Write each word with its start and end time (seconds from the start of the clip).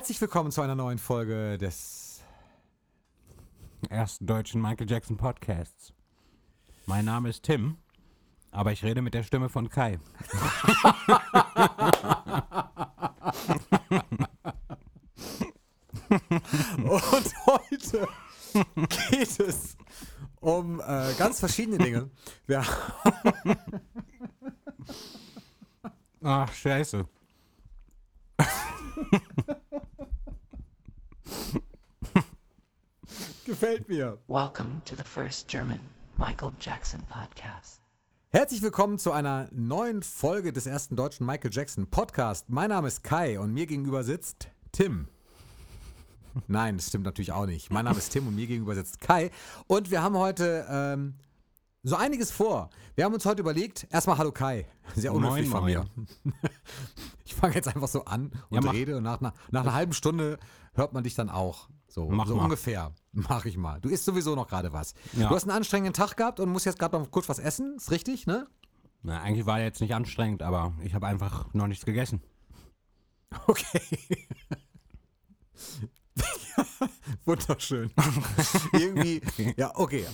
Herzlich 0.00 0.20
willkommen 0.22 0.50
zu 0.50 0.62
einer 0.62 0.74
neuen 0.74 0.96
Folge 0.96 1.58
des 1.58 2.22
ersten 3.90 4.24
deutschen 4.24 4.62
Michael 4.62 4.90
Jackson 4.90 5.18
Podcasts. 5.18 5.92
Mein 6.86 7.04
Name 7.04 7.28
ist 7.28 7.42
Tim, 7.42 7.76
aber 8.50 8.72
ich 8.72 8.82
rede 8.82 9.02
mit 9.02 9.12
der 9.12 9.24
Stimme 9.24 9.50
von 9.50 9.68
Kai. 9.68 10.00
Und 16.78 17.34
heute 17.46 18.08
geht 19.10 19.38
es 19.38 19.76
um 20.40 20.80
äh, 20.80 21.12
ganz 21.18 21.40
verschiedene 21.40 21.76
Dinge. 21.76 22.08
Wir, 22.46 22.64
Ach, 26.22 26.50
scheiße. 26.54 27.06
gefällt 33.44 33.88
mir. 33.88 34.18
Welcome 34.28 34.82
to 34.84 34.94
the 34.96 35.04
first 35.04 35.48
German 35.48 35.80
Michael 36.16 36.52
Jackson 36.60 37.00
podcast. 37.08 37.80
Herzlich 38.30 38.62
willkommen 38.62 38.98
zu 38.98 39.12
einer 39.12 39.48
neuen 39.52 40.02
Folge 40.02 40.52
des 40.52 40.66
ersten 40.66 40.96
deutschen 40.96 41.26
Michael 41.26 41.50
Jackson 41.52 41.86
Podcast. 41.88 42.48
Mein 42.48 42.68
Name 42.68 42.88
ist 42.88 43.02
Kai 43.02 43.40
und 43.40 43.52
mir 43.52 43.66
gegenüber 43.66 44.04
sitzt 44.04 44.48
Tim. 44.72 45.08
Nein, 46.46 46.76
das 46.76 46.88
stimmt 46.88 47.04
natürlich 47.04 47.32
auch 47.32 47.46
nicht. 47.46 47.72
Mein 47.72 47.86
Name 47.86 47.98
ist 47.98 48.10
Tim 48.10 48.28
und 48.28 48.36
mir 48.36 48.46
gegenüber 48.46 48.74
sitzt 48.74 49.00
Kai. 49.00 49.30
Und 49.66 49.90
wir 49.90 50.02
haben 50.02 50.16
heute 50.16 50.66
ähm, 50.70 51.14
so 51.82 51.96
einiges 51.96 52.30
vor. 52.30 52.70
Wir 52.94 53.04
haben 53.04 53.14
uns 53.14 53.24
heute 53.24 53.40
überlegt, 53.40 53.86
erstmal 53.90 54.18
Hallo 54.18 54.32
Kai. 54.32 54.66
Sehr 54.94 55.12
unhöflich 55.14 55.48
von 55.48 55.64
mir. 55.64 55.86
Ich 57.24 57.36
fange 57.36 57.54
jetzt 57.54 57.68
einfach 57.68 57.86
so 57.88 58.04
an 58.06 58.32
und 58.50 58.64
Ja, 58.64 58.70
rede 58.72 58.96
und 58.96 59.04
nach, 59.04 59.20
einer- 59.20 59.32
nach 59.52 59.60
einer 59.62 59.72
halben 59.72 59.92
Stunde 59.92 60.36
hört 60.74 60.92
man 60.92 61.04
dich 61.04 61.14
dann 61.14 61.30
auch. 61.30 61.68
So, 61.86 62.08
Mach 62.10 62.26
so 62.26 62.34
mal. 62.34 62.42
ungefähr. 62.44 62.92
Mach 63.12 63.44
ich 63.44 63.56
mal. 63.56 63.80
Du 63.80 63.88
isst 63.88 64.04
sowieso 64.04 64.34
noch 64.34 64.48
gerade 64.48 64.72
was. 64.72 64.94
Ja. 65.12 65.28
Du 65.28 65.36
hast 65.36 65.44
einen 65.44 65.52
anstrengenden 65.56 65.94
Tag 65.94 66.16
gehabt 66.16 66.40
und 66.40 66.50
musst 66.50 66.66
jetzt 66.66 66.80
gerade 66.80 66.98
noch 66.98 67.08
kurz 67.12 67.28
was 67.28 67.38
essen. 67.38 67.76
Ist 67.76 67.92
richtig, 67.92 68.26
ne? 68.26 68.48
Na, 69.02 69.20
eigentlich 69.22 69.46
war 69.46 69.60
er 69.60 69.64
jetzt 69.66 69.80
nicht 69.80 69.94
anstrengend, 69.94 70.42
aber 70.42 70.74
ich 70.82 70.92
habe 70.94 71.06
einfach 71.06 71.54
noch 71.54 71.68
nichts 71.68 71.84
gegessen. 71.86 72.20
Okay. 73.46 73.80
Wunderschön. 77.30 77.92
Irgendwie, 78.72 79.20
ja, 79.56 79.70
okay. 79.76 80.04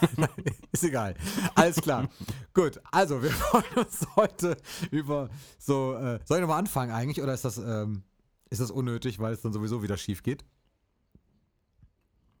Ist 0.72 0.84
egal. 0.84 1.14
Alles 1.54 1.76
klar. 1.76 2.08
Gut, 2.54 2.80
also 2.90 3.22
wir 3.22 3.30
wollen 3.52 3.86
uns 3.86 4.06
heute 4.16 4.56
über 4.90 5.28
so, 5.58 5.94
äh, 5.96 6.18
soll 6.24 6.38
ich 6.38 6.40
nochmal 6.40 6.58
anfangen 6.58 6.92
eigentlich 6.92 7.22
oder 7.22 7.34
ist 7.34 7.44
das, 7.44 7.58
ähm, 7.58 8.04
ist 8.48 8.62
das 8.62 8.70
unnötig, 8.70 9.18
weil 9.18 9.34
es 9.34 9.42
dann 9.42 9.52
sowieso 9.52 9.82
wieder 9.82 9.98
schief 9.98 10.22
geht? 10.22 10.46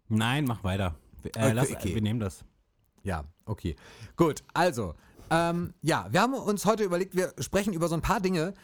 Nein, 0.08 0.46
mach 0.46 0.64
weiter. 0.64 0.94
Wir- 1.22 1.36
Äh, 1.36 1.40
Okay, 1.44 1.52
lass, 1.52 1.70
okay. 1.72 1.94
Wir 1.94 2.00
nehmen 2.02 2.20
das. 2.20 2.42
Ja, 3.02 3.24
okay. 3.44 3.76
Gut, 4.16 4.44
also, 4.54 4.94
ähm, 5.30 5.74
ja, 5.82 6.06
wir 6.10 6.22
haben 6.22 6.32
uns 6.32 6.64
heute 6.64 6.84
überlegt, 6.84 7.14
wir 7.14 7.34
sprechen 7.40 7.74
über 7.74 7.88
so 7.88 7.94
ein 7.96 8.02
paar 8.02 8.20
Dinge, 8.20 8.54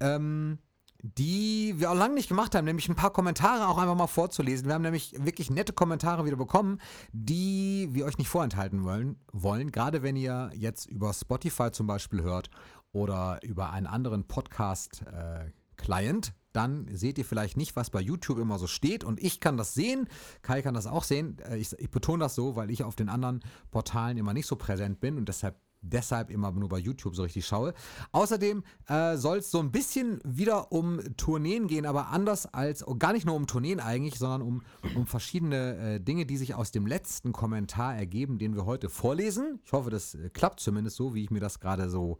ähm, 0.00 0.58
die 1.02 1.74
wir 1.78 1.90
auch 1.90 1.96
lange 1.96 2.14
nicht 2.14 2.28
gemacht 2.28 2.54
haben, 2.54 2.64
nämlich 2.64 2.88
ein 2.88 2.94
paar 2.94 3.12
Kommentare 3.12 3.66
auch 3.66 3.76
einfach 3.76 3.96
mal 3.96 4.06
vorzulesen. 4.06 4.68
Wir 4.68 4.74
haben 4.74 4.82
nämlich 4.82 5.16
wirklich 5.18 5.50
nette 5.50 5.72
Kommentare 5.72 6.24
wieder 6.24 6.36
bekommen, 6.36 6.78
die 7.12 7.88
wir 7.90 8.06
euch 8.06 8.18
nicht 8.18 8.28
vorenthalten 8.28 8.84
wollen, 8.84 9.16
wollen. 9.32 9.72
Gerade 9.72 10.02
wenn 10.02 10.14
ihr 10.14 10.52
jetzt 10.54 10.86
über 10.86 11.12
Spotify 11.12 11.72
zum 11.72 11.88
Beispiel 11.88 12.22
hört 12.22 12.50
oder 12.92 13.40
über 13.42 13.70
einen 13.70 13.88
anderen 13.88 14.28
Podcast-Client, 14.28 16.34
dann 16.52 16.86
seht 16.92 17.18
ihr 17.18 17.24
vielleicht 17.24 17.56
nicht, 17.56 17.74
was 17.74 17.90
bei 17.90 18.00
YouTube 18.00 18.38
immer 18.38 18.58
so 18.58 18.68
steht. 18.68 19.02
Und 19.02 19.20
ich 19.20 19.40
kann 19.40 19.56
das 19.56 19.74
sehen, 19.74 20.08
Kai 20.42 20.62
kann 20.62 20.74
das 20.74 20.86
auch 20.86 21.02
sehen. 21.02 21.38
Äh, 21.48 21.56
Ich, 21.56 21.72
ich 21.78 21.90
betone 21.90 22.22
das 22.22 22.34
so, 22.34 22.56
weil 22.56 22.70
ich 22.70 22.84
auf 22.84 22.94
den 22.94 23.08
anderen 23.08 23.40
Portalen 23.70 24.18
immer 24.18 24.34
nicht 24.34 24.46
so 24.46 24.56
präsent 24.56 25.00
bin 25.00 25.16
und 25.16 25.28
deshalb 25.28 25.56
deshalb 25.82 26.30
immer 26.30 26.50
nur 26.52 26.68
bei 26.68 26.78
YouTube 26.78 27.14
so 27.14 27.22
richtig 27.22 27.46
schaue. 27.46 27.74
Außerdem 28.12 28.62
äh, 28.88 29.16
soll 29.16 29.38
es 29.38 29.50
so 29.50 29.58
ein 29.58 29.70
bisschen 29.70 30.20
wieder 30.24 30.72
um 30.72 31.00
Tourneen 31.16 31.66
gehen, 31.66 31.84
aber 31.86 32.08
anders 32.08 32.46
als, 32.46 32.86
oh, 32.86 32.94
gar 32.94 33.12
nicht 33.12 33.26
nur 33.26 33.34
um 33.34 33.46
Tourneen 33.46 33.80
eigentlich, 33.80 34.18
sondern 34.18 34.42
um, 34.42 34.62
um 34.94 35.06
verschiedene 35.06 35.76
äh, 35.76 36.00
Dinge, 36.00 36.24
die 36.24 36.36
sich 36.36 36.54
aus 36.54 36.70
dem 36.70 36.86
letzten 36.86 37.32
Kommentar 37.32 37.96
ergeben, 37.96 38.38
den 38.38 38.54
wir 38.54 38.64
heute 38.64 38.88
vorlesen. 38.88 39.60
Ich 39.64 39.72
hoffe, 39.72 39.90
das 39.90 40.14
äh, 40.14 40.30
klappt 40.30 40.60
zumindest 40.60 40.96
so, 40.96 41.14
wie 41.14 41.24
ich 41.24 41.30
mir 41.30 41.40
das 41.40 41.60
gerade 41.60 41.90
so 41.90 42.18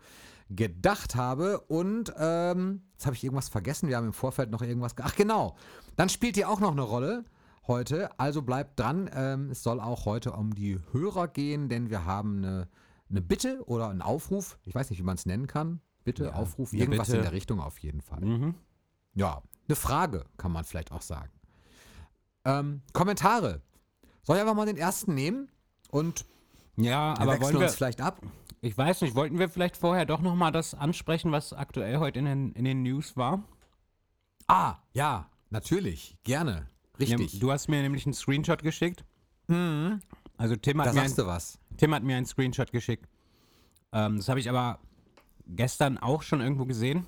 gedacht 0.50 1.14
habe. 1.14 1.60
Und 1.60 2.12
ähm, 2.18 2.82
jetzt 2.92 3.06
habe 3.06 3.16
ich 3.16 3.24
irgendwas 3.24 3.48
vergessen. 3.48 3.88
Wir 3.88 3.96
haben 3.96 4.06
im 4.06 4.12
Vorfeld 4.12 4.50
noch 4.50 4.60
irgendwas. 4.62 4.96
ge- 4.96 5.04
Ach 5.06 5.14
genau, 5.14 5.56
dann 5.96 6.08
spielt 6.08 6.36
ihr 6.36 6.50
auch 6.50 6.60
noch 6.60 6.72
eine 6.72 6.82
Rolle 6.82 7.24
heute. 7.66 8.10
Also 8.18 8.42
bleibt 8.42 8.78
dran. 8.78 9.08
Ähm, 9.14 9.50
es 9.50 9.62
soll 9.62 9.80
auch 9.80 10.04
heute 10.04 10.32
um 10.32 10.54
die 10.54 10.78
Hörer 10.92 11.28
gehen, 11.28 11.68
denn 11.68 11.88
wir 11.90 12.04
haben 12.04 12.38
eine, 12.38 12.68
eine 13.12 13.20
Bitte 13.20 13.62
oder 13.66 13.88
einen 13.90 14.02
Aufruf. 14.02 14.58
Ich 14.64 14.74
weiß 14.74 14.90
nicht, 14.90 14.98
wie 14.98 15.04
man 15.04 15.14
es 15.16 15.26
nennen 15.26 15.46
kann. 15.46 15.80
Bitte, 16.04 16.24
Ja, 16.24 16.32
Aufruf, 16.32 16.72
irgendwas 16.72 17.06
Bitte. 17.08 17.18
in 17.18 17.22
der 17.22 17.32
Richtung 17.32 17.60
auf 17.60 17.78
jeden 17.78 18.00
Fall. 18.00 18.20
Mhm. 18.22 18.54
Ja, 19.14 19.42
eine 19.68 19.76
Frage 19.76 20.24
kann 20.36 20.50
man 20.50 20.64
vielleicht 20.64 20.90
auch 20.90 21.02
sagen. 21.02 21.30
Ähm, 22.44 22.82
Kommentare. 22.92 23.62
Soll 24.24 24.36
ich 24.36 24.42
einfach 24.42 24.54
mal 24.56 24.66
den 24.66 24.76
ersten 24.76 25.14
nehmen 25.14 25.48
und 25.90 26.24
Ja, 26.76 27.14
aber 27.18 27.40
wollen 27.40 27.54
wir, 27.58 27.66
uns 27.66 27.74
vielleicht 27.76 28.00
ab? 28.00 28.20
ich 28.60 28.76
weiß 28.76 29.02
nicht, 29.02 29.14
wollten 29.14 29.38
wir 29.38 29.48
vielleicht 29.48 29.76
vorher 29.76 30.06
doch 30.06 30.20
nochmal 30.20 30.50
das 30.50 30.74
ansprechen, 30.74 31.30
was 31.30 31.52
aktuell 31.52 31.98
heute 31.98 32.18
in 32.18 32.24
den, 32.24 32.52
in 32.52 32.64
den 32.64 32.82
News 32.82 33.16
war? 33.16 33.44
Ah, 34.48 34.76
ja, 34.92 35.28
natürlich, 35.50 36.16
gerne. 36.24 36.66
Richtig. 36.98 37.34
Ja, 37.34 37.40
Du 37.40 37.52
hast 37.52 37.68
mir 37.68 37.82
nämlich 37.82 38.06
einen 38.06 38.14
Screenshot 38.14 38.62
geschickt. 38.62 39.04
Also 40.42 40.56
Tim 40.56 40.80
hat, 40.80 40.88
da 40.88 40.92
mir 40.92 41.02
ein, 41.02 41.16
was. 41.18 41.56
Tim 41.76 41.94
hat 41.94 42.02
mir 42.02 42.16
einen 42.16 42.26
Screenshot 42.26 42.72
geschickt. 42.72 43.08
Ähm, 43.92 44.16
das 44.16 44.28
habe 44.28 44.40
ich 44.40 44.48
aber 44.50 44.80
gestern 45.46 45.98
auch 45.98 46.22
schon 46.22 46.40
irgendwo 46.40 46.64
gesehen. 46.64 47.06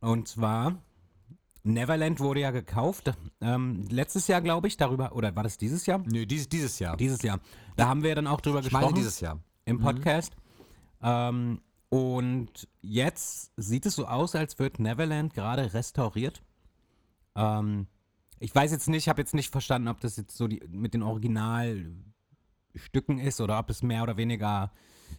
Und 0.00 0.26
zwar, 0.26 0.78
Neverland 1.64 2.20
wurde 2.20 2.40
ja 2.40 2.50
gekauft. 2.50 3.12
Ähm, 3.42 3.84
letztes 3.90 4.26
Jahr, 4.26 4.40
glaube 4.40 4.68
ich, 4.68 4.78
darüber, 4.78 5.14
oder 5.14 5.36
war 5.36 5.42
das 5.42 5.58
dieses 5.58 5.84
Jahr? 5.84 5.98
Nö, 5.98 6.24
dieses, 6.24 6.48
dieses 6.48 6.78
Jahr. 6.78 6.96
Dieses 6.96 7.20
Jahr. 7.20 7.40
Da 7.76 7.88
haben 7.88 8.02
wir 8.02 8.08
ja 8.08 8.14
dann 8.14 8.26
auch 8.26 8.40
drüber 8.40 8.60
ich 8.60 8.72
meine 8.72 8.86
gesprochen 8.86 8.94
dieses 8.94 9.20
Jahr. 9.20 9.38
im 9.66 9.80
Podcast. 9.80 10.34
Ähm, 11.02 11.60
und 11.90 12.68
jetzt 12.80 13.52
sieht 13.58 13.84
es 13.84 13.96
so 13.96 14.06
aus, 14.06 14.34
als 14.34 14.58
wird 14.58 14.78
Neverland 14.78 15.34
gerade 15.34 15.74
restauriert. 15.74 16.42
Ähm, 17.36 17.86
ich 18.38 18.54
weiß 18.54 18.72
jetzt 18.72 18.88
nicht, 18.88 19.04
ich 19.04 19.08
habe 19.10 19.20
jetzt 19.20 19.34
nicht 19.34 19.52
verstanden, 19.52 19.88
ob 19.88 20.00
das 20.00 20.16
jetzt 20.16 20.38
so 20.38 20.48
die, 20.48 20.62
mit 20.70 20.94
den 20.94 21.02
Originalstücken 22.74 23.18
ist 23.18 23.40
oder 23.40 23.58
ob 23.58 23.70
es 23.70 23.82
mehr 23.82 24.02
oder 24.02 24.16
weniger 24.16 24.72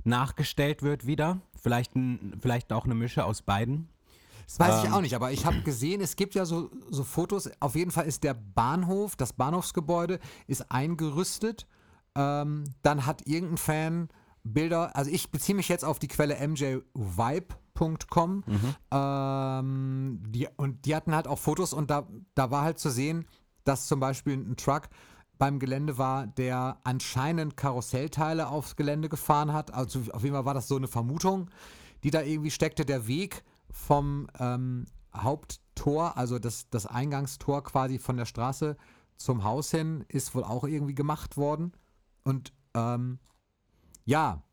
nachgestellt 0.03 0.83
wird 0.83 1.07
wieder. 1.07 1.39
Vielleicht, 1.61 1.95
ein, 1.95 2.37
vielleicht 2.39 2.71
auch 2.73 2.85
eine 2.85 2.95
Mische 2.95 3.25
aus 3.25 3.41
beiden. 3.41 3.89
Das 4.45 4.59
weiß 4.59 4.75
Ähm. 4.75 4.85
ich 4.85 4.91
auch 4.91 5.01
nicht, 5.01 5.15
aber 5.15 5.31
ich 5.31 5.45
habe 5.45 5.61
gesehen, 5.61 6.01
es 6.01 6.15
gibt 6.15 6.35
ja 6.35 6.45
so, 6.45 6.69
so 6.91 7.03
Fotos. 7.03 7.49
Auf 7.59 7.75
jeden 7.75 7.91
Fall 7.91 8.05
ist 8.05 8.23
der 8.23 8.35
Bahnhof, 8.35 9.15
das 9.15 9.33
Bahnhofsgebäude, 9.33 10.19
ist 10.47 10.71
eingerüstet. 10.71 11.65
Ähm, 12.15 12.65
dann 12.83 13.05
hat 13.05 13.25
irgendein 13.25 13.57
Fan 13.57 14.09
Bilder, 14.43 14.95
also 14.95 15.09
ich 15.09 15.31
beziehe 15.31 15.55
mich 15.55 15.69
jetzt 15.69 15.83
auf 15.83 15.97
die 15.97 16.07
Quelle 16.07 16.35
mjvibe.com. 16.47 18.43
Ähm, 18.91 20.23
die, 20.27 20.47
und 20.55 20.85
die 20.85 20.95
hatten 20.95 21.15
halt 21.15 21.27
auch 21.27 21.39
Fotos 21.39 21.73
und 21.73 21.89
da, 21.89 22.07
da 22.35 22.51
war 22.51 22.61
halt 22.63 22.77
zu 22.77 22.91
sehen, 22.91 23.25
dass 23.63 23.87
zum 23.87 23.99
Beispiel 23.99 24.33
ein 24.33 24.55
Truck 24.55 24.83
beim 25.37 25.59
Gelände 25.59 25.97
war, 25.97 26.27
der 26.27 26.79
anscheinend 26.83 27.57
Karussellteile 27.57 28.47
aufs 28.47 28.75
Gelände 28.75 29.09
gefahren 29.09 29.53
hat. 29.53 29.73
Also 29.73 30.01
auf 30.11 30.23
jeden 30.23 30.35
Fall 30.35 30.45
war 30.45 30.53
das 30.53 30.67
so 30.67 30.75
eine 30.75 30.87
Vermutung, 30.87 31.49
die 32.03 32.11
da 32.11 32.21
irgendwie 32.21 32.51
steckte. 32.51 32.85
Der 32.85 33.07
Weg 33.07 33.43
vom 33.69 34.27
ähm, 34.39 34.85
Haupttor, 35.13 36.17
also 36.17 36.39
das, 36.39 36.69
das 36.69 36.85
Eingangstor 36.85 37.63
quasi 37.63 37.99
von 37.99 38.17
der 38.17 38.25
Straße 38.25 38.77
zum 39.17 39.43
Haus 39.43 39.71
hin, 39.71 40.05
ist 40.07 40.35
wohl 40.35 40.43
auch 40.43 40.63
irgendwie 40.63 40.95
gemacht 40.95 41.37
worden. 41.37 41.73
Und 42.23 42.53
ähm, 42.73 43.19
ja, 44.05 44.43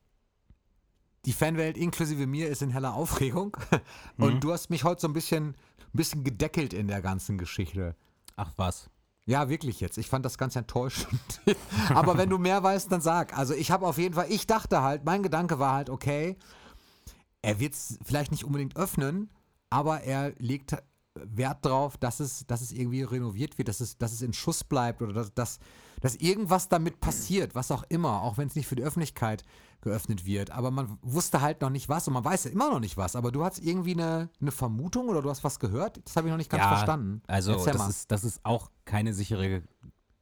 die 1.25 1.33
Fanwelt 1.33 1.77
inklusive 1.77 2.27
mir 2.27 2.49
ist 2.49 2.63
in 2.63 2.71
heller 2.71 2.95
Aufregung. 2.95 3.57
Und 4.17 4.43
du 4.43 4.53
hast 4.53 4.71
mich 4.71 4.85
heute 4.85 5.01
so 5.01 5.09
ein 5.09 5.13
bisschen, 5.13 5.49
ein 5.49 5.93
bisschen 5.93 6.25
gedeckelt 6.25 6.73
in 6.73 6.89
der 6.89 7.03
ganzen 7.03 7.39
Geschichte. 7.39 7.95
Ach 8.37 8.53
was. 8.57 8.91
Ja, 9.25 9.49
wirklich 9.49 9.81
jetzt. 9.81 9.99
Ich 9.99 10.09
fand 10.09 10.25
das 10.25 10.37
ganz 10.37 10.57
enttäuschend. 10.57 11.41
Aber 11.91 12.19
wenn 12.19 12.29
du 12.29 12.39
mehr 12.39 12.63
weißt, 12.63 12.91
dann 12.91 13.01
sag. 13.01 13.37
Also 13.39 13.55
ich 13.55 13.71
habe 13.71 13.87
auf 13.87 13.99
jeden 13.99 14.15
Fall, 14.15 14.27
ich 14.31 14.47
dachte 14.47 14.83
halt, 14.83 15.05
mein 15.05 15.23
Gedanke 15.23 15.59
war 15.59 15.75
halt, 15.75 15.91
okay, 15.91 16.37
er 17.41 17.61
wird 17.61 17.75
es 17.75 17.99
vielleicht 18.05 18.33
nicht 18.33 18.45
unbedingt 18.45 18.77
öffnen, 18.77 19.31
aber 19.71 20.03
er 20.03 20.33
legt 20.39 20.77
Wert 21.15 21.65
drauf, 21.65 21.97
dass 21.99 22.21
es, 22.21 22.47
dass 22.47 22.63
es 22.63 22.73
irgendwie 22.73 23.03
renoviert 23.03 23.59
wird, 23.59 23.69
dass 23.69 23.81
es, 23.81 23.99
dass 23.99 24.13
es 24.13 24.23
in 24.23 24.33
Schuss 24.33 24.65
bleibt 24.65 25.03
oder 25.03 25.13
dass, 25.13 25.35
dass, 25.35 25.59
dass 26.01 26.17
irgendwas 26.17 26.69
damit 26.69 27.01
passiert, 27.01 27.55
was 27.55 27.71
auch 27.71 27.85
immer, 27.89 28.23
auch 28.23 28.39
wenn 28.39 28.49
es 28.49 28.57
nicht 28.57 28.67
für 28.67 28.77
die 28.77 28.83
Öffentlichkeit 28.83 29.45
geöffnet 29.83 30.25
wird. 30.25 30.51
Aber 30.51 30.71
man 30.71 30.99
wusste 31.03 31.41
halt 31.41 31.61
noch 31.61 31.71
nicht 31.71 31.89
was 31.89 32.09
und 32.09 32.15
man 32.15 32.25
weiß 32.25 32.45
ja 32.45 32.51
immer 32.51 32.71
noch 32.71 32.81
nicht 32.81 32.97
was. 32.97 33.15
Aber 33.17 33.31
du 33.31 33.45
hast 33.45 33.59
irgendwie 33.59 33.93
eine, 33.93 34.31
eine 34.41 34.53
Vermutung 34.53 35.09
oder 35.09 35.21
du 35.21 35.29
hast 35.29 35.45
was 35.45 35.59
gehört? 35.59 36.01
Das 36.05 36.17
habe 36.17 36.29
ich 36.29 36.31
noch 36.31 36.39
nicht 36.39 36.51
ganz 36.51 36.65
verstanden. 36.65 37.23
Also 37.27 37.53
Erzähl 37.53 37.73
das 37.73 37.83
mal. 37.83 37.91
ist, 37.91 38.11
das 38.11 38.25
ist 38.25 38.41
auch 38.45 38.71
keine 38.85 39.13
sichere 39.13 39.63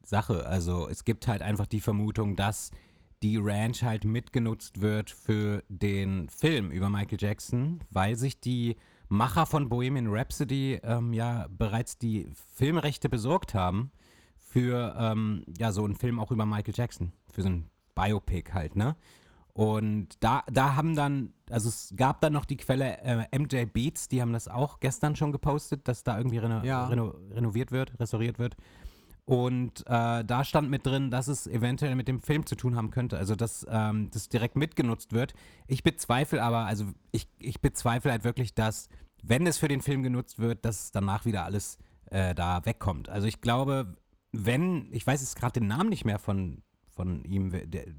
Sache. 0.05 0.47
Also 0.47 0.89
es 0.89 1.05
gibt 1.05 1.29
halt 1.29 1.43
einfach 1.43 1.67
die 1.67 1.81
Vermutung, 1.81 2.37
dass 2.37 2.71
die 3.23 3.37
Ranch 3.37 3.83
halt 3.83 4.05
mitgenutzt 4.05 4.81
wird 4.81 5.11
für 5.11 5.63
den 5.69 6.29
Film 6.31 6.71
über 6.71 6.89
Michael 6.89 7.19
Jackson, 7.21 7.81
weil 7.91 8.17
sich 8.17 8.41
die 8.41 8.77
Macher 9.09 9.45
von 9.45 9.69
Bohemian 9.69 10.07
Rhapsody 10.09 10.81
ähm, 10.83 11.13
ja 11.13 11.47
bereits 11.51 11.99
die 11.99 12.31
Filmrechte 12.55 13.09
besorgt 13.09 13.55
haben 13.55 13.91
für 14.39 14.97
ähm, 14.99 15.45
ja 15.59 15.73
so 15.73 15.85
einen 15.85 15.97
Film 15.97 16.19
auch 16.19 16.31
über 16.31 16.47
Michael 16.47 16.75
Jackson, 16.75 17.13
für 17.31 17.43
so 17.43 17.49
ein 17.49 17.71
Biopic 17.95 18.53
halt, 18.53 18.77
ne? 18.77 18.97
Und 19.53 20.09
da, 20.21 20.43
da 20.51 20.77
haben 20.77 20.95
dann, 20.95 21.33
also 21.51 21.69
es 21.69 21.93
gab 21.97 22.21
dann 22.21 22.33
noch 22.33 22.45
die 22.45 22.57
Quelle 22.57 22.99
äh, 23.03 23.39
MJ 23.39 23.65
Beats, 23.67 24.09
die 24.09 24.23
haben 24.23 24.33
das 24.33 24.49
auch 24.49 24.81
gestern 24.81 25.17
schon 25.17 25.33
gepostet, 25.33 25.87
dass 25.89 26.05
da 26.05 26.17
irgendwie 26.17 26.39
reno 26.39 26.63
Ja. 26.65 26.87
reno 26.87 27.15
renoviert 27.33 27.73
wird, 27.73 27.99
restauriert 27.99 28.39
wird. 28.39 28.57
Und 29.25 29.87
äh, 29.87 30.25
da 30.25 30.45
stand 30.45 30.71
mit 30.71 30.87
drin, 30.87 31.11
dass 31.11 31.29
es 31.29 31.47
eventuell 31.47 31.95
mit 31.95 32.09
dem 32.09 32.21
Film 32.21 32.47
zu 32.47 32.57
tun 32.57 32.75
haben 32.75 32.91
könnte. 32.91 33.17
Also, 33.17 33.37
dass 33.37 33.65
ähm, 33.71 34.11
das 34.13 34.29
direkt 34.29 34.57
mitgenutzt 34.57 35.13
wird. 35.13 35.35
Ich 35.69 35.83
bezweifle 35.85 36.43
aber, 36.43 36.65
also 36.67 36.87
ich, 37.13 37.29
ich 37.39 37.61
bezweifle 37.61 38.11
halt 38.11 38.25
wirklich, 38.25 38.55
dass, 38.55 38.89
wenn 39.23 39.47
es 39.47 39.59
für 39.59 39.69
den 39.69 39.83
Film 39.83 40.03
genutzt 40.03 40.39
wird, 40.41 40.65
dass 40.65 40.91
danach 40.91 41.27
wieder 41.27 41.45
alles 41.45 41.79
äh, 42.07 42.35
da 42.35 42.65
wegkommt. 42.65 43.09
Also 43.09 43.29
ich 43.29 43.41
glaube, 43.41 43.95
wenn, 44.33 44.89
ich 44.93 45.07
weiß 45.07 45.21
jetzt 45.21 45.37
gerade 45.37 45.61
den 45.61 45.69
Namen 45.69 45.91
nicht 45.91 46.05
mehr 46.05 46.19
von, 46.19 46.63
von 46.89 47.25
ihm, 47.25 47.51
der, 47.51 47.87
äh, 47.87 47.93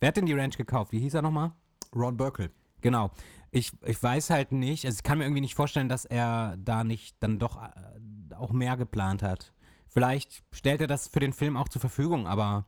wer 0.00 0.08
hat 0.08 0.16
denn 0.16 0.26
die 0.26 0.32
Ranch 0.32 0.56
gekauft? 0.56 0.92
Wie 0.92 1.00
hieß 1.00 1.14
er 1.14 1.22
nochmal? 1.22 1.52
Ron 1.94 2.16
Burkle. 2.16 2.50
Genau. 2.80 3.10
Ich, 3.50 3.72
ich 3.84 4.02
weiß 4.02 4.30
halt 4.30 4.52
nicht, 4.52 4.84
also 4.84 4.96
ich 4.96 5.02
kann 5.02 5.18
mir 5.18 5.24
irgendwie 5.24 5.40
nicht 5.40 5.54
vorstellen, 5.54 5.88
dass 5.88 6.04
er 6.04 6.56
da 6.58 6.84
nicht 6.84 7.16
dann 7.20 7.38
doch 7.38 7.62
äh, 7.62 8.34
auch 8.34 8.52
mehr 8.52 8.76
geplant 8.76 9.22
hat. 9.22 9.52
Vielleicht 9.88 10.44
stellt 10.52 10.80
er 10.80 10.86
das 10.86 11.08
für 11.08 11.20
den 11.20 11.32
Film 11.32 11.56
auch 11.56 11.68
zur 11.68 11.80
Verfügung, 11.80 12.26
aber 12.26 12.66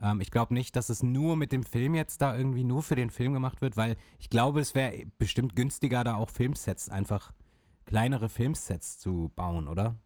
ähm, 0.00 0.20
ich 0.20 0.30
glaube 0.30 0.54
nicht, 0.54 0.76
dass 0.76 0.90
es 0.90 1.02
nur 1.02 1.36
mit 1.36 1.52
dem 1.52 1.64
Film 1.64 1.94
jetzt 1.94 2.22
da 2.22 2.36
irgendwie 2.36 2.64
nur 2.64 2.82
für 2.82 2.94
den 2.94 3.10
Film 3.10 3.32
gemacht 3.32 3.60
wird, 3.60 3.76
weil 3.76 3.96
ich 4.18 4.30
glaube, 4.30 4.60
es 4.60 4.74
wäre 4.74 5.06
bestimmt 5.18 5.56
günstiger, 5.56 6.04
da 6.04 6.14
auch 6.14 6.30
Filmsets, 6.30 6.88
einfach 6.88 7.32
kleinere 7.84 8.28
Filmsets 8.28 8.98
zu 8.98 9.32
bauen, 9.34 9.66
oder? 9.66 9.96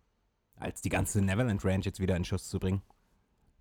Als 0.54 0.80
die 0.80 0.88
ganze 0.88 1.20
Neverland 1.20 1.64
Ranch 1.64 1.84
jetzt 1.84 2.00
wieder 2.00 2.16
in 2.16 2.24
Schuss 2.24 2.48
zu 2.48 2.58
bringen. 2.58 2.82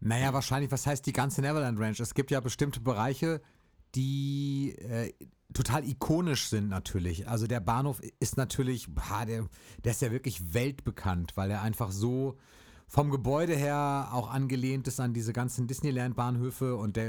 Naja, 0.02 0.34
wahrscheinlich, 0.34 0.72
was 0.72 0.88
heißt 0.88 1.06
die 1.06 1.14
ganze 1.14 1.42
Neverland 1.42 1.80
Ranch? 1.80 2.00
Es 2.00 2.16
gibt 2.16 2.32
ja 2.32 2.40
bestimmte 2.40 2.80
Bereiche, 2.82 3.40
die 3.94 4.76
äh, 4.80 5.14
total 5.54 5.88
ikonisch 5.88 6.48
sind 6.48 6.70
natürlich. 6.70 7.28
Also 7.28 7.46
der 7.46 7.60
Bahnhof 7.60 8.02
ist 8.20 8.36
natürlich, 8.36 8.94
boah, 8.94 9.26
der, 9.28 9.48
der 9.84 9.92
ist 9.92 10.02
ja 10.02 10.12
wirklich 10.12 10.54
weltbekannt, 10.54 11.38
weil 11.38 11.52
er 11.52 11.62
einfach 11.62 11.92
so 11.92 12.38
vom 12.88 13.10
Gebäude 13.10 13.56
her 13.56 14.10
auch 14.12 14.30
angelehnt 14.30 14.88
ist 14.88 15.00
an 15.00 15.14
diese 15.14 15.34
ganzen 15.34 15.68
Disneyland-Bahnhöfe 15.68 16.76
und 16.76 17.00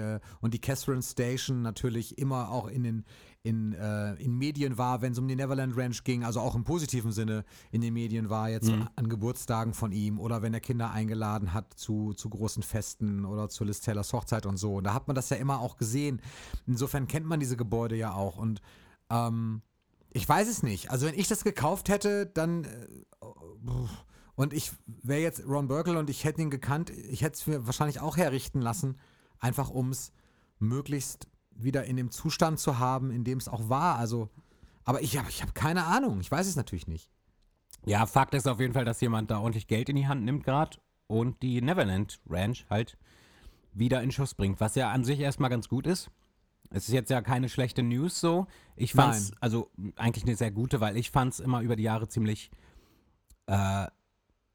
und 0.40 0.54
die 0.54 0.60
Catherine 0.60 1.02
Station 1.02 1.62
natürlich 1.62 2.18
immer 2.18 2.50
auch 2.50 2.68
in 2.68 2.84
den 2.84 3.04
in, 3.44 3.72
äh, 3.72 4.14
in 4.14 4.36
Medien 4.38 4.78
war, 4.78 5.02
wenn 5.02 5.12
es 5.12 5.18
um 5.18 5.26
die 5.26 5.34
Neverland 5.34 5.76
Ranch 5.76 6.04
ging, 6.04 6.24
also 6.24 6.40
auch 6.40 6.54
im 6.54 6.64
positiven 6.64 7.10
Sinne 7.10 7.44
in 7.72 7.80
den 7.80 7.92
Medien 7.92 8.30
war, 8.30 8.48
jetzt 8.48 8.70
an 8.94 9.08
Geburtstagen 9.08 9.74
von 9.74 9.90
ihm 9.90 10.20
oder 10.20 10.42
wenn 10.42 10.54
er 10.54 10.60
Kinder 10.60 10.92
eingeladen 10.92 11.52
hat 11.52 11.74
zu, 11.74 12.14
zu 12.14 12.30
großen 12.30 12.62
Festen 12.62 13.24
oder 13.24 13.48
zu 13.48 13.64
Liz 13.64 13.80
Taylors 13.80 14.12
Hochzeit 14.12 14.46
und 14.46 14.58
so. 14.58 14.76
Und 14.76 14.84
da 14.84 14.94
hat 14.94 15.08
man 15.08 15.16
das 15.16 15.28
ja 15.30 15.36
immer 15.36 15.58
auch 15.60 15.76
gesehen. 15.76 16.20
Insofern 16.66 17.08
kennt 17.08 17.26
man 17.26 17.40
diese 17.40 17.56
Gebäude 17.56 17.96
ja 17.96 18.14
auch. 18.14 18.36
Und 18.36 18.62
ähm, 19.10 19.62
ich 20.10 20.28
weiß 20.28 20.48
es 20.48 20.62
nicht. 20.62 20.90
Also 20.90 21.06
wenn 21.06 21.18
ich 21.18 21.26
das 21.26 21.42
gekauft 21.42 21.88
hätte, 21.88 22.26
dann 22.26 22.64
äh, 22.64 22.68
und 24.34 24.52
ich 24.52 24.72
wäre 24.86 25.20
jetzt 25.20 25.44
Ron 25.46 25.68
Burkle 25.68 25.98
und 25.98 26.10
ich 26.10 26.24
hätte 26.24 26.42
ihn 26.42 26.50
gekannt, 26.50 26.90
ich 26.90 27.22
hätte 27.22 27.38
es 27.38 27.46
mir 27.46 27.66
wahrscheinlich 27.66 28.00
auch 28.00 28.16
herrichten 28.16 28.60
lassen, 28.60 28.98
einfach 29.38 29.68
um 29.68 29.90
es 29.90 30.12
möglichst 30.58 31.26
wieder 31.56 31.84
in 31.84 31.96
dem 31.96 32.10
Zustand 32.10 32.58
zu 32.58 32.78
haben, 32.78 33.10
in 33.10 33.24
dem 33.24 33.38
es 33.38 33.48
auch 33.48 33.68
war. 33.68 33.96
Also, 33.96 34.28
aber 34.84 35.02
ich 35.02 35.16
habe 35.16 35.28
ich 35.28 35.42
hab 35.42 35.54
keine 35.54 35.84
Ahnung. 35.84 36.20
Ich 36.20 36.30
weiß 36.30 36.46
es 36.46 36.56
natürlich 36.56 36.86
nicht. 36.86 37.10
Ja, 37.84 38.06
Fakt 38.06 38.34
ist 38.34 38.46
auf 38.46 38.60
jeden 38.60 38.74
Fall, 38.74 38.84
dass 38.84 39.00
jemand 39.00 39.30
da 39.30 39.38
ordentlich 39.38 39.66
Geld 39.66 39.88
in 39.88 39.96
die 39.96 40.06
Hand 40.06 40.24
nimmt 40.24 40.44
gerade 40.44 40.78
und 41.08 41.42
die 41.42 41.60
Neverland 41.60 42.20
Ranch 42.28 42.66
halt 42.70 42.96
wieder 43.72 44.02
in 44.02 44.12
Schuss 44.12 44.34
bringt, 44.34 44.60
was 44.60 44.74
ja 44.74 44.90
an 44.90 45.04
sich 45.04 45.18
erstmal 45.18 45.50
ganz 45.50 45.68
gut 45.68 45.86
ist. 45.86 46.10
Es 46.70 46.88
ist 46.88 46.94
jetzt 46.94 47.10
ja 47.10 47.20
keine 47.20 47.48
schlechte 47.48 47.82
News 47.82 48.20
so. 48.20 48.46
Ich 48.76 48.92
fand's, 48.92 49.30
Nein. 49.30 49.38
also 49.40 49.70
eigentlich 49.96 50.24
eine 50.24 50.36
sehr 50.36 50.50
gute, 50.50 50.80
weil 50.80 50.96
ich 50.96 51.10
fand's 51.10 51.38
immer 51.40 51.60
über 51.60 51.76
die 51.76 51.82
Jahre 51.82 52.08
ziemlich, 52.08 52.50
äh, 53.46 53.86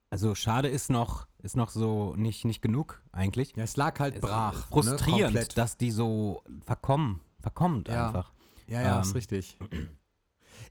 also 0.09 0.33
schade 0.33 0.67
ist 0.67 0.89
noch, 0.89 1.27
ist 1.43 1.55
noch 1.55 1.69
so 1.69 2.15
nicht, 2.15 2.45
nicht 2.45 2.61
genug 2.61 3.01
eigentlich. 3.11 3.55
Ja, 3.55 3.63
es 3.63 3.77
lag 3.77 3.99
halt 3.99 4.19
brach. 4.21 4.53
ne? 4.55 4.65
Frustrierend, 4.69 5.23
Komplett. 5.35 5.57
dass 5.57 5.77
die 5.77 5.91
so 5.91 6.43
verkommen, 6.65 7.21
verkommt 7.39 7.87
Ja. 7.89 8.07
einfach. 8.07 8.31
Ja, 8.67 8.81
ja, 8.81 8.95
Ähm, 8.97 9.01
ist 9.03 9.15
richtig. 9.15 9.57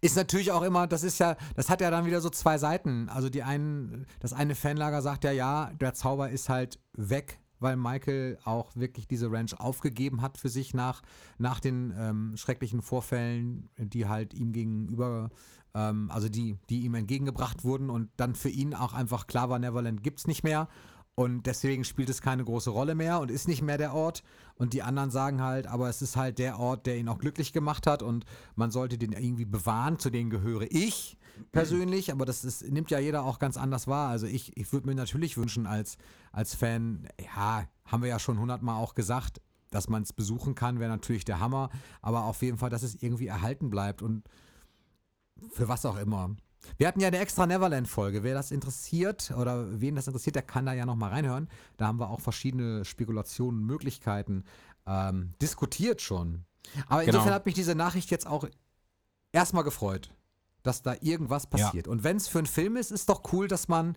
Ist 0.03 0.17
natürlich 0.17 0.53
auch 0.53 0.63
immer, 0.63 0.87
das 0.87 1.03
ist 1.03 1.19
ja, 1.19 1.37
das 1.55 1.71
hat 1.71 1.81
ja 1.81 1.91
dann 1.91 2.05
wieder 2.05 2.21
so 2.21 2.29
zwei 2.29 2.59
Seiten. 2.59 3.09
Also 3.09 3.31
die 3.31 3.43
einen, 3.43 4.07
das 4.21 4.33
eine 4.35 4.55
Fanlager 4.55 5.01
sagt 5.01 5.25
ja, 5.25 5.31
ja, 5.31 5.71
der 5.81 5.95
Zauber 5.95 6.29
ist 6.29 6.49
halt 6.51 6.79
weg, 6.93 7.41
weil 7.61 7.77
Michael 7.77 8.39
auch 8.45 8.77
wirklich 8.77 9.09
diese 9.09 9.31
Ranch 9.33 9.55
aufgegeben 9.59 10.21
hat 10.21 10.37
für 10.37 10.51
sich 10.51 10.75
nach, 10.75 11.01
nach 11.39 11.61
den 11.61 11.95
ähm, 11.97 12.37
schrecklichen 12.37 12.83
Vorfällen, 12.83 13.71
die 13.79 14.07
halt 14.07 14.35
ihm 14.35 14.53
gegenüber, 14.53 15.31
ähm, 15.76 16.11
also 16.11 16.28
die, 16.28 16.58
die 16.70 16.81
ihm 16.81 16.94
entgegengebracht 16.94 17.62
wurden 17.62 17.90
und 17.90 18.08
dann 18.17 18.34
für 18.34 18.49
ihn 18.49 18.75
auch 18.75 18.94
einfach 18.94 19.26
klar 19.26 19.50
war, 19.50 19.58
Neverland 19.58 20.02
gibt's 20.02 20.26
nicht 20.26 20.43
mehr. 20.43 20.69
Und 21.14 21.46
deswegen 21.46 21.84
spielt 21.84 22.11
es 22.11 22.20
keine 22.20 22.44
große 22.44 22.69
Rolle 22.69 22.94
mehr 22.94 23.20
und 23.20 23.31
ist 23.31 23.49
nicht 23.49 23.62
mehr 23.62 23.78
der 23.78 23.94
Ort. 23.94 24.23
Und 24.56 24.75
die 24.75 24.82
anderen 24.82 25.11
sagen 25.11 25.40
halt, 25.43 25.67
aber 25.67 25.88
es 25.88 26.02
ist 26.02 26.17
halt 26.17 26.38
der 26.38 26.58
Ort, 26.58 26.84
der 26.84 26.99
ihn 26.99 27.08
auch 27.08 27.19
glücklich 27.19 27.55
gemacht 27.55 27.87
hat 27.87 28.02
und 28.02 28.26
man 28.55 28.70
sollte 28.70 28.99
den 28.99 29.12
irgendwie 29.12 29.46
bewahren. 29.46 29.99
Zu 29.99 30.11
denen 30.11 30.28
gehöre 30.28 30.67
ich 30.70 31.17
persönlich, 31.52 32.12
aber 32.12 32.26
das 32.26 32.44
ist, 32.44 32.70
nimmt 32.70 32.90
ja 32.90 32.99
jeder 32.99 33.25
auch 33.25 33.38
ganz 33.38 33.56
anders 33.56 33.87
wahr. 33.87 34.11
Also 34.11 34.26
ich, 34.26 34.56
ich 34.58 34.72
würde 34.72 34.88
mir 34.88 34.94
natürlich 34.94 35.38
wünschen 35.38 35.67
als, 35.67 35.96
als 36.32 36.55
Fan, 36.55 37.08
ja, 37.19 37.64
haben 37.87 38.02
wir 38.02 38.11
ja 38.11 38.19
schon 38.19 38.38
hundertmal 38.38 38.76
auch 38.76 38.94
gesagt, 38.94 39.40
dass 39.70 39.88
man 39.88 40.02
es 40.02 40.12
besuchen 40.12 40.55
kann, 40.55 40.81
wäre 40.81 40.90
natürlich 40.90 41.25
der 41.25 41.40
Hammer. 41.40 41.70
Aber 42.02 42.25
auf 42.25 42.43
jeden 42.43 42.58
Fall, 42.58 42.70
dass 42.70 42.82
es 42.82 42.94
irgendwie 43.02 43.26
erhalten 43.26 43.70
bleibt 43.70 44.02
und 44.02 44.22
für 45.50 45.69
was 45.69 45.85
auch 45.85 45.97
immer. 45.97 46.37
Wir 46.79 46.88
hatten 46.88 47.00
ja 47.00 47.09
eine 47.09 47.19
extra 47.19 47.47
Neverland-Folge. 47.47 48.23
Wer 48.25 48.35
das 48.35 48.50
interessiert 48.50 49.31
oder 49.37 49.81
wen 49.81 49.94
das 49.94 50.06
interessiert, 50.09 50.35
der 50.35 50.43
kann 50.43 50.67
da 50.67 50.73
ja 50.73 50.85
nochmal 50.85 51.10
reinhören. 51.10 51.49
Da 51.77 51.87
haben 51.87 52.01
wir 52.01 52.10
auch 52.10 52.20
verschiedene 52.20 52.84
Spekulationen, 52.84 53.65
Möglichkeiten 53.65 54.44
ähm, 54.87 55.34
diskutiert 55.41 56.01
schon. 56.03 56.44
Aber 56.89 57.05
Genau. 57.05 57.19
insofern 57.19 57.34
hat 57.34 57.46
mich 57.46 57.55
diese 57.55 57.75
Nachricht 57.75 58.10
jetzt 58.10 58.27
auch 58.27 58.49
erstmal 59.32 59.63
gefreut, 59.65 60.13
dass 60.65 60.82
da 60.82 60.96
irgendwas 61.01 61.46
passiert. 61.46 61.87
Und 61.87 62.03
wenn 62.03 62.17
es 62.17 62.27
für 62.27 62.39
einen 62.39 62.46
Film 62.49 62.77
ist, 62.77 62.91
ist 62.91 63.08
doch 63.08 63.22
cool, 63.32 63.46
dass 63.46 63.69
man, 63.69 63.96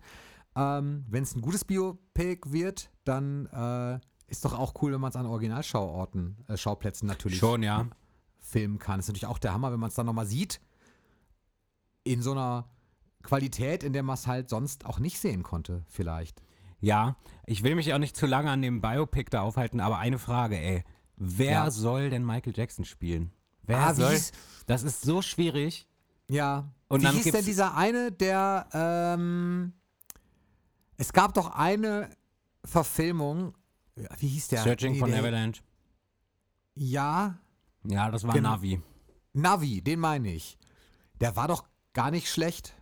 ähm, 0.54 1.04
wenn 1.08 1.24
es 1.24 1.34
ein 1.34 1.40
gutes 1.40 1.64
Biopic 1.64 2.52
wird, 2.52 2.90
dann 3.02 3.46
äh, 3.46 3.98
ist 4.28 4.44
doch 4.44 4.56
auch 4.56 4.74
cool, 4.80 4.92
wenn 4.92 5.00
man 5.00 5.10
es 5.10 5.16
an 5.16 5.26
Originalschauorten, 5.26 6.36
äh, 6.46 6.56
Schauplätzen 6.56 7.06
natürlich 7.08 7.38
Schon, 7.38 7.64
ja. 7.64 7.88
filmen 8.38 8.78
kann. 8.78 9.00
Ist 9.00 9.08
natürlich 9.08 9.26
auch 9.26 9.38
der 9.38 9.52
Hammer, 9.52 9.72
wenn 9.72 9.80
man 9.80 9.88
es 9.88 9.96
dann 9.96 10.06
nochmal 10.06 10.26
sieht. 10.26 10.60
In 12.04 12.22
so 12.22 12.32
einer 12.32 12.68
Qualität, 13.22 13.82
in 13.82 13.92
der 13.92 14.02
man 14.02 14.14
es 14.14 14.26
halt 14.26 14.48
sonst 14.48 14.86
auch 14.86 14.98
nicht 14.98 15.18
sehen 15.20 15.42
konnte, 15.42 15.84
vielleicht. 15.88 16.42
Ja, 16.80 17.16
ich 17.46 17.62
will 17.62 17.74
mich 17.74 17.92
auch 17.92 17.98
nicht 17.98 18.16
zu 18.16 18.26
lange 18.26 18.50
an 18.50 18.62
dem 18.62 18.80
Biopic 18.80 19.28
da 19.30 19.42
aufhalten, 19.42 19.80
aber 19.80 19.98
eine 19.98 20.18
Frage, 20.18 20.56
ey. 20.58 20.84
Wer 21.16 21.50
Ja. 21.50 21.70
soll 21.70 22.08
denn 22.08 22.24
Michael 22.24 22.54
Jackson 22.56 22.86
spielen? 22.86 23.32
Wer 23.64 23.78
Ah, 23.80 23.94
soll? 23.94 24.14
hieß- 24.14 24.32
Das 24.66 24.82
ist 24.82 25.02
so 25.02 25.20
schwierig. 25.20 25.86
Ja. 26.30 26.72
Und 26.88 27.00
Wie 27.00 27.04
dann 27.04 27.16
hieß 27.16 27.30
denn 27.32 27.44
dieser 27.44 27.76
eine, 27.76 28.10
der, 28.10 28.66
ähm, 28.72 29.74
es 30.96 31.12
gab 31.12 31.34
doch 31.34 31.50
eine 31.54 32.08
Verfilmung, 32.64 33.52
wie 34.18 34.28
hieß 34.28 34.48
der? 34.48 34.62
Searching 34.62 34.94
for 34.96 35.08
Neverland. 35.08 35.62
Ja, 36.74 37.38
Ja, 37.84 38.10
das 38.10 38.24
war 38.24 38.34
Genau. 38.34 38.50
Navi. 38.50 38.80
Navi, 39.32 39.80
den 39.82 40.00
meine 40.00 40.32
ich. 40.32 40.58
Der 41.20 41.34
war 41.36 41.48
doch 41.48 41.64
gar 42.02 42.10
nicht 42.10 42.28
schlecht. 42.30 42.74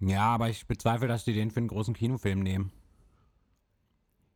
Ja, 0.00 0.22
aber 0.22 0.48
ich 0.48 0.66
bezweifle, 0.66 1.06
dass 1.08 1.24
die 1.24 1.32
den 1.32 1.50
für 1.50 1.58
einen 1.58 1.68
großen 1.68 1.94
Kinofilm 1.94 2.40
nehmen. 2.40 2.72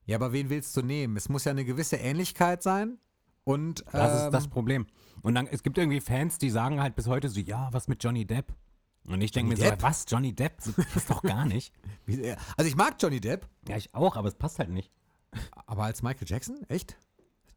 Ja, 0.05 0.17
aber 0.17 0.33
wen 0.33 0.51
willst 0.51 0.77
du 0.77 0.83
nehmen? 0.83 1.17
Es 1.17 1.29
muss 1.29 1.45
ja 1.45 1.51
eine 1.51 1.65
gewisse 1.65 1.97
Ähnlichkeit 1.97 2.63
sein. 2.63 2.99
Und 3.45 3.85
Das 3.93 4.21
ähm, 4.21 4.27
ist 4.27 4.31
das 4.33 4.49
Problem. 4.49 4.87
Und 5.23 5.35
dann, 5.35 5.47
es 5.47 5.63
gibt 5.63 5.79
irgendwie 5.79 6.01
Fans, 6.01 6.39
die 6.39 6.51
sagen 6.51 6.81
halt 6.81 6.95
bis 6.95 7.07
heute 7.09 7.29
so, 7.29 7.41
ja, 7.41 7.69
was 7.73 7.89
mit 7.89 8.03
Johnny 8.05 8.25
Depp? 8.25 8.53
Und 9.05 9.21
ich 9.21 9.31
denke 9.33 9.51
mir 9.51 9.55
Johnny 9.55 9.67
so, 9.69 9.71
Depp? 9.71 9.83
was, 9.83 10.05
Johnny 10.09 10.33
Depp? 10.35 10.57
Das 10.77 10.97
ist 10.97 11.11
doch 11.11 11.23
gar 11.23 11.47
nicht. 11.47 11.73
äh, 12.07 12.37
also 12.57 12.69
ich 12.69 12.77
mag 12.77 12.97
Johnny 13.01 13.21
Depp, 13.21 13.49
Ja, 13.69 13.77
ich 13.77 13.95
auch, 13.95 14.17
aber 14.17 14.29
es 14.29 14.35
passt 14.35 14.59
halt 14.59 14.71
nicht. 14.71 14.91
aber 15.67 15.85
als 15.85 16.03
Michael 16.03 16.29
Jackson? 16.29 16.63
Echt? 16.69 16.97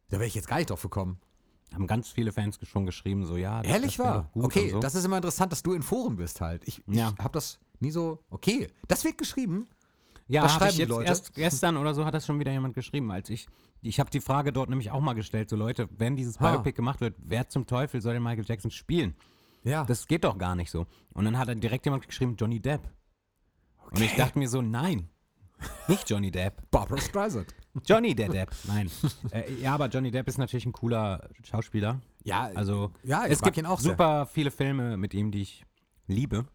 Da 0.08 0.18
wäre 0.18 0.26
ich 0.26 0.34
jetzt 0.34 0.48
gar 0.48 0.56
nicht 0.58 0.70
drauf 0.70 0.82
gekommen. 0.82 1.20
Haben 1.72 1.86
ganz 1.86 2.08
viele 2.10 2.32
Fans 2.32 2.58
schon 2.64 2.84
geschrieben, 2.86 3.24
so 3.26 3.36
ja. 3.36 3.62
das- 3.62 3.72
Ehrlich 3.72 3.96
das 3.96 4.24
gut 4.32 4.44
Okay, 4.44 4.70
so. 4.70 4.80
das 4.80 4.94
ist 4.94 5.04
immer 5.04 5.16
interessant, 5.16 5.52
dass 5.52 5.62
du 5.62 5.72
in 5.72 5.82
Foren 5.82 6.16
bist 6.16 6.40
halt. 6.40 6.66
Ich, 6.66 6.82
ich 6.88 6.96
Ja. 6.96 7.14
habe 7.18 7.30
das 7.32 7.58
nie 7.78 7.90
so. 7.90 8.18
Okay, 8.30 8.66
das 8.88 9.04
wird 9.04 9.18
geschrieben. 9.18 9.66
Ja, 10.26 10.42
hab 10.42 10.50
schreiben 10.50 10.70
ich 10.70 10.74
die 10.76 10.80
jetzt 10.82 10.88
Leute? 10.90 11.08
erst 11.08 11.34
gestern 11.34 11.76
oder 11.76 11.94
so 11.94 12.04
hat 12.04 12.14
das 12.14 12.24
schon 12.26 12.38
wieder 12.38 12.52
jemand 12.52 12.74
geschrieben, 12.74 13.10
als 13.10 13.30
ich 13.30 13.46
ich 13.82 13.98
habe 13.98 14.10
die 14.10 14.20
Frage 14.20 14.52
dort 14.52 14.68
nämlich 14.68 14.90
auch 14.90 15.00
mal 15.00 15.14
gestellt, 15.14 15.48
so 15.48 15.56
Leute, 15.56 15.88
wenn 15.96 16.14
dieses. 16.14 16.36
Biopic 16.36 16.72
gemacht 16.76 17.00
wird, 17.00 17.16
wer 17.18 17.48
zum 17.48 17.66
Teufel 17.66 18.02
soll 18.02 18.12
den 18.12 18.22
Michael 18.22 18.44
Jackson 18.46 18.70
spielen? 18.70 19.14
Ja. 19.64 19.84
Das 19.84 20.06
geht 20.06 20.24
doch 20.24 20.36
gar 20.36 20.54
nicht 20.54 20.70
so. 20.70 20.86
Und 21.14 21.24
dann 21.24 21.38
hat 21.38 21.48
dann 21.48 21.60
direkt 21.60 21.86
jemand 21.86 22.06
geschrieben, 22.06 22.36
Johnny 22.38 22.60
Depp. 22.60 22.82
Und 23.90 24.00
ich 24.00 24.08
Okay. 24.12 24.16
dachte 24.18 24.38
mir 24.38 24.48
so, 24.48 24.60
nein, 24.60 25.08
nicht 25.88 26.08
Johnny 26.10 26.30
Depp. 26.30 26.70
Barbara 26.70 27.00
Streisand. 27.00 27.54
Johnny 27.86 28.14
der 28.14 28.28
Depp, 28.28 28.50
nein. 28.64 28.90
äh, 29.30 29.52
ja, 29.54 29.74
aber 29.74 29.86
Johnny 29.88 30.10
Depp 30.10 30.26
ist 30.28 30.38
natürlich 30.38 30.66
ein 30.66 30.72
cooler 30.72 31.28
Schauspieler. 31.44 32.00
Ja, 32.24 32.50
Also 32.54 32.90
ja, 33.04 33.26
es 33.26 33.40
gibt 33.42 33.56
ihn 33.56 33.66
auch 33.66 33.78
sehr. 33.80 33.92
super 33.92 34.26
viele 34.26 34.50
Filme 34.50 34.96
mit 34.96 35.14
ihm, 35.14 35.30
die 35.30 35.42
ich 35.42 35.64
liebe. 36.06 36.46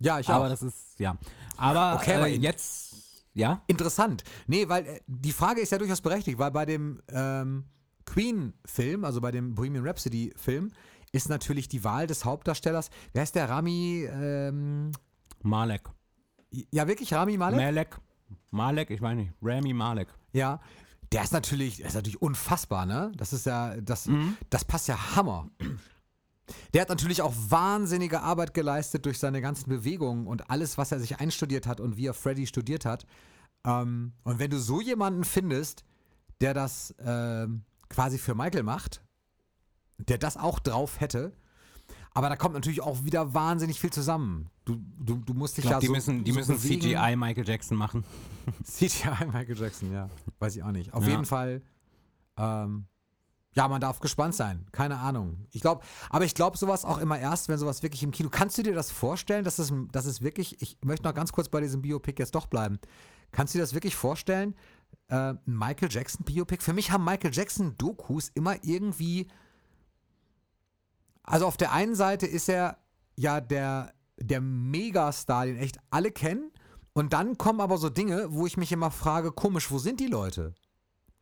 Ja, 0.00 0.18
ich 0.18 0.28
aber 0.28 0.46
auch. 0.46 0.48
das 0.48 0.62
ist, 0.62 0.98
ja. 0.98 1.16
Aber, 1.56 1.98
Okay, 2.00 2.14
aber 2.14 2.28
äh, 2.28 2.34
in- 2.34 2.42
jetzt, 2.42 3.24
ja, 3.34 3.62
Interessant. 3.68 4.24
Nee, 4.46 4.68
weil 4.68 4.86
äh, 4.86 5.00
die 5.06 5.32
Frage 5.32 5.60
ist 5.60 5.70
ja 5.72 5.78
durchaus 5.78 6.00
berechtigt, 6.00 6.38
weil 6.38 6.50
bei 6.50 6.66
dem 6.66 7.00
ähm, 7.08 7.64
Queen-Film, 8.06 9.04
also 9.04 9.20
bei 9.20 9.30
dem 9.30 9.54
Bohemian 9.54 9.86
Rhapsody-Film, 9.86 10.72
ist 11.12 11.28
natürlich 11.28 11.68
die 11.68 11.84
Wahl 11.84 12.06
des 12.06 12.24
Hauptdarstellers. 12.24 12.90
Wer 13.12 13.22
ist 13.22 13.34
der 13.34 13.48
Rami? 13.48 14.08
Ähm, 14.10 14.90
Malek. 15.42 15.82
ja, 16.72 16.86
wirklich 16.88 17.12
Rami 17.14 17.36
Malek? 17.36 17.58
Malek. 17.60 17.98
Malek, 18.50 18.90
ich 18.90 19.00
weiß 19.00 19.16
nicht. 19.16 19.32
Rami 19.42 19.72
Malek. 19.72 20.08
Ja. 20.32 20.60
Der 21.12 21.24
ist 21.24 21.32
natürlich, 21.32 21.78
der 21.78 21.86
ist 21.86 21.94
natürlich 21.94 22.22
unfassbar, 22.22 22.86
ne? 22.86 23.10
Das 23.16 23.32
ist 23.32 23.46
ja, 23.46 23.76
das, 23.80 24.08
das 24.48 24.64
passt 24.64 24.86
ja 24.86 25.16
Hammer. 25.16 25.50
Der 26.72 26.82
hat 26.82 26.88
natürlich 26.88 27.22
auch 27.22 27.34
wahnsinnige 27.48 28.20
Arbeit 28.20 28.54
geleistet 28.54 29.06
durch 29.06 29.18
seine 29.18 29.40
ganzen 29.40 29.68
Bewegungen 29.68 30.26
und 30.26 30.50
alles, 30.50 30.78
was 30.78 30.92
er 30.92 31.00
sich 31.00 31.18
einstudiert 31.18 31.66
hat 31.66 31.80
und 31.80 31.96
wie 31.96 32.06
er 32.06 32.14
Freddy 32.14 32.46
studiert 32.46 32.84
hat. 32.84 33.06
Ähm, 33.64 34.12
und 34.22 34.38
wenn 34.38 34.50
du 34.50 34.58
so 34.58 34.80
jemanden 34.80 35.24
findest, 35.24 35.84
der 36.40 36.54
das 36.54 36.94
ähm, 37.00 37.64
quasi 37.88 38.18
für 38.18 38.34
Michael 38.34 38.62
macht, 38.62 39.02
der 39.98 40.18
das 40.18 40.36
auch 40.36 40.58
drauf 40.58 41.00
hätte, 41.00 41.32
aber 42.12 42.28
da 42.28 42.36
kommt 42.36 42.54
natürlich 42.54 42.80
auch 42.82 43.04
wieder 43.04 43.34
wahnsinnig 43.34 43.78
viel 43.80 43.90
zusammen. 43.90 44.50
Du, 44.64 44.76
du, 44.98 45.16
du 45.16 45.34
musst 45.34 45.56
dich 45.56 45.64
Ich 45.64 45.70
glaube, 45.70 45.76
ja 45.76 45.80
die 45.80 45.86
so, 45.86 45.92
müssen, 45.92 46.24
die 46.24 46.32
so 46.32 46.38
müssen 46.38 46.56
bewegen. 46.56 46.80
CGI 46.82 47.16
Michael 47.16 47.46
Jackson 47.48 47.76
machen. 47.76 48.04
CGI 48.64 49.26
Michael 49.26 49.56
Jackson, 49.58 49.92
ja. 49.92 50.08
Weiß 50.38 50.56
ich 50.56 50.62
auch 50.62 50.72
nicht. 50.72 50.92
Auf 50.92 51.04
Ja. 51.04 51.10
jeden 51.10 51.24
Fall, 51.24 51.62
ähm, 52.36 52.86
ja, 53.54 53.66
man 53.66 53.80
darf 53.80 53.98
gespannt 54.00 54.34
sein. 54.34 54.66
Keine 54.70 54.98
Ahnung. 54.98 55.46
Ich 55.50 55.60
glaube, 55.60 55.82
aber 56.08 56.24
ich 56.24 56.34
glaube 56.34 56.56
sowas 56.56 56.84
auch 56.84 56.98
immer 56.98 57.18
erst, 57.18 57.48
wenn 57.48 57.58
sowas 57.58 57.82
wirklich 57.82 58.02
im 58.02 58.12
Kino. 58.12 58.28
Kannst 58.30 58.56
du 58.58 58.62
dir 58.62 58.74
das 58.74 58.90
vorstellen, 58.92 59.44
dass 59.44 59.58
es, 59.58 59.72
dass 59.90 60.06
es 60.06 60.22
wirklich, 60.22 60.62
ich 60.62 60.78
möchte 60.84 61.04
noch 61.06 61.14
ganz 61.14 61.32
kurz 61.32 61.48
bei 61.48 61.60
diesem 61.60 61.82
Biopic 61.82 62.14
jetzt 62.20 62.34
doch 62.34 62.46
bleiben. 62.46 62.78
Kannst 63.32 63.54
du 63.54 63.58
dir 63.58 63.62
das 63.62 63.74
wirklich 63.74 63.96
vorstellen? 63.96 64.54
Äh, 65.08 65.16
ein 65.34 65.38
Michael 65.46 65.88
Jackson 65.90 66.24
Biopic? 66.24 66.62
Für 66.62 66.72
mich 66.72 66.92
haben 66.92 67.04
Michael 67.04 67.32
Jackson 67.32 67.76
Dokus 67.76 68.30
immer 68.34 68.56
irgendwie, 68.64 69.26
also 71.30 71.46
auf 71.46 71.56
der 71.56 71.72
einen 71.72 71.94
Seite 71.94 72.26
ist 72.26 72.48
er 72.48 72.78
ja 73.16 73.40
der, 73.40 73.92
der 74.18 74.40
Megastar, 74.40 75.46
den 75.46 75.56
echt 75.58 75.78
alle 75.90 76.10
kennen. 76.10 76.50
Und 76.92 77.12
dann 77.12 77.38
kommen 77.38 77.60
aber 77.60 77.78
so 77.78 77.88
Dinge, 77.88 78.26
wo 78.30 78.46
ich 78.46 78.56
mich 78.56 78.72
immer 78.72 78.90
frage, 78.90 79.32
komisch, 79.32 79.70
wo 79.70 79.78
sind 79.78 80.00
die 80.00 80.08
Leute? 80.08 80.54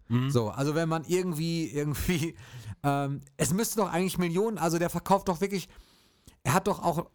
Mhm. 0.08 0.30
So, 0.30 0.48
also 0.50 0.74
wenn 0.74 0.88
man 0.88 1.04
irgendwie, 1.04 1.68
irgendwie, 1.70 2.34
ähm, 2.82 3.20
es 3.36 3.52
müsste 3.52 3.76
doch 3.80 3.92
eigentlich 3.92 4.18
Millionen, 4.18 4.58
also 4.58 4.78
der 4.78 4.90
verkauft 4.90 5.28
doch 5.28 5.40
wirklich, 5.40 5.68
er 6.42 6.54
hat 6.54 6.66
doch 6.66 6.82
auch 6.82 7.10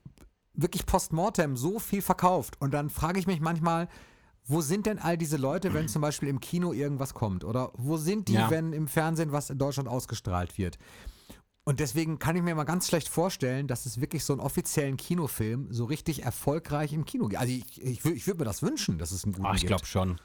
wirklich 0.54 0.86
postmortem 0.86 1.58
so 1.58 1.80
viel 1.80 2.02
verkauft. 2.02 2.62
Und 2.62 2.74
dann 2.74 2.90
frage 2.90 3.20
ich 3.20 3.26
mich 3.26 3.40
manchmal, 3.40 3.88
wo 4.46 4.62
sind 4.62 4.86
denn 4.86 5.00
all 5.00 5.18
diese 5.18 5.38
Leute, 5.38 5.74
wenn 5.74 5.88
zum 5.88 6.02
Beispiel 6.02 6.30
im 6.30 6.40
Kino 6.40 6.74
irgendwas 6.74 7.14
kommt? 7.14 7.44
Oder 7.44 7.72
wo 7.76 7.98
sind 7.98 8.28
die, 8.28 8.34
Ja. 8.34 8.50
wenn 8.52 8.74
im 8.74 8.88
Fernsehen 8.88 9.32
was 9.32 9.50
in 9.50 9.58
Deutschland 9.58 9.88
ausgestrahlt 9.90 10.58
wird? 10.58 10.78
Und 11.66 11.80
deswegen 11.80 12.20
kann 12.20 12.36
ich 12.36 12.42
mir 12.42 12.56
mal 12.56 12.66
ganz 12.66 12.88
schlecht 12.88 13.08
vorstellen, 13.08 13.68
dass 13.68 13.86
es 13.86 14.02
wirklich 14.02 14.26
so 14.26 14.34
einen 14.34 14.42
offiziellen 14.42 14.98
Kinofilm 14.98 15.72
so 15.72 15.86
richtig 15.86 16.24
erfolgreich 16.24 16.92
im 16.92 17.06
Kino 17.06 17.30
gibt. 17.30 17.40
Also 17.40 17.54
ich, 17.54 17.82
ich, 17.82 18.04
ich 18.04 18.28
würde 18.28 18.40
mir 18.40 18.46
das 18.46 18.62
wünschen, 18.62 18.98
dass 18.98 19.12
es 19.12 19.24
einen 19.24 19.34
guten 19.34 19.46
Ah, 19.46 19.56
ich 19.56 19.66
glaube 19.66 19.86
schon. 19.86 20.20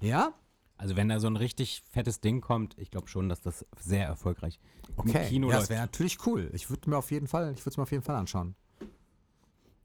Ja? 0.00 0.34
Also 0.76 0.96
wenn 0.96 1.08
da 1.08 1.18
so 1.18 1.28
ein 1.28 1.36
richtig 1.36 1.82
fettes 1.90 2.20
Ding 2.20 2.42
kommt, 2.42 2.76
ich 2.76 2.90
glaube 2.90 3.08
schon, 3.08 3.28
dass 3.28 3.40
das 3.40 3.64
sehr 3.80 4.06
erfolgreich 4.06 4.60
im 5.02 5.12
Kino 5.12 5.46
ja, 5.48 5.52
das 5.54 5.62
läuft. 5.62 5.70
wäre 5.70 5.80
natürlich 5.80 6.26
cool. 6.26 6.50
Ich 6.52 6.68
würde 6.68 6.90
mir 6.90 6.98
auf 6.98 7.10
jeden 7.10 7.26
Fall, 7.26 7.52
ich 7.52 7.60
würde 7.60 7.70
es 7.70 7.76
mir 7.78 7.84
auf 7.84 7.92
jeden 7.92 8.04
Fall 8.04 8.16
anschauen. 8.16 8.54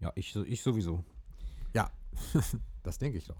Ja, 0.01 0.11
ich, 0.15 0.35
ich 0.35 0.61
sowieso. 0.61 1.05
Ja, 1.73 1.89
das 2.83 2.97
denke 2.97 3.19
ich 3.19 3.25
doch. 3.25 3.37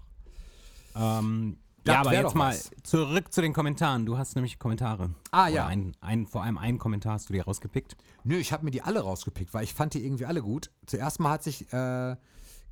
Ähm, 0.94 1.58
Das 1.88 1.94
ja, 1.94 2.00
aber 2.00 2.12
jetzt 2.12 2.34
mal 2.34 2.52
was. 2.54 2.70
zurück 2.82 3.32
zu 3.32 3.40
den 3.40 3.54
Kommentaren. 3.54 4.04
Du 4.04 4.18
hast 4.18 4.34
nämlich 4.34 4.58
Kommentare. 4.58 5.10
Ah, 5.30 5.44
Oder 5.44 5.54
ja. 5.54 5.66
Ein, 5.66 5.96
ein, 6.02 6.26
vor 6.26 6.42
allem 6.42 6.58
einen 6.58 6.78
Kommentar 6.78 7.14
hast 7.14 7.30
du 7.30 7.32
dir 7.32 7.44
rausgepickt. 7.44 7.96
Nö, 8.24 8.36
ich 8.36 8.52
habe 8.52 8.64
mir 8.64 8.70
die 8.70 8.82
alle 8.82 9.00
rausgepickt, 9.00 9.54
weil 9.54 9.64
ich 9.64 9.72
fand 9.72 9.94
die 9.94 10.04
irgendwie 10.04 10.26
alle 10.26 10.42
gut. 10.42 10.70
Zuerst 10.84 11.18
mal 11.18 11.30
hat 11.30 11.42
sich 11.42 11.72
äh, 11.72 12.16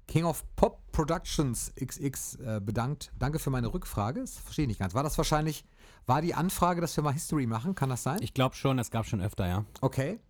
King 0.07 0.25
of 0.25 0.45
Pop 0.55 0.81
Productions 0.93 1.73
XX 1.83 2.35
äh, 2.37 2.61
bedankt. 2.63 3.11
Danke 3.19 3.39
für 3.39 3.49
meine 3.49 3.73
Rückfrage. 3.73 4.21
Das 4.21 4.37
verstehe 4.37 4.65
ich 4.65 4.69
nicht 4.69 4.81
ganz. 4.81 4.93
War 4.95 5.03
das 5.03 5.17
wahrscheinlich, 5.17 5.65
war 6.05 6.21
die 6.21 6.35
Anfrage, 6.35 6.83
dass 6.83 6.95
wir 6.95 7.03
mal 7.03 7.15
History 7.15 7.47
machen? 7.47 7.75
Kann 7.75 7.89
das 7.89 8.03
sein? 8.03 8.19
Ich 8.21 8.35
glaube 8.35 8.55
schon, 8.55 8.79
es 8.79 8.91
gab 8.91 9.07
schon 9.07 9.23
öfter, 9.23 9.49
ja. 9.49 9.65
Okay. 9.81 10.21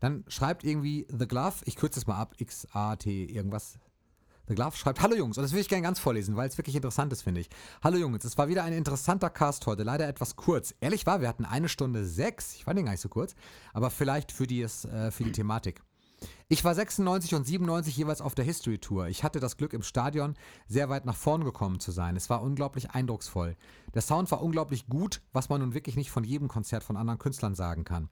Dann 0.00 0.24
schreibt 0.28 0.64
irgendwie 0.64 1.06
The 1.10 1.28
Glove, 1.28 1.56
ich 1.66 1.76
kürze 1.76 2.00
es 2.00 2.06
mal 2.06 2.16
ab, 2.16 2.34
X-A-T 2.38 3.24
irgendwas. 3.26 3.78
The 4.50 4.56
Glove 4.56 4.76
schreibt, 4.76 5.00
hallo 5.00 5.14
Jungs, 5.14 5.38
und 5.38 5.44
das 5.44 5.52
will 5.52 5.60
ich 5.60 5.68
gerne 5.68 5.84
ganz 5.84 6.00
vorlesen, 6.00 6.34
weil 6.34 6.48
es 6.48 6.58
wirklich 6.58 6.74
interessant 6.74 7.12
ist, 7.12 7.22
finde 7.22 7.40
ich. 7.40 7.48
Hallo 7.84 7.98
Jungs, 7.98 8.24
es 8.24 8.36
war 8.36 8.48
wieder 8.48 8.64
ein 8.64 8.72
interessanter 8.72 9.30
Cast 9.30 9.64
heute, 9.68 9.84
leider 9.84 10.08
etwas 10.08 10.34
kurz. 10.34 10.74
Ehrlich 10.80 11.06
war, 11.06 11.20
wir 11.20 11.28
hatten 11.28 11.44
eine 11.44 11.68
Stunde 11.68 12.04
sechs, 12.04 12.56
ich 12.56 12.64
fand 12.64 12.76
den 12.76 12.86
gar 12.86 12.90
nicht 12.90 13.00
so 13.00 13.08
kurz, 13.08 13.36
aber 13.72 13.90
vielleicht 13.90 14.32
für 14.32 14.48
die, 14.48 14.62
äh, 14.62 15.12
für 15.12 15.22
die 15.22 15.30
Thematik. 15.30 15.82
Ich 16.48 16.64
war 16.64 16.74
96 16.74 17.34
und 17.34 17.46
97 17.46 17.96
jeweils 17.96 18.20
auf 18.20 18.34
der 18.34 18.44
History 18.44 18.78
Tour. 18.78 19.06
Ich 19.06 19.22
hatte 19.22 19.38
das 19.38 19.56
Glück, 19.56 19.72
im 19.72 19.82
Stadion 19.82 20.34
sehr 20.66 20.88
weit 20.88 21.04
nach 21.04 21.14
vorn 21.14 21.44
gekommen 21.44 21.78
zu 21.78 21.92
sein. 21.92 22.16
Es 22.16 22.28
war 22.28 22.42
unglaublich 22.42 22.90
eindrucksvoll. 22.90 23.56
Der 23.94 24.02
Sound 24.02 24.30
war 24.30 24.42
unglaublich 24.42 24.88
gut, 24.88 25.22
was 25.32 25.48
man 25.48 25.60
nun 25.60 25.74
wirklich 25.74 25.96
nicht 25.96 26.10
von 26.10 26.24
jedem 26.24 26.48
Konzert 26.48 26.82
von 26.82 26.96
anderen 26.96 27.18
Künstlern 27.18 27.54
sagen 27.54 27.84
kann. 27.84 28.08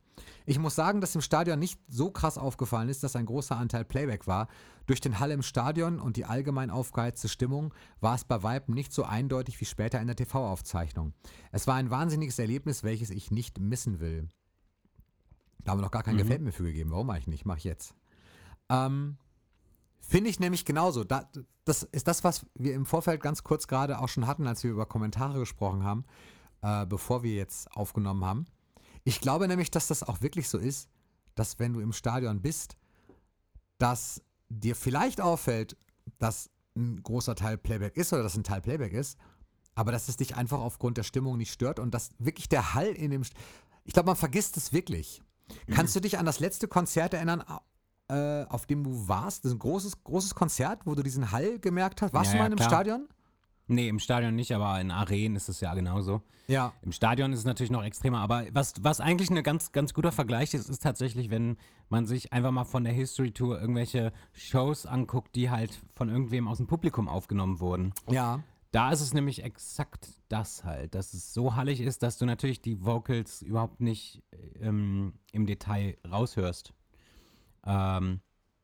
Ich 0.46 0.58
muss 0.58 0.74
sagen, 0.74 1.00
dass 1.00 1.14
im 1.14 1.20
Stadion 1.20 1.58
nicht 1.58 1.80
so 1.88 2.10
krass 2.10 2.38
aufgefallen 2.38 2.88
ist, 2.88 3.02
dass 3.02 3.16
ein 3.16 3.26
großer 3.26 3.56
Anteil 3.56 3.84
Playback 3.84 4.26
war. 4.26 4.48
Durch 4.86 5.00
den 5.00 5.18
Hall 5.18 5.32
im 5.32 5.42
Stadion 5.42 6.00
und 6.00 6.16
die 6.16 6.24
allgemein 6.24 6.70
aufgeheizte 6.70 7.28
Stimmung 7.28 7.74
war 8.00 8.14
es 8.14 8.24
bei 8.24 8.42
Weitem 8.42 8.74
nicht 8.74 8.92
so 8.92 9.02
eindeutig 9.02 9.60
wie 9.60 9.66
später 9.66 10.00
in 10.00 10.06
der 10.06 10.16
TV-Aufzeichnung. 10.16 11.12
Es 11.52 11.66
war 11.66 11.74
ein 11.74 11.90
wahnsinniges 11.90 12.38
Erlebnis, 12.38 12.84
welches 12.84 13.10
ich 13.10 13.30
nicht 13.30 13.58
missen 13.58 14.00
will. 14.00 14.28
Da 15.64 15.72
haben 15.72 15.78
wir 15.78 15.82
noch 15.82 15.90
gar 15.90 16.02
kein 16.02 16.16
Gefällt 16.16 16.40
mir 16.40 16.52
für 16.52 16.62
gegeben. 16.62 16.90
Warum 16.92 17.08
mache 17.08 17.18
ich 17.18 17.26
nicht? 17.26 17.44
Mache 17.44 17.58
ich 17.58 17.64
jetzt. 17.64 17.97
Ähm, 18.68 19.16
Finde 20.00 20.30
ich 20.30 20.40
nämlich 20.40 20.64
genauso. 20.64 21.04
Da, 21.04 21.28
das 21.64 21.82
ist 21.82 22.08
das, 22.08 22.24
was 22.24 22.46
wir 22.54 22.74
im 22.74 22.86
Vorfeld 22.86 23.20
ganz 23.20 23.42
kurz 23.44 23.66
gerade 23.66 23.98
auch 23.98 24.08
schon 24.08 24.26
hatten, 24.26 24.46
als 24.46 24.64
wir 24.64 24.70
über 24.70 24.86
Kommentare 24.86 25.38
gesprochen 25.38 25.84
haben, 25.84 26.04
äh, 26.62 26.86
bevor 26.86 27.22
wir 27.22 27.34
jetzt 27.34 27.70
aufgenommen 27.72 28.24
haben. 28.24 28.46
Ich 29.04 29.20
glaube 29.20 29.48
nämlich, 29.48 29.70
dass 29.70 29.86
das 29.86 30.02
auch 30.02 30.22
wirklich 30.22 30.48
so 30.48 30.56
ist, 30.56 30.88
dass 31.34 31.58
wenn 31.58 31.74
du 31.74 31.80
im 31.80 31.92
Stadion 31.92 32.40
bist, 32.40 32.76
dass 33.76 34.22
dir 34.48 34.74
vielleicht 34.74 35.20
auffällt, 35.20 35.76
dass 36.18 36.50
ein 36.74 37.02
großer 37.02 37.34
Teil 37.34 37.58
Playback 37.58 37.96
ist 37.96 38.12
oder 38.12 38.22
dass 38.22 38.36
ein 38.36 38.44
Teil 38.44 38.62
Playback 38.62 38.92
ist, 38.92 39.18
aber 39.74 39.92
dass 39.92 40.08
es 40.08 40.16
dich 40.16 40.36
einfach 40.36 40.58
aufgrund 40.58 40.96
der 40.96 41.02
Stimmung 41.02 41.36
nicht 41.36 41.52
stört 41.52 41.78
und 41.78 41.92
dass 41.92 42.10
wirklich 42.18 42.48
der 42.48 42.74
Hall 42.74 42.88
in 42.88 43.10
dem. 43.10 43.24
St 43.24 43.34
ich 43.84 43.92
glaube, 43.92 44.06
man 44.06 44.16
vergisst 44.16 44.56
es 44.56 44.72
wirklich. 44.72 45.22
Kannst 45.70 45.96
du 45.96 46.00
dich 46.00 46.18
an 46.18 46.26
das 46.26 46.40
letzte 46.40 46.68
Konzert 46.68 47.14
erinnern, 47.14 47.42
äh, 48.08 48.44
auf 48.44 48.66
dem 48.66 48.84
du 48.84 49.08
warst? 49.08 49.44
Das 49.44 49.50
ist 49.52 49.56
ein 49.56 49.60
großes, 49.60 50.04
großes 50.04 50.34
Konzert, 50.34 50.80
wo 50.86 50.94
du 50.94 51.02
diesen 51.02 51.30
Hall 51.30 51.58
gemerkt 51.58 52.02
hast. 52.02 52.12
Warst 52.12 52.32
Ja, 52.32 52.32
du 52.32 52.38
mal 52.38 52.46
in 52.46 52.52
einem 52.52 52.56
klar. 52.58 52.70
Stadion? 52.70 53.08
Nee, 53.70 53.88
im 53.88 53.98
Stadion 53.98 54.34
nicht, 54.34 54.54
aber 54.54 54.80
in 54.80 54.90
Arenen 54.90 55.36
ist 55.36 55.50
es 55.50 55.60
ja 55.60 55.74
genauso. 55.74 56.22
Ja. 56.46 56.72
Im 56.80 56.92
Stadion 56.92 57.34
ist 57.34 57.40
es 57.40 57.44
natürlich 57.44 57.70
noch 57.70 57.84
extremer, 57.84 58.20
aber 58.20 58.46
was, 58.52 58.72
was 58.80 59.00
eigentlich 59.00 59.30
ein 59.30 59.42
ganz, 59.42 59.72
ganz 59.72 59.92
guter 59.92 60.10
Vergleich 60.10 60.54
ist, 60.54 60.70
ist 60.70 60.82
tatsächlich, 60.82 61.28
wenn 61.28 61.58
man 61.90 62.06
sich 62.06 62.32
einfach 62.32 62.50
mal 62.50 62.64
von 62.64 62.84
der 62.84 62.94
History 62.94 63.30
Tour 63.30 63.60
irgendwelche 63.60 64.12
Shows 64.32 64.86
anguckt, 64.86 65.36
die 65.36 65.50
halt 65.50 65.78
von 65.94 66.08
irgendwem 66.08 66.48
aus 66.48 66.56
dem 66.56 66.66
Publikum 66.66 67.08
aufgenommen 67.08 67.60
wurden. 67.60 67.92
Ja. 68.08 68.42
Da 68.70 68.90
ist 68.90 69.02
es 69.02 69.12
nämlich 69.12 69.44
exakt 69.44 70.08
das 70.28 70.64
halt, 70.64 70.94
dass 70.94 71.12
es 71.12 71.34
so 71.34 71.54
hallig 71.54 71.80
ist, 71.82 72.02
dass 72.02 72.16
du 72.16 72.24
natürlich 72.24 72.62
die 72.62 72.84
Vocals 72.84 73.42
überhaupt 73.42 73.80
nicht 73.80 74.22
ähm, 74.60 75.12
im 75.32 75.46
Detail 75.46 75.98
raushörst. 76.10 76.72
Ähm, 77.64 78.20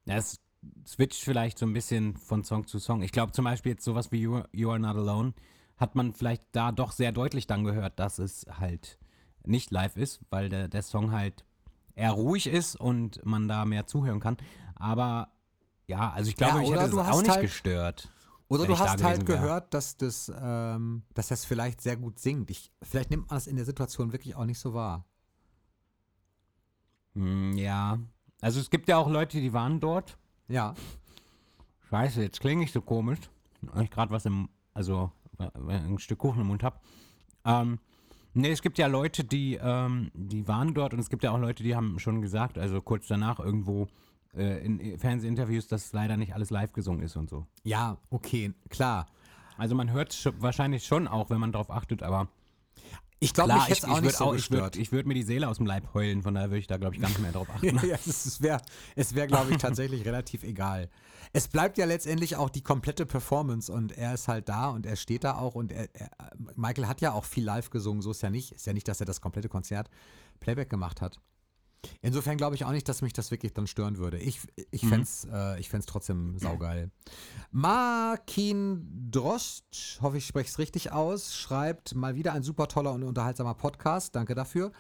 es 0.07 0.41
switcht 0.87 1.23
vielleicht 1.23 1.59
so 1.59 1.67
ein 1.67 1.73
bisschen 1.73 2.17
von 2.17 2.45
Song 2.45 2.67
zu 2.67 2.79
Song. 2.79 3.03
Ich 3.03 3.13
glaube 3.13 3.33
zum 3.33 3.45
Beispiel 3.45 3.73
jetzt 3.73 3.85
sowas 3.85 4.13
wie 4.13 4.21
you, 4.21 4.43
you 4.53 4.71
Are 4.71 4.79
Not 4.81 4.97
Alone 4.97 5.35
hat 5.77 5.95
man 5.95 6.13
vielleicht 6.13 6.43
da 6.53 6.73
doch 6.73 6.93
sehr 6.93 7.13
deutlich 7.13 7.47
dann 7.47 7.65
gehört, 7.65 7.99
dass 7.99 8.19
es 8.19 8.47
halt 8.59 8.99
nicht 9.45 9.71
live 9.71 9.97
ist, 9.97 10.21
weil 10.31 10.49
der, 10.49 10.69
der 10.69 10.83
Song 10.83 11.11
halt 11.13 11.45
eher 11.95 12.13
ruhig 12.13 12.47
ist 12.47 12.77
und 12.77 13.25
man 13.27 13.49
da 13.49 13.65
mehr 13.65 13.87
zuhören 13.87 14.21
kann. 14.21 14.37
Aber 14.77 15.33
ja, 15.87 16.11
also 16.13 16.31
ich 16.31 16.37
glaube, 16.37 16.61
Ja, 16.63 16.65
oder 16.69 16.83
hätte 16.83 16.93
es 16.93 16.99
auch 16.99 17.21
nicht 17.23 17.31
halt- 17.31 17.41
gestört. 17.43 18.11
Oder 18.49 18.67
du 18.67 18.73
ich 18.75 18.79
hast 18.79 19.03
halt 19.03 19.27
wäre. 19.27 19.39
gehört, 19.39 19.75
dass 19.75 19.97
das, 19.97 20.31
ähm, 20.41 21.03
dass 21.15 21.29
das 21.29 21.45
vielleicht 21.45 21.81
sehr 21.81 21.97
gut 21.97 22.19
singt. 22.19 22.51
Ich, 22.51 22.71
vielleicht 22.83 23.11
nimmt 23.11 23.29
man 23.29 23.37
das 23.37 23.47
in 23.47 23.57
der 23.57 23.65
Situation 23.65 24.13
wirklich 24.13 24.35
auch 24.37 24.45
nicht 24.45 24.59
so 24.59 24.75
wahr. 24.75 25.05
Hm, 27.15 27.57
ja. 27.57 27.99
Also 28.45 28.61
es 28.61 28.69
gibt 28.69 28.89
ja 28.89 28.99
auch 28.99 29.09
Leute, 29.09 29.41
die 29.41 29.55
waren 29.55 29.81
dort. 29.81 30.19
Ja. 30.49 30.75
Scheiße, 31.89 32.21
jetzt 32.21 32.41
klinge 32.41 32.63
ich 32.63 32.73
so 32.73 32.83
komisch. 32.83 33.19
Weil 33.63 33.85
ich 33.85 33.91
gerade 33.91 34.13
was 34.13 34.27
im, 34.27 34.51
also 34.75 35.11
äh, 35.39 35.49
ein 35.73 35.99
Stück 35.99 36.19
Kuchen 36.19 36.43
im 36.43 36.49
Mund 36.49 36.63
habe. 36.63 36.79
Ähm, 37.47 37.79
nee, 38.35 38.51
es 38.51 38.61
gibt 38.61 38.77
ja 38.77 38.87
Leute, 38.87 39.25
die, 39.25 39.59
ähm, 39.63 40.11
die 40.13 40.47
waren 40.47 40.75
dort 40.75 40.93
und 40.93 41.01
es 41.01 41.09
gibt 41.09 41.25
ja 41.25 41.31
auch 41.31 41.39
Leute, 41.39 41.63
die 41.63 41.75
haben 41.75 41.99
schon 41.99 42.21
gesagt, 42.21 42.59
also 42.59 42.83
kurz 42.83 43.07
danach 43.09 43.41
irgendwo 43.41 43.89
äh, 44.37 44.63
in 44.63 44.99
Fernsehinterviews, 44.99 45.67
dass 45.69 45.95
leider 45.95 46.19
nicht 46.19 46.35
alles 46.35 46.51
live 46.51 46.75
gesungen 46.75 47.03
ist 47.03 47.17
und 47.17 47.31
so. 47.31 47.47
Ja, 47.63 47.97
okay, 48.11 48.53
klar. 48.69 49.07
Also 49.57 49.75
man 49.75 49.91
hört 49.91 50.13
es 50.13 50.31
wahrscheinlich 50.43 50.85
schon 50.85 51.09
auch, 51.09 51.31
wenn 51.31 51.41
man 51.41 51.53
drauf 51.53 51.71
achtet, 51.71 52.03
aber 52.03 52.29
Ich 53.25 53.35
glaube, 53.35 53.54
jetzt 53.69 53.78
ich, 53.78 53.85
auch 53.85 53.97
ich 53.97 54.02
würde 54.02 54.16
so 54.16 54.25
ich 54.25 54.31
würd, 54.31 54.35
gestört. 54.37 54.76
ich 54.76 54.93
würd 54.93 55.07
mir 55.07 55.14
die 55.14 55.23
Seele 55.23 55.49
aus 55.49 55.57
dem 55.57 55.66
Leib 55.66 55.93
heulen, 55.95 56.23
von 56.23 56.35
daher 56.35 56.50
würde 56.50 56.59
ich 56.59 56.66
da, 56.66 56.76
glaube 56.76 56.95
ich, 56.95 57.00
gar 57.00 57.09
nicht 57.09 57.21
mehr 57.21 57.33
drauf 57.33 57.49
achten. 57.50 57.66
ja, 57.87 57.97
es 58.07 58.26
es 58.26 58.40
wäre, 58.40 58.61
es 58.97 59.14
wär, 59.14 59.26
glaube 59.26 59.50
ich, 59.52 59.59
tatsächlich 59.59 60.04
relativ 60.04 60.43
egal. 60.45 60.90
Es 61.33 61.49
bleibt 61.49 61.78
ja 61.78 61.87
letztendlich 61.87 62.37
auch 62.37 62.50
die 62.50 62.62
komplette 62.62 63.07
Performance 63.07 63.73
und 63.73 63.97
er 63.97 64.14
ist 64.14 64.28
halt 64.28 64.49
da 64.49 64.69
und 64.69 64.87
er 64.87 64.97
steht 64.97 65.25
da 65.25 65.37
auch 65.37 65.54
und 65.54 65.73
er, 65.73 65.88
er, 65.95 66.11
Michael 66.54 66.87
hat 66.87 67.00
ja 67.00 67.12
auch 67.12 67.25
viel 67.25 67.45
live 67.45 67.71
gesungen, 67.71 68.02
so 68.02 68.11
ist 68.11 68.23
ja 68.23 68.31
nicht. 68.31 68.52
Ist 68.52 68.66
ja 68.66 68.73
nicht, 68.73 68.87
dass 68.87 69.00
er 69.00 69.07
das 69.07 69.21
komplette 69.21 69.49
Konzert 69.49 69.88
Playback 70.40 70.71
gemacht 70.71 71.00
hat. 71.00 71.19
Insofern 72.03 72.37
glaube 72.37 72.55
ich 72.57 72.64
auch 72.64 72.71
nicht, 72.73 72.88
dass 72.88 73.03
mich 73.03 73.12
das 73.12 73.31
wirklich 73.31 73.53
dann 73.55 73.67
stören 73.67 73.99
würde. 73.99 74.19
Ich, 74.19 74.41
ich 74.71 74.83
Mhm. 74.83 74.88
fände 74.88 75.03
es 75.03 75.26
äh, 75.33 75.61
ich 75.61 75.69
fänd's 75.69 75.87
trotzdem 75.87 76.38
saugeil. 76.38 76.91
Markin 77.50 79.09
Drost, 79.11 79.99
hoffe 80.03 80.19
ich 80.19 80.26
spreche 80.26 80.49
es 80.50 80.59
richtig 80.59 80.93
aus, 80.93 81.35
schreibt 81.35 81.95
mal 81.95 82.14
wieder 82.14 82.33
ein 82.33 82.43
super 82.43 82.69
toller 82.69 82.93
und 82.93 83.03
unterhaltsamer 83.03 83.55
Podcast. 83.55 84.14
Danke 84.14 84.35
dafür. 84.35 84.73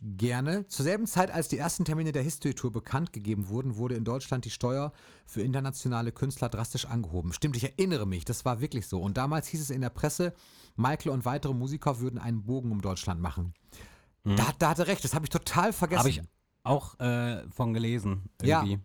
Gerne. 0.00 0.64
Zur 0.68 0.84
selben 0.84 1.06
Zeit, 1.06 1.30
als 1.32 1.48
die 1.48 1.58
ersten 1.58 1.84
Termine 1.84 2.12
der 2.12 2.22
History 2.22 2.54
Tour 2.54 2.70
bekannt 2.72 3.12
gegeben 3.12 3.48
wurden, 3.48 3.76
wurde 3.76 3.96
in 3.96 4.04
Deutschland 4.04 4.44
die 4.44 4.50
Steuer 4.50 4.92
für 5.26 5.42
internationale 5.42 6.12
Künstler 6.12 6.48
drastisch 6.48 6.86
angehoben. 6.86 7.32
Stimmt, 7.32 7.56
ich 7.56 7.64
erinnere 7.64 8.06
mich, 8.06 8.24
das 8.24 8.44
war 8.44 8.60
wirklich 8.60 8.86
so. 8.86 9.00
Und 9.00 9.16
damals 9.16 9.48
hieß 9.48 9.60
es 9.60 9.70
in 9.70 9.80
der 9.80 9.90
Presse, 9.90 10.34
Michael 10.76 11.10
und 11.10 11.24
weitere 11.24 11.52
Musiker 11.52 11.98
würden 11.98 12.20
einen 12.20 12.44
Bogen 12.44 12.70
um 12.70 12.80
Deutschland 12.80 13.20
machen. 13.20 13.54
Da, 14.36 14.46
da 14.58 14.70
hat 14.70 14.78
er 14.78 14.86
recht, 14.86 15.04
das 15.04 15.14
habe 15.14 15.24
ich 15.26 15.30
total 15.30 15.72
vergessen. 15.72 15.98
Habe 16.00 16.10
ich 16.10 16.22
auch 16.64 16.98
äh, 17.00 17.48
von 17.50 17.72
gelesen, 17.74 18.28
Ja. 18.42 18.60
irgendwie. 18.62 18.78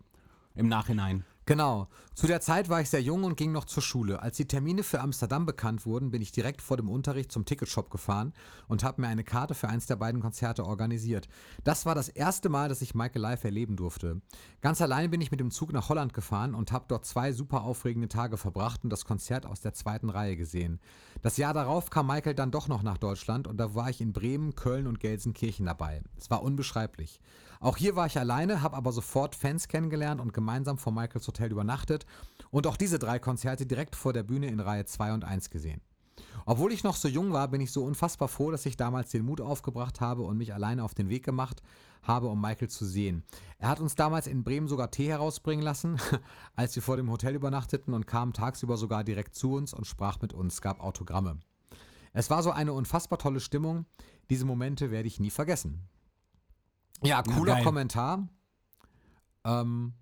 Im 0.56 0.68
Nachhinein. 0.68 1.26
Genau. 1.46 1.88
Zu 2.16 2.28
der 2.28 2.42
Zeit 2.42 2.70
war 2.70 2.80
ich 2.80 2.92
sehr 2.92 3.02
jung 3.02 3.24
und 3.24 3.36
ging 3.36 3.52
noch 3.52 3.66
zur 3.66 3.82
Schule. 3.82 4.22
Als 4.22 4.38
die 4.38 4.48
Termine 4.48 4.84
für 4.84 5.02
Amsterdam 5.02 5.46
bekannt 5.48 5.86
wurden, 5.86 6.12
bin 6.12 6.22
ich 6.22 6.32
direkt 6.32 6.62
vor 6.62 6.78
dem 6.78 6.88
Unterricht 6.88 7.32
zum 7.32 7.44
Ticketshop 7.44 7.90
gefahren 7.90 8.34
und 8.68 8.84
habe 8.84 9.02
mir 9.02 9.08
eine 9.08 9.24
Karte 9.24 9.56
für 9.56 9.68
eins 9.68 9.88
der 9.88 9.96
beiden 9.96 10.22
Konzerte 10.22 10.64
organisiert. 10.64 11.28
Das 11.64 11.86
war 11.86 11.96
das 11.96 12.10
erste 12.10 12.50
Mal, 12.50 12.70
dass 12.70 12.84
ich 12.84 12.94
Michael 12.94 13.22
live 13.22 13.44
erleben 13.44 13.76
durfte. 13.76 14.22
Ganz 14.62 14.80
allein 14.80 15.10
bin 15.10 15.22
ich 15.22 15.32
mit 15.32 15.40
dem 15.40 15.50
Zug 15.50 15.74
nach 15.74 15.90
Holland 15.90 16.14
gefahren 16.14 16.54
und 16.54 16.72
habe 16.72 16.86
dort 16.88 17.06
zwei 17.06 17.34
super 17.34 17.64
aufregende 17.64 18.08
Tage 18.08 18.38
verbracht 18.38 18.84
und 18.84 18.92
das 18.92 19.06
Konzert 19.06 19.48
aus 19.48 19.60
der 19.60 19.74
zweiten 19.74 20.12
Reihe 20.12 20.38
gesehen. 20.38 20.80
Das 21.24 21.38
Jahr 21.38 21.54
darauf 21.54 21.90
kam 21.90 22.08
Michael 22.08 22.36
dann 22.36 22.52
doch 22.52 22.68
noch 22.68 22.84
nach 22.84 23.00
Deutschland 23.00 23.48
und 23.48 23.58
da 23.58 23.74
war 23.74 23.90
ich 23.90 24.02
in 24.02 24.14
Bremen, 24.14 24.56
Köln 24.56 24.86
und 24.86 25.00
Gelsenkirchen 25.00 25.66
dabei. 25.66 26.04
Es 26.16 26.30
war 26.30 26.44
unbeschreiblich. 26.44 27.20
Auch 27.64 27.78
hier 27.78 27.96
war 27.96 28.08
ich 28.08 28.20
alleine, 28.20 28.62
habe 28.62 28.76
aber 28.76 28.92
sofort 28.92 29.36
Fans 29.36 29.70
kennengelernt 29.70 30.20
und 30.20 30.34
gemeinsam 30.34 30.78
vor 30.78 30.92
Michaels 30.92 31.26
Hotel 31.26 31.50
übernachtet 31.50 32.06
und 32.52 32.68
auch 32.68 32.76
diese 32.76 33.00
drei 33.00 33.20
Konzerte 33.20 33.66
direkt 33.66 33.96
vor 33.96 34.12
der 34.12 34.24
Bühne 34.24 34.48
in 34.48 34.60
Reihe 34.60 34.84
2 34.84 35.14
und 35.14 35.24
1 35.24 35.50
gesehen. 35.50 35.80
Obwohl 36.46 36.74
ich 36.74 36.84
noch 36.84 36.98
so 36.98 37.08
jung 37.08 37.32
war, 37.32 37.48
bin 37.48 37.62
ich 37.62 37.72
so 37.72 37.86
unfassbar 37.86 38.28
froh, 38.28 38.52
dass 38.52 38.66
ich 38.66 38.76
damals 38.76 39.12
den 39.12 39.24
Mut 39.24 39.40
aufgebracht 39.40 40.02
habe 40.02 40.24
und 40.24 40.38
mich 40.38 40.54
alleine 40.54 40.84
auf 40.84 40.94
den 40.94 41.08
Weg 41.08 41.24
gemacht 41.24 41.64
habe, 42.02 42.28
um 42.28 42.42
Michael 42.42 42.68
zu 42.70 42.84
sehen. 42.84 43.24
Er 43.60 43.70
hat 43.70 43.80
uns 43.80 43.96
damals 43.96 44.28
in 44.28 44.44
Bremen 44.44 44.68
sogar 44.68 44.92
Tee 44.92 45.08
herausbringen 45.08 45.64
lassen, 45.64 46.02
als 46.58 46.76
wir 46.76 46.84
vor 46.84 46.98
dem 46.98 47.10
Hotel 47.10 47.34
übernachteten 47.34 47.94
und 47.94 48.08
kam 48.08 48.34
tagsüber 48.34 48.76
sogar 48.76 49.06
direkt 49.06 49.36
zu 49.36 49.54
uns 49.54 49.74
und 49.74 49.88
sprach 49.88 50.20
mit 50.20 50.34
uns, 50.34 50.60
gab 50.60 50.82
Autogramme. 50.82 51.40
Es 52.12 52.30
war 52.30 52.44
so 52.44 52.52
eine 52.52 52.74
unfassbar 52.74 53.20
tolle 53.20 53.40
Stimmung. 53.40 53.86
Diese 54.30 54.44
Momente 54.44 54.92
werde 54.92 55.08
ich 55.08 55.22
nie 55.22 55.32
vergessen. 55.32 55.88
Ja, 57.02 57.22
cooler 57.24 57.56
geil. 57.56 57.64
Kommentar. 57.64 58.28
Ähm, 59.44 59.94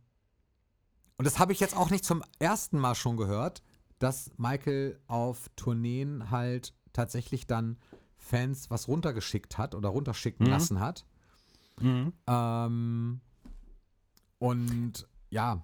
und 1.18 1.26
das 1.26 1.40
habe 1.40 1.54
ich 1.54 1.60
jetzt 1.60 1.76
auch 1.78 1.90
nicht 1.90 2.04
zum 2.06 2.24
ersten 2.40 2.80
Mal 2.80 2.96
schon 2.96 3.18
gehört, 3.18 3.62
dass 4.00 4.32
Michael 4.38 5.00
auf 5.08 5.50
Tourneen 5.56 6.32
halt 6.32 6.74
tatsächlich 6.94 7.48
dann 7.48 7.78
Fans 8.18 8.70
was 8.70 8.88
runtergeschickt 8.88 9.58
hat 9.58 9.76
oder 9.76 9.90
runterschicken 9.90 10.46
Mhm. 10.46 10.52
lassen 10.52 10.80
hat. 10.80 11.06
Mhm. 11.80 12.14
Ähm, 12.28 13.22
und 14.40 15.08
ja, 15.30 15.62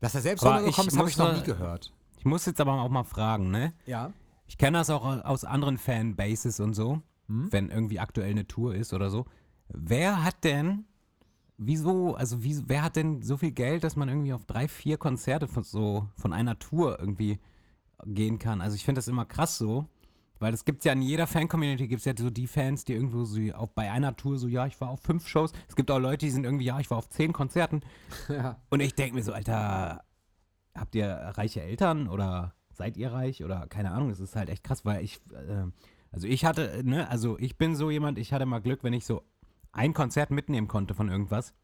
dass 0.00 0.14
er 0.14 0.20
selbst 0.22 0.44
runtergekommen 0.44 0.88
ist, 0.88 0.98
habe 0.98 1.08
ich 1.08 1.16
noch 1.16 1.32
nie 1.34 1.42
gehört. 1.42 1.92
Ich 2.18 2.24
muss 2.24 2.44
jetzt 2.46 2.60
aber 2.60 2.72
auch 2.80 2.88
mal 2.88 3.04
fragen, 3.04 3.50
ne? 3.50 3.72
Ja. 3.86 4.12
Ich 4.48 4.58
kenne 4.58 4.78
das 4.78 4.90
auch 4.90 5.04
aus 5.24 5.44
anderen 5.44 5.78
Fanbases 5.78 6.60
und 6.60 6.74
so, 6.74 7.02
Hm? 7.28 7.48
wenn 7.52 7.70
irgendwie 7.70 7.98
aktuell 7.98 8.30
eine 8.30 8.46
Tour 8.46 8.74
ist 8.74 8.92
oder 8.92 9.10
so. 9.10 9.26
Wer 9.68 10.24
hat 10.24 10.44
denn, 10.44 10.84
wieso, 11.58 12.14
also 12.14 12.42
wie, 12.42 12.62
wer 12.68 12.82
hat 12.82 12.96
denn 12.96 13.22
so 13.22 13.36
viel 13.36 13.52
Geld, 13.52 13.84
dass 13.84 13.96
man 13.96 14.08
irgendwie 14.08 14.32
auf 14.32 14.44
drei, 14.44 14.68
vier 14.68 14.96
Konzerte 14.96 15.48
von 15.48 15.62
so, 15.62 16.08
von 16.16 16.32
einer 16.32 16.58
Tour 16.58 16.98
irgendwie 16.98 17.38
gehen 18.04 18.38
kann? 18.38 18.60
Also 18.60 18.76
ich 18.76 18.84
finde 18.84 18.98
das 18.98 19.08
immer 19.08 19.24
krass 19.24 19.58
so, 19.58 19.86
weil 20.38 20.52
es 20.52 20.64
gibt 20.64 20.84
ja 20.84 20.92
in 20.92 21.02
jeder 21.02 21.26
Fan-Community 21.26 21.88
gibt 21.88 22.00
es 22.00 22.04
ja 22.04 22.12
so 22.16 22.30
die 22.30 22.46
Fans, 22.46 22.84
die 22.84 22.92
irgendwo 22.92 23.24
so 23.24 23.40
auf, 23.54 23.72
bei 23.72 23.90
einer 23.90 24.16
Tour 24.16 24.38
so, 24.38 24.48
ja, 24.48 24.66
ich 24.66 24.80
war 24.80 24.90
auf 24.90 25.00
fünf 25.00 25.26
Shows. 25.26 25.52
Es 25.68 25.76
gibt 25.76 25.90
auch 25.90 25.98
Leute, 25.98 26.26
die 26.26 26.30
sind 26.30 26.44
irgendwie, 26.44 26.66
ja, 26.66 26.78
ich 26.78 26.90
war 26.90 26.98
auf 26.98 27.08
zehn 27.08 27.32
Konzerten. 27.32 27.80
ja. 28.28 28.60
Und 28.68 28.80
ich 28.80 28.94
denke 28.94 29.14
mir 29.14 29.22
so, 29.22 29.32
Alter, 29.32 30.04
habt 30.74 30.94
ihr 30.94 31.08
reiche 31.08 31.62
Eltern 31.62 32.08
oder 32.08 32.54
seid 32.70 32.96
ihr 32.98 33.12
reich 33.12 33.42
oder 33.42 33.66
keine 33.68 33.92
Ahnung, 33.92 34.10
das 34.10 34.20
ist 34.20 34.36
halt 34.36 34.50
echt 34.50 34.62
krass, 34.62 34.84
weil 34.84 35.02
ich, 35.02 35.20
äh, 35.32 35.64
also 36.10 36.26
ich 36.26 36.44
hatte, 36.44 36.82
ne, 36.84 37.08
also 37.08 37.38
ich 37.38 37.56
bin 37.56 37.74
so 37.74 37.90
jemand, 37.90 38.18
ich 38.18 38.32
hatte 38.34 38.44
mal 38.44 38.60
Glück, 38.60 38.84
wenn 38.84 38.92
ich 38.92 39.06
so 39.06 39.22
ein 39.76 39.94
Konzert 39.94 40.30
mitnehmen 40.30 40.68
konnte 40.68 40.94
von 40.94 41.08
irgendwas. 41.08 41.54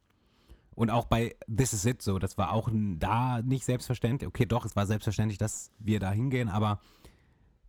Und 0.74 0.90
auch 0.90 1.04
bei 1.06 1.36
This 1.54 1.72
Is 1.72 1.84
It 1.84 2.00
so, 2.00 2.18
das 2.18 2.38
war 2.38 2.52
auch 2.52 2.70
da 2.72 3.42
nicht 3.42 3.64
selbstverständlich. 3.64 4.26
Okay, 4.28 4.46
doch, 4.46 4.64
es 4.64 4.74
war 4.74 4.86
selbstverständlich, 4.86 5.38
dass 5.38 5.70
wir 5.78 6.00
da 6.00 6.10
hingehen, 6.10 6.48
aber 6.48 6.80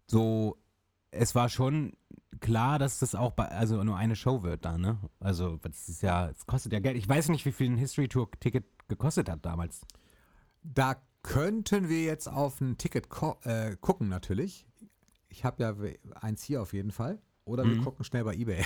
so, 0.08 0.58
es 1.12 1.36
war 1.36 1.50
schon 1.50 1.94
klar, 2.40 2.80
dass 2.80 3.00
das 3.00 3.14
auch 3.14 3.32
bei, 3.32 3.48
also 3.50 3.84
nur 3.84 3.98
eine 3.98 4.16
Show 4.16 4.44
wird 4.44 4.66
da, 4.66 4.78
ne? 4.78 4.98
Also, 5.20 5.58
das 5.58 5.90
ist 5.90 6.02
ja, 6.02 6.30
es 6.30 6.46
kostet 6.46 6.74
ja 6.74 6.80
Geld. 6.80 6.98
Ich 6.98 7.08
weiß 7.08 7.30
nicht, 7.30 7.46
wie 7.46 7.52
viel 7.52 7.70
ein 7.70 7.78
History 7.78 8.08
Tour 8.08 8.30
Ticket 8.40 8.66
gekostet 8.88 9.30
hat 9.30 9.46
damals. 9.46 9.82
Da 10.64 10.96
könnten 11.24 11.90
wir 11.90 12.04
jetzt 12.04 12.28
auf 12.28 12.62
ein 12.62 12.78
Ticket 12.78 13.08
äh, 13.44 13.76
gucken, 13.80 14.08
natürlich. 14.08 14.66
Ich 15.30 15.44
habe 15.46 15.64
ja 15.64 15.76
eins 16.22 16.44
hier 16.44 16.62
auf 16.62 16.74
jeden 16.74 16.92
Fall. 16.92 17.22
Oder 17.46 17.66
wir 17.66 17.76
Mhm. 17.76 17.84
gucken 17.84 18.06
schnell 18.06 18.24
bei 18.24 18.34
eBay. 18.36 18.64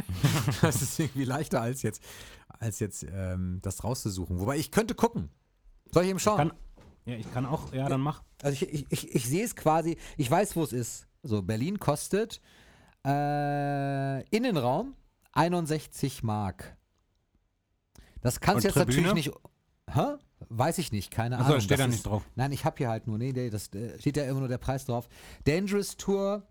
das 0.62 0.80
ist 0.82 0.98
irgendwie 0.98 1.24
leichter 1.24 1.60
als 1.60 1.82
jetzt, 1.82 2.02
als 2.48 2.78
jetzt 2.80 3.04
ähm, 3.12 3.58
das 3.62 3.84
rauszusuchen. 3.84 4.38
Wobei 4.40 4.56
ich 4.56 4.70
könnte 4.70 4.94
gucken. 4.94 5.28
Soll 5.92 6.04
ich 6.04 6.10
eben 6.10 6.18
schauen? 6.18 6.36
Kann, 6.38 6.52
ja, 7.04 7.16
ich 7.16 7.30
kann 7.32 7.44
auch, 7.44 7.72
ja, 7.74 7.88
dann 7.88 8.00
mach. 8.00 8.22
Also 8.42 8.54
ich, 8.64 8.72
ich, 8.72 8.86
ich, 8.90 9.14
ich 9.14 9.28
sehe 9.28 9.44
es 9.44 9.54
quasi, 9.54 9.98
ich 10.16 10.30
weiß, 10.30 10.56
wo 10.56 10.62
es 10.62 10.72
ist. 10.72 11.06
So, 11.22 11.42
Berlin 11.42 11.78
kostet 11.78 12.40
äh, 13.06 14.22
Innenraum 14.34 14.94
61 15.32 16.22
Mark. 16.22 16.76
Das 18.20 18.40
kannst 18.40 18.64
du 18.64 18.68
jetzt 18.68 18.76
natürlich 18.76 18.96
Tribüne? 19.04 19.14
nicht. 19.14 19.30
Hä? 19.90 20.14
Weiß 20.48 20.78
ich 20.78 20.92
nicht, 20.92 21.10
keine 21.10 21.36
Achso, 21.36 21.48
Ahnung. 21.48 21.60
steht 21.60 21.72
Das 21.72 21.78
da 21.78 21.84
ist- 21.86 21.90
nicht 21.92 22.06
drauf. 22.06 22.22
Nein, 22.36 22.52
ich 22.52 22.64
habe 22.64 22.76
hier 22.78 22.88
halt 22.88 23.06
nur, 23.06 23.18
nee, 23.18 23.32
nee, 23.32 23.50
das 23.50 23.68
äh, 23.74 23.98
steht 23.98 24.16
ja 24.16 24.24
immer 24.24 24.40
nur 24.40 24.48
der 24.48 24.58
Preis 24.58 24.84
drauf. 24.86 25.08
Dangerous 25.44 25.96
Tour 25.96 26.42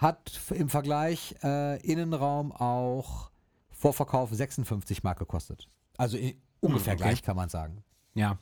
hat 0.00 0.40
im 0.50 0.70
Vergleich 0.70 1.34
äh, 1.42 1.80
Innenraum 1.82 2.52
auch 2.52 3.30
Vorverkauf 3.70 4.30
56 4.32 5.02
Mark 5.02 5.18
gekostet. 5.18 5.68
Also 5.98 6.16
ungefähr 6.60 6.94
okay. 6.94 7.02
gleich 7.02 7.22
kann 7.22 7.36
man 7.36 7.50
sagen. 7.50 7.84
Ja. 8.14 8.38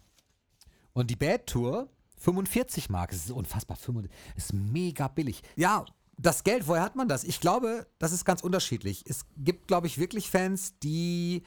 Und 0.93 1.11
die 1.11 1.17
Bad 1.17 1.47
Tour 1.47 1.89
45 2.19 2.91
Mark. 2.91 3.11
Das 3.11 3.25
ist 3.25 3.31
unfassbar. 3.33 3.77
45 3.77 4.17
Das 4.35 4.45
ist 4.45 4.53
mega 4.53 5.09
billig. 5.09 5.43
Ja, 5.57 5.85
das 6.17 6.45
Geld, 6.45 6.69
woher 6.69 6.83
hat 6.83 6.97
man 6.97 7.09
das? 7.09 7.25
Ich 7.25 7.41
glaube, 7.41 7.87
das 7.99 8.13
ist 8.13 8.25
ganz 8.25 8.41
unterschiedlich. 8.43 9.05
Es 9.07 9.27
gibt, 9.37 9.67
glaube 9.67 9.89
ich, 9.89 9.99
wirklich 9.99 10.31
Fans, 10.31 10.79
die 10.79 11.43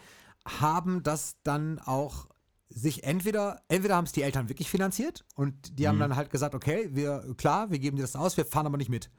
haben 0.46 1.04
das 1.04 1.38
dann 1.44 1.80
auch 1.80 2.28
sich 2.70 3.04
entweder, 3.04 3.62
entweder 3.68 3.96
haben 3.96 4.06
es 4.06 4.14
die 4.14 4.24
Eltern 4.24 4.50
wirklich 4.50 4.70
finanziert 4.70 5.26
und 5.36 5.78
die 5.78 5.88
haben 5.88 6.00
dann 6.00 6.16
halt 6.16 6.30
gesagt, 6.30 6.56
okay, 6.56 6.90
wir, 6.94 7.34
klar, 7.36 7.70
wir 7.70 7.80
geben 7.80 7.98
dir 7.98 8.04
das 8.04 8.16
aus, 8.16 8.38
wir 8.38 8.46
fahren 8.46 8.66
aber 8.66 8.78
nicht 8.78 8.90
mit. 8.90 9.10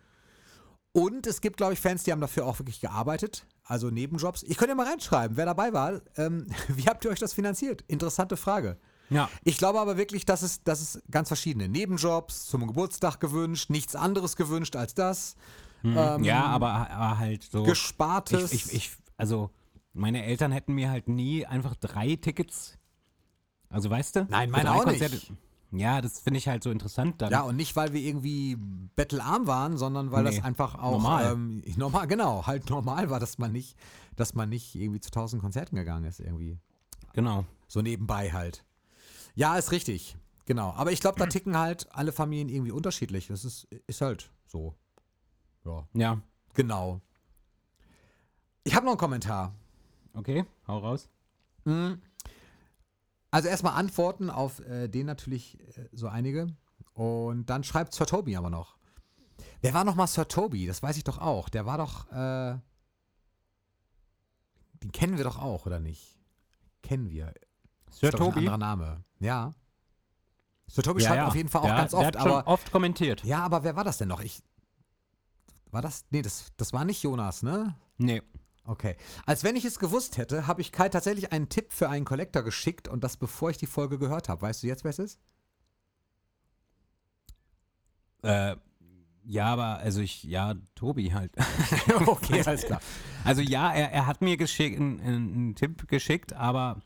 Und 0.93 1.27
es 1.27 1.41
gibt, 1.41 1.57
glaube 1.57 1.73
ich, 1.73 1.81
Fans, 1.81 2.05
die 2.05 2.13
haben 2.13 2.21
dafür 2.21 2.47
auch 2.47 2.59
wirklich 2.59 2.81
gearbeitet, 2.81 3.47
also 3.65 3.91
Nebenjobs. 3.91 4.43
Ich 4.43 4.59
könnte 4.59 4.71
ja 4.71 4.75
mal 4.75 4.87
reinschreiben, 4.87 5.37
wer 5.37 5.47
dabei 5.47 5.73
war. 5.73 6.03
Ähm, 6.17 6.47
wie 6.69 6.85
habt 6.85 7.05
ihr 7.05 7.11
euch 7.11 7.19
das 7.19 7.33
finanziert? 7.33 7.83
Interessante 7.89 8.37
Frage. 8.37 8.77
Ja. 9.09 9.29
Ich 9.45 9.59
glaube 9.59 9.81
aber 9.81 9.97
wirklich, 9.97 10.25
dass 10.27 10.43
es, 10.43 10.63
dass 10.63 10.81
es 10.81 11.03
ganz 11.11 11.29
verschiedene 11.29 11.69
Nebenjobs, 11.69 12.47
zum 12.47 12.67
Geburtstag 12.67 13.21
gewünscht, 13.21 13.71
nichts 13.71 13.97
anderes 13.97 14.37
gewünscht 14.37 14.77
als 14.77 14.95
das. 14.95 15.35
Ähm, 15.85 16.23
ja, 16.25 16.45
aber, 16.45 16.91
aber 16.91 17.19
halt 17.19 17.43
so. 17.43 17.65
Gespartes. 17.65 18.53
Ich, 18.53 18.67
ich, 18.67 18.75
ich, 18.75 18.91
also, 19.17 19.51
meine 19.93 20.25
Eltern 20.25 20.53
hätten 20.53 20.75
mir 20.75 20.91
halt 20.91 21.09
nie 21.09 21.45
einfach 21.47 21.75
drei 21.75 22.17
Tickets. 22.17 22.79
Also, 23.69 23.91
weißt 23.91 24.17
du? 24.17 24.27
Nein, 24.29 24.51
meine 24.51 24.73
auch 24.73 24.87
nicht. 24.87 25.33
Ja, 25.73 26.03
das 26.03 26.21
finde 26.21 26.39
ich 26.39 26.49
halt 26.49 26.63
so 26.63 26.71
interessant 26.71 27.23
dann. 27.23 27.31
Ja, 27.31 27.43
und 27.43 27.57
nicht, 27.57 27.75
weil 27.77 27.95
wir 27.95 28.01
irgendwie 28.01 28.57
bettelarm 28.95 29.47
waren, 29.47 29.79
sondern 29.79 30.13
weil 30.13 30.23
Nee, 30.25 30.37
das 30.37 30.45
einfach 30.45 30.75
auch 30.75 30.93
normal. 30.93 31.33
Ähm, 31.33 31.63
normal, 31.77 32.07
genau, 32.07 32.47
halt 32.47 32.69
normal 32.69 33.09
war, 33.09 33.19
dass 33.19 33.39
man 33.39 33.53
nicht, 33.53 33.77
dass 34.15 34.35
man 34.35 34.51
nicht 34.51 34.75
irgendwie 34.75 35.01
zu 35.01 35.11
tausend 35.11 35.41
Konzerten 35.41 35.77
gegangen 35.77 36.05
ist, 36.05 36.21
irgendwie. 36.21 36.59
Genau. 37.15 37.47
So 37.69 37.81
nebenbei 37.81 38.33
halt. 38.33 38.65
Ja, 39.35 39.57
ist 39.57 39.73
richtig. 39.73 40.17
Genau. 40.45 40.73
Aber 40.73 40.93
ich 40.93 41.01
glaube, 41.01 41.19
da 41.19 41.27
ticken 41.29 41.57
halt 41.57 41.89
alle 41.93 42.13
Familien 42.13 42.51
irgendwie 42.51 42.73
unterschiedlich. 42.73 43.29
Das 43.29 43.45
ist, 43.45 43.67
ist 43.87 44.03
halt 44.03 44.31
so. 44.47 44.75
Ja. 45.65 45.87
Ja. 45.95 46.21
Genau. 46.53 47.01
Ich 48.65 48.75
habe 48.75 48.85
noch 48.85 48.93
einen 48.93 49.01
Kommentar. 49.01 49.55
Okay, 50.13 50.45
hau 50.69 50.79
raus. 50.79 51.09
Also 53.33 53.49
erstmal 53.49 53.75
Antworten 53.75 54.31
auf 54.31 54.61
äh, 54.61 54.89
den 54.89 55.07
natürlich 55.07 55.59
äh, 55.77 55.89
so 55.91 56.07
einige. 56.07 56.55
Und 56.93 57.47
dann 57.47 57.65
schreibt 57.65 57.95
Sir 57.95 58.07
Toby 58.07 58.37
aber 58.37 58.51
noch. 58.51 58.77
Wer 59.63 59.73
war 59.73 59.85
noch 59.85 59.95
mal 59.95 60.07
Sir 60.07 60.29
Toby? 60.29 60.67
Das 60.67 60.83
weiß 60.83 60.99
ich 60.99 61.05
doch 61.05 61.19
auch. 61.19 61.49
Der 61.49 61.65
war 61.65 61.79
doch, 61.79 62.13
äh, 62.13 62.59
den 64.83 64.93
kennen 64.93 65.17
wir 65.17 65.25
doch 65.25 65.41
auch, 65.41 65.65
oder 65.67 65.81
nicht? 65.81 66.19
Kennen 66.83 67.09
wir. 67.09 67.33
Sir 67.91 68.09
Ist 68.09 68.21
doch 68.21 68.29
Ein 68.29 68.39
anderer 68.39 68.59
Name. 68.59 69.05
Ja. 69.19 69.55
Sir 70.67 70.83
Toby 70.83 71.03
Ja, 71.03 71.09
schreibt 71.09 71.23
ja. 71.23 71.29
auf 71.29 71.35
jeden 71.35 71.49
Fall 71.49 71.63
auch 71.63 71.67
der, 71.67 71.77
ganz 71.77 71.91
der 71.93 72.01
oft, 72.01 72.07
hat 72.09 72.23
schon 72.23 72.33
aber 72.33 72.47
oft 72.47 72.71
kommentiert. 72.71 73.25
ja, 73.25 73.43
aber 73.43 73.65
wer 73.65 73.77
war 73.77 73.85
das 73.85 73.97
denn 73.97 74.09
noch? 74.09 74.21
Ich 74.21 74.43
war 75.71 75.81
das? 75.81 76.05
Nee, 76.11 76.21
das, 76.21 76.53
das 76.59 76.75
war 76.75 76.85
nicht 76.85 77.03
Jonas, 77.03 77.43
ne? 77.43 77.75
Nee. 77.97 78.21
Okay. 78.65 78.97
Als 79.27 79.43
wenn 79.43 79.57
ich 79.57 79.65
es 79.65 79.79
gewusst 79.79 80.19
hätte, 80.19 80.47
habe 80.47 80.61
ich 80.61 80.71
Kai 80.71 80.89
tatsächlich 80.89 81.33
einen 81.33 81.49
Tipp 81.49 81.73
für 81.73 81.89
einen 81.89 82.05
Collector 82.05 82.43
geschickt 82.43 82.87
und 82.89 83.03
das 83.03 83.17
bevor 83.17 83.51
ich 83.51 83.57
die 83.59 83.67
Folge 83.67 83.99
gehört 83.99 84.29
habe. 84.29 84.43
Weißt 84.43 84.63
du 84.63 84.67
jetzt, 84.69 84.85
wer 84.85 84.91
es 84.91 84.99
ist? 85.01 85.19
Äh, 88.23 88.57
ja, 89.25 89.47
aber 89.47 89.79
also 89.79 90.01
ich, 90.01 90.23
ja, 90.25 90.55
Tobi 90.75 91.13
halt. 91.13 91.33
okay, 92.07 92.43
alles 92.45 92.63
klar. 92.65 92.81
Also 93.25 93.41
ja, 93.43 93.73
er, 93.73 93.91
er 93.93 94.07
hat 94.07 94.21
mir 94.21 94.37
geschickt, 94.37 94.79
einen, 94.81 95.01
einen 95.01 95.55
Tipp 95.55 95.89
geschickt, 95.89 96.33
aber 96.33 96.81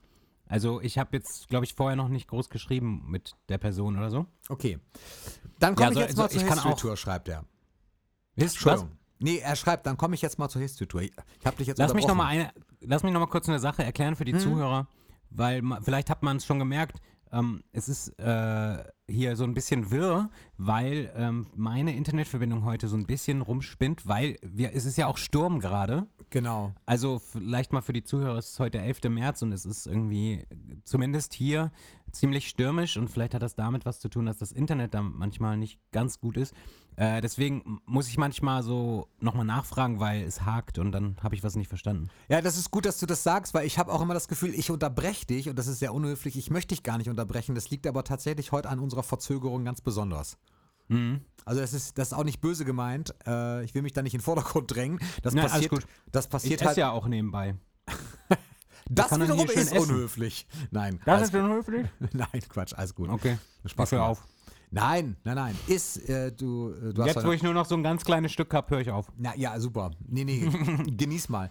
also 0.47 0.81
ich 0.81 0.97
habe 0.99 1.17
jetzt, 1.17 1.49
glaube 1.49 1.65
ich, 1.65 1.75
vorher 1.75 1.97
noch 1.97 2.09
nicht 2.09 2.29
groß 2.29 2.49
geschrieben 2.51 3.05
mit 3.09 3.37
der 3.49 3.59
Person 3.59 3.97
oder 3.99 4.11
so. 4.11 4.27
Okay. 4.49 4.79
Dann 5.59 5.75
komme 5.75 5.87
Ja, 5.87 5.91
ich 5.91 5.95
so- 5.97 6.01
jetzt 6.01 6.17
mal 6.17 6.23
so- 6.25 6.29
zur 6.31 6.41
ich 6.43 6.47
kann 6.49 6.57
History 6.59 6.73
auch- 6.75 6.79
Tour, 6.81 6.97
schreibt 6.97 7.29
er. 7.29 7.45
Entschuldigung. 8.37 8.96
Nee, 9.18 9.38
er 9.38 9.57
schreibt, 9.57 9.87
dann 9.87 9.96
komme 9.96 10.14
ich 10.14 10.22
jetzt 10.22 10.38
mal 10.38 10.48
zur 10.48 10.61
History 10.62 10.87
Tour. 10.87 11.00
Ich 11.02 11.12
habe 11.44 11.57
dich 11.57 11.66
jetzt 11.66 11.79
Lass 11.79 11.94
mich 11.94 12.07
noch 12.07 12.14
mal 12.14 12.26
eine, 12.26 12.50
lass 12.81 13.02
mich 13.02 13.12
noch 13.12 13.20
mal 13.20 13.26
kurz 13.26 13.48
eine 13.48 13.59
Sache 13.59 13.83
erklären 13.85 14.16
für 14.16 14.24
die 14.24 14.35
Mhm. 14.35 14.40
Zuhörer, 14.40 14.88
weil 15.31 15.62
vielleicht 15.83 16.11
hat 16.11 16.22
man 16.22 16.37
es 16.37 16.44
schon 16.44 16.59
gemerkt. 16.59 17.00
Ähm, 17.33 17.64
es 17.72 17.88
ist 17.88 18.09
äh, 18.20 18.85
hier 19.09 19.35
so 19.37 19.42
ein 19.44 19.52
bisschen 19.55 19.90
wirr, 19.90 20.31
weil 20.59 21.12
ähm, 21.16 21.48
meine 21.57 21.96
Internetverbindung 21.96 22.64
heute 22.64 22.87
so 22.88 22.96
ein 22.96 23.05
bisschen 23.07 23.42
rumspinnt, 23.42 24.07
weil 24.07 24.37
wir, 24.42 24.72
es 24.74 24.85
ist 24.85 24.96
ja 24.96 25.07
auch 25.09 25.16
Sturm 25.18 25.59
gerade. 25.59 26.07
Genau. 26.31 26.72
Also 26.87 27.18
vielleicht 27.18 27.72
mal 27.72 27.83
für 27.83 27.92
die 27.92 28.05
Zuhörer, 28.05 28.37
es 28.38 28.50
ist 28.50 28.61
heute 28.61 28.79
der 28.79 28.87
11. 28.87 29.00
März 29.09 29.42
und 29.42 29.52
es 29.52 29.66
ist 29.66 29.87
irgendwie 29.87 30.44
zumindest 30.85 31.35
hier 31.35 31.72
ziemlich 32.18 32.48
stürmisch 32.48 32.96
und 32.96 33.09
vielleicht 33.09 33.35
hat 33.35 33.42
das 33.42 33.55
damit 33.55 33.85
was 33.85 34.00
zu 34.00 34.09
tun, 34.09 34.26
dass 34.26 34.38
das 34.38 34.52
Internet 34.52 34.94
da 34.94 35.02
manchmal 35.02 35.57
nicht 35.57 35.79
ganz 35.92 36.18
gut 36.20 36.37
ist. 36.37 36.55
Äh, 36.96 37.20
deswegen 37.20 37.81
muss 37.85 38.09
ich 38.09 38.16
manchmal 38.16 38.62
so 38.62 39.09
nochmal 39.20 39.44
nachfragen, 39.44 40.00
weil 40.00 40.22
es 40.22 40.42
hakt 40.42 40.79
und 40.79 40.92
dann 40.92 41.16
habe 41.22 41.35
ich 41.35 41.44
was 41.44 41.55
nicht 41.57 41.68
verstanden. 41.68 42.09
Ja, 42.29 42.40
das 42.40 42.57
ist 42.57 42.70
gut, 42.70 42.87
dass 42.87 42.98
du 42.98 43.07
das 43.07 43.22
sagst, 43.22 43.52
weil 43.52 43.66
ich 43.66 43.79
habe 43.79 43.92
auch 43.92 44.00
immer 44.00 44.14
das 44.14 44.29
Gefühl, 44.29 44.55
ich 44.55 44.70
unterbreche 44.70 45.26
dich 45.26 45.48
und 45.48 45.59
das 45.59 45.66
ist 45.66 45.79
sehr 45.79 45.92
unhöflich. 45.92 46.37
Ich 46.38 46.50
möchte 46.50 46.74
dich 46.74 46.83
gar 46.83 46.96
nicht 46.98 47.11
unterbrechen. 47.11 47.55
Das 47.55 47.70
liegt 47.70 47.87
aber 47.87 48.02
tatsächlich 48.05 48.52
heute 48.52 48.70
an 48.70 48.79
unserer 48.79 49.02
Verzögerung 49.02 49.64
ganz 49.64 49.81
besonders. 49.83 50.38
Mhm. 50.88 51.20
Also 51.44 51.61
das 51.61 51.74
ist, 51.74 51.98
das 51.98 52.09
ist 52.09 52.12
auch 52.14 52.24
nicht 52.24 52.40
böse 52.40 52.64
gemeint. 52.64 53.14
Äh, 53.26 53.64
ich 53.64 53.74
will 53.74 53.83
mich 53.83 53.92
da 53.92 54.02
nicht 54.02 54.14
in 54.14 54.18
den 54.20 54.24
Vordergrund 54.24 54.74
drängen. 54.74 54.98
Das 55.22 55.35
alles 55.35 55.52
passiert, 55.52 55.70
gut. 55.70 55.87
das 56.12 56.24
Ich 56.26 56.31
passiert 56.31 56.61
esse 56.61 56.68
halt. 56.68 56.76
ja 56.79 56.90
auch 56.90 57.07
nebenbei. 57.07 57.57
das 58.90 59.18
wiederum 59.18 59.46
ist 59.46 59.57
essen. 59.57 59.79
unhöflich. 59.79 60.46
Nein, 60.70 61.01
Das 61.05 61.22
ist 61.22 61.35
unhöflich? 61.35 61.87
nein, 62.12 62.42
Quatsch, 62.49 62.75
alles 62.75 62.94
gut. 62.94 63.09
Okay, 63.09 63.38
Spaß 63.64 63.92
hör 63.92 64.05
auf. 64.05 64.25
Nein, 64.70 65.16
nein, 65.25 65.37
nein. 65.37 65.59
Ist, 65.66 66.09
äh, 66.09 66.33
du, 66.33 66.70
äh, 66.72 66.92
du 66.92 67.03
hast 67.03 67.14
Jetzt, 67.14 67.27
wo 67.27 67.33
ich 67.33 67.42
nur 67.42 67.55
noch 67.55 67.66
so 67.66 67.77
ein 67.77 67.83
ganz 67.83 68.05
kleines 68.05 68.33
Stück 68.33 68.53
habe, 68.53 68.68
höre 68.70 68.81
ich 68.81 68.90
auf. 68.90 69.07
Na 69.16 69.35
ja, 69.37 69.59
super. 69.61 69.92
Nee, 70.07 70.25
nee, 70.25 70.40
genieß 70.96 71.29
mal. 71.29 71.51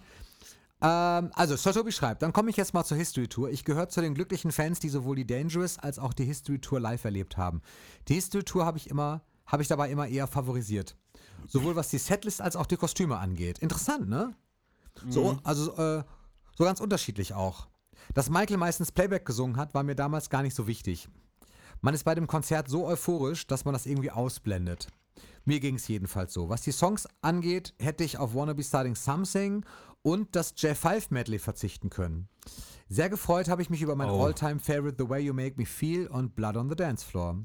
Ähm, 0.82 1.30
also, 1.34 1.56
Sir 1.56 1.72
Toby 1.72 1.92
schreibt, 1.92 2.22
dann 2.22 2.32
komme 2.32 2.50
ich 2.50 2.56
jetzt 2.56 2.74
mal 2.74 2.84
zur 2.84 2.96
History 2.96 3.28
Tour. 3.28 3.50
Ich 3.50 3.64
gehöre 3.64 3.88
zu 3.88 4.00
den 4.00 4.14
glücklichen 4.14 4.52
Fans, 4.52 4.78
die 4.80 4.90
sowohl 4.90 5.16
die 5.16 5.26
Dangerous 5.26 5.78
als 5.78 5.98
auch 5.98 6.12
die 6.12 6.24
History 6.24 6.58
Tour 6.58 6.80
live 6.80 7.04
erlebt 7.04 7.36
haben. 7.36 7.62
Die 8.08 8.14
History 8.14 8.44
Tour 8.44 8.66
habe 8.66 8.76
ich 8.78 8.90
immer, 8.90 9.22
habe 9.46 9.62
ich 9.62 9.68
dabei 9.68 9.90
immer 9.90 10.06
eher 10.06 10.26
favorisiert. 10.26 10.96
Sowohl 11.48 11.76
was 11.76 11.88
die 11.88 11.98
Setlist 11.98 12.40
als 12.42 12.56
auch 12.56 12.66
die 12.66 12.76
Kostüme 12.76 13.16
angeht. 13.16 13.58
Interessant, 13.60 14.08
ne? 14.08 14.34
So, 15.08 15.38
also 15.44 15.76
äh, 15.76 16.04
so 16.56 16.64
ganz 16.64 16.80
unterschiedlich 16.80 17.34
auch. 17.34 17.68
Dass 18.14 18.30
Michael 18.30 18.56
meistens 18.56 18.92
Playback 18.92 19.24
gesungen 19.24 19.56
hat, 19.56 19.74
war 19.74 19.82
mir 19.82 19.94
damals 19.94 20.30
gar 20.30 20.42
nicht 20.42 20.54
so 20.54 20.66
wichtig. 20.66 21.08
Man 21.80 21.94
ist 21.94 22.04
bei 22.04 22.14
dem 22.14 22.26
Konzert 22.26 22.68
so 22.68 22.86
euphorisch, 22.86 23.46
dass 23.46 23.64
man 23.64 23.74
das 23.74 23.86
irgendwie 23.86 24.10
ausblendet. 24.10 24.88
Mir 25.44 25.60
ging 25.60 25.76
es 25.76 25.88
jedenfalls 25.88 26.32
so. 26.32 26.48
Was 26.48 26.62
die 26.62 26.72
Songs 26.72 27.06
angeht, 27.22 27.74
hätte 27.78 28.04
ich 28.04 28.18
auf 28.18 28.34
Wanna 28.34 28.54
Be 28.54 28.64
Starting 28.64 28.94
Something 28.94 29.64
und 30.02 30.34
das 30.34 30.56
J5 30.56 31.06
Medley 31.10 31.38
verzichten 31.38 31.90
können. 31.90 32.28
Sehr 32.88 33.08
gefreut 33.08 33.48
habe 33.48 33.62
ich 33.62 33.70
mich 33.70 33.82
über 33.82 33.96
mein 33.96 34.10
Oh. 34.10 34.24
All-Time 34.24 34.60
Favorite 34.60 34.96
The 34.98 35.08
Way 35.08 35.24
You 35.24 35.34
Make 35.34 35.56
Me 35.56 35.66
Feel 35.66 36.06
und 36.06 36.34
Blood 36.36 36.56
on 36.56 36.68
the 36.68 36.76
Dance 36.76 37.04
Floor. 37.04 37.44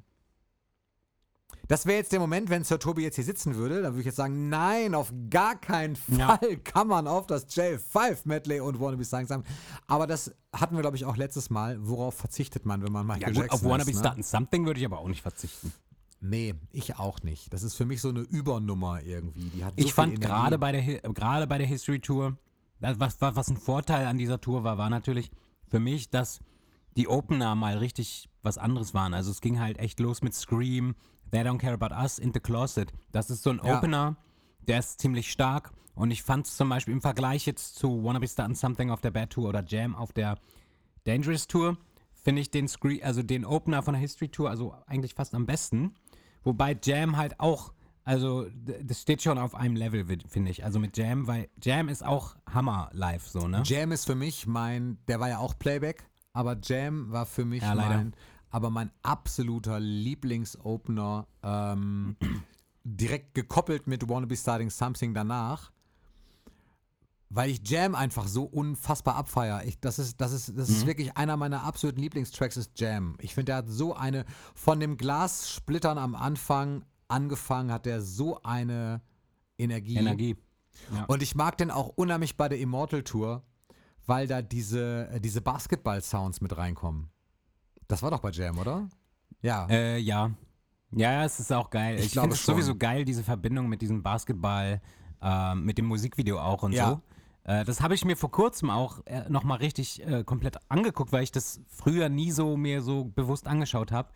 Das 1.67 1.85
wäre 1.85 1.97
jetzt 1.97 2.11
der 2.11 2.19
Moment, 2.19 2.49
wenn 2.49 2.63
Sir 2.63 2.79
Tobi 2.79 3.03
jetzt 3.03 3.15
hier 3.15 3.23
sitzen 3.23 3.55
würde, 3.55 3.81
dann 3.81 3.93
würde 3.93 4.01
ich 4.01 4.05
jetzt 4.05 4.17
sagen, 4.17 4.49
nein, 4.49 4.93
auf 4.93 5.13
gar 5.29 5.55
keinen 5.55 5.95
Fall 5.95 6.17
Ja. 6.17 6.37
kann 6.63 6.87
man 6.87 7.07
auf 7.07 7.27
das 7.27 7.47
J5 7.47 8.19
Medley 8.25 8.59
und 8.59 8.79
Wanna 8.79 8.97
Be 8.97 9.05
Starting 9.05 9.27
Something. 9.27 9.53
Aber 9.87 10.07
das 10.07 10.35
hatten 10.53 10.75
wir, 10.75 10.81
glaube 10.81 10.97
ich, 10.97 11.05
auch 11.05 11.15
letztes 11.15 11.49
Mal. 11.49 11.77
Worauf 11.87 12.15
verzichtet 12.15 12.65
man, 12.65 12.83
wenn 12.83 12.91
man 12.91 13.07
Michael 13.07 13.21
Ja, 13.21 13.27
gut, 13.29 13.37
Jackson 13.37 13.59
auf 13.59 13.63
Wanna 13.63 13.83
ist, 13.83 13.85
Be 13.85 13.93
ne? 13.93 13.99
Starting 13.99 14.23
Something 14.23 14.65
würde 14.65 14.79
ich 14.79 14.85
aber 14.85 14.99
auch 14.99 15.07
nicht 15.07 15.21
verzichten. 15.21 15.71
Nee, 16.19 16.53
ich 16.71 16.97
auch 16.97 17.21
nicht. 17.23 17.51
Das 17.51 17.63
ist 17.63 17.73
für 17.75 17.85
mich 17.85 17.99
so 17.99 18.09
eine 18.09 18.19
Übernummer 18.21 19.01
irgendwie. 19.01 19.49
Die 19.49 19.65
hat 19.65 19.73
so 19.77 19.83
Ich 19.85 19.93
fand 19.93 20.21
gerade 20.21 20.59
bei 20.59 20.71
der 20.71 20.81
gerade 21.01 21.47
bei 21.47 21.57
der 21.57 21.65
History 21.65 21.99
Tour, 21.99 22.37
was 22.79 23.19
was 23.19 23.47
ein 23.49 23.57
Vorteil 23.57 24.05
an 24.05 24.17
dieser 24.19 24.39
Tour 24.39 24.63
war, 24.63 24.77
war 24.77 24.89
natürlich 24.89 25.31
für 25.67 25.79
mich, 25.79 26.09
dass 26.11 26.39
die 26.95 27.07
Opener 27.07 27.55
mal 27.55 27.77
richtig 27.77 28.29
was 28.43 28.57
anderes 28.57 28.93
waren. 28.93 29.13
Also 29.13 29.31
es 29.31 29.41
ging 29.41 29.59
halt 29.59 29.79
echt 29.79 29.99
los 29.99 30.21
mit 30.21 30.33
Scream, 30.35 30.95
They 31.31 31.41
Don't 31.41 31.57
Care 31.59 31.73
About 31.73 31.95
Us, 31.95 32.19
In 32.19 32.33
the 32.33 32.39
Closet. 32.39 32.91
Das 33.11 33.29
ist 33.29 33.43
so 33.43 33.51
ein 33.51 33.61
Ja. 33.63 33.77
Opener, 33.77 34.17
der 34.67 34.79
ist 34.79 34.99
ziemlich 34.99 35.31
stark 35.31 35.71
und 35.95 36.11
ich 36.11 36.23
fand 36.23 36.45
es 36.47 36.57
zum 36.57 36.69
Beispiel 36.69 36.93
im 36.93 37.01
Vergleich 37.01 37.45
jetzt 37.45 37.75
zu 37.75 38.03
Wanna 38.03 38.19
Be 38.19 38.27
Starting 38.27 38.55
Something 38.55 38.89
auf 38.91 39.01
der 39.01 39.11
Bad 39.11 39.31
Tour 39.31 39.49
oder 39.49 39.63
Jam 39.65 39.95
auf 39.95 40.11
der 40.13 40.37
Dangerous 41.05 41.47
Tour, 41.47 41.77
finde 42.13 42.41
ich 42.41 42.51
den 42.51 42.67
Screen, 42.67 43.01
also 43.03 43.23
den 43.23 43.45
Opener 43.45 43.81
von 43.81 43.93
der 43.93 44.01
History 44.01 44.29
Tour, 44.29 44.49
also 44.49 44.75
eigentlich 44.85 45.13
fast 45.15 45.33
am 45.33 45.45
besten. 45.45 45.95
Wobei 46.43 46.77
Jam 46.83 47.17
halt 47.17 47.39
auch, 47.39 47.73
also 48.03 48.47
das 48.83 49.01
steht 49.01 49.21
schon 49.21 49.37
auf 49.37 49.55
einem 49.55 49.75
Level, 49.75 50.05
finde 50.27 50.51
ich. 50.51 50.63
Also 50.63 50.79
mit 50.79 50.97
Jam, 50.97 51.27
weil 51.27 51.49
Jam 51.61 51.89
ist 51.89 52.03
auch 52.05 52.35
Hammer 52.51 52.89
live, 52.93 53.27
so, 53.27 53.47
ne? 53.47 53.63
Jam 53.65 53.91
ist 53.91 54.05
für 54.05 54.15
mich 54.15 54.47
mein, 54.47 54.97
der 55.07 55.19
war 55.19 55.29
ja 55.29 55.37
auch 55.39 55.57
Playback, 55.57 56.03
aber 56.33 56.57
Jam 56.61 57.11
war 57.11 57.25
für 57.25 57.45
mich 57.45 57.63
Ja, 57.63 57.75
mein, 57.75 58.13
aber 58.51 58.69
mein 58.69 58.91
absoluter 59.01 59.79
Lieblingsopener, 59.79 61.25
ähm, 61.41 62.15
direkt 62.83 63.33
gekoppelt 63.33 63.87
mit 63.87 64.07
Wanna 64.09 64.25
Be 64.25 64.35
Starting 64.35 64.69
Something 64.69 65.13
danach. 65.13 65.71
Weil 67.33 67.49
ich 67.49 67.61
Jam 67.63 67.95
einfach 67.95 68.27
so 68.27 68.43
unfassbar 68.43 69.15
abfeier. 69.15 69.63
Ich, 69.63 69.79
das 69.79 69.99
ist, 69.99 70.19
das 70.19 70.33
ist, 70.33 70.49
das 70.57 70.67
Mhm. 70.67 70.75
ist 70.75 70.85
wirklich 70.85 71.15
einer 71.15 71.37
meiner 71.37 71.63
absoluten 71.63 72.01
Lieblingstracks 72.01 72.57
ist 72.57 72.77
Jam. 72.77 73.15
Ich 73.21 73.33
finde, 73.33 73.45
der 73.45 73.55
hat 73.57 73.69
so 73.69 73.95
eine, 73.95 74.25
von 74.53 74.81
dem 74.81 74.97
Glassplittern 74.97 75.97
am 75.97 76.13
Anfang 76.15 76.83
angefangen, 77.07 77.71
hat 77.71 77.85
der 77.85 78.01
so 78.01 78.41
eine 78.43 79.01
Energie. 79.57 79.95
Energie. 79.95 80.35
Ja. 80.93 81.05
Und 81.05 81.23
ich 81.23 81.35
mag 81.35 81.57
den 81.57 81.71
auch 81.71 81.87
unheimlich 81.95 82.35
bei 82.35 82.49
der 82.49 82.59
Immortal 82.59 83.03
Tour, 83.03 83.43
weil 84.07 84.27
da 84.27 84.41
diese, 84.41 85.07
äh, 85.09 85.21
diese 85.21 85.39
Basketball-Sounds 85.39 86.41
mit 86.41 86.57
reinkommen. 86.57 87.10
Das 87.91 88.01
war 88.01 88.09
doch 88.09 88.19
bei 88.19 88.31
Jam, 88.31 88.57
oder? 88.57 88.87
Ja. 89.41 89.67
Äh, 89.69 89.97
ja. 89.97 90.31
Ja, 90.91 91.25
es 91.25 91.39
ist 91.41 91.51
auch 91.51 91.69
geil. 91.69 91.99
Ich 91.99 92.05
Ich, 92.05 92.11
finde 92.13 92.35
es 92.35 92.45
sowieso 92.45 92.75
geil, 92.75 93.03
diese 93.03 93.21
Verbindung 93.21 93.67
mit 93.67 93.81
diesem 93.81 94.01
Basketball, 94.01 94.81
äh, 95.21 95.55
mit 95.55 95.77
dem 95.77 95.85
Musikvideo 95.87 96.39
auch 96.39 96.63
und 96.63 96.71
Ja. 96.71 96.89
so. 96.89 97.01
Äh, 97.51 97.65
das 97.65 97.81
habe 97.81 97.93
ich 97.93 98.05
mir 98.05 98.15
vor 98.15 98.31
kurzem 98.31 98.69
auch 98.69 99.05
äh, 99.07 99.27
nochmal 99.29 99.57
richtig 99.57 100.05
äh, 100.07 100.23
komplett 100.23 100.57
angeguckt, 100.69 101.11
weil 101.11 101.23
ich 101.23 101.33
das 101.33 101.59
früher 101.67 102.07
nie 102.07 102.31
so 102.31 102.55
mir 102.55 102.81
so 102.81 103.03
bewusst 103.03 103.45
angeschaut 103.45 103.91
habe. 103.91 104.09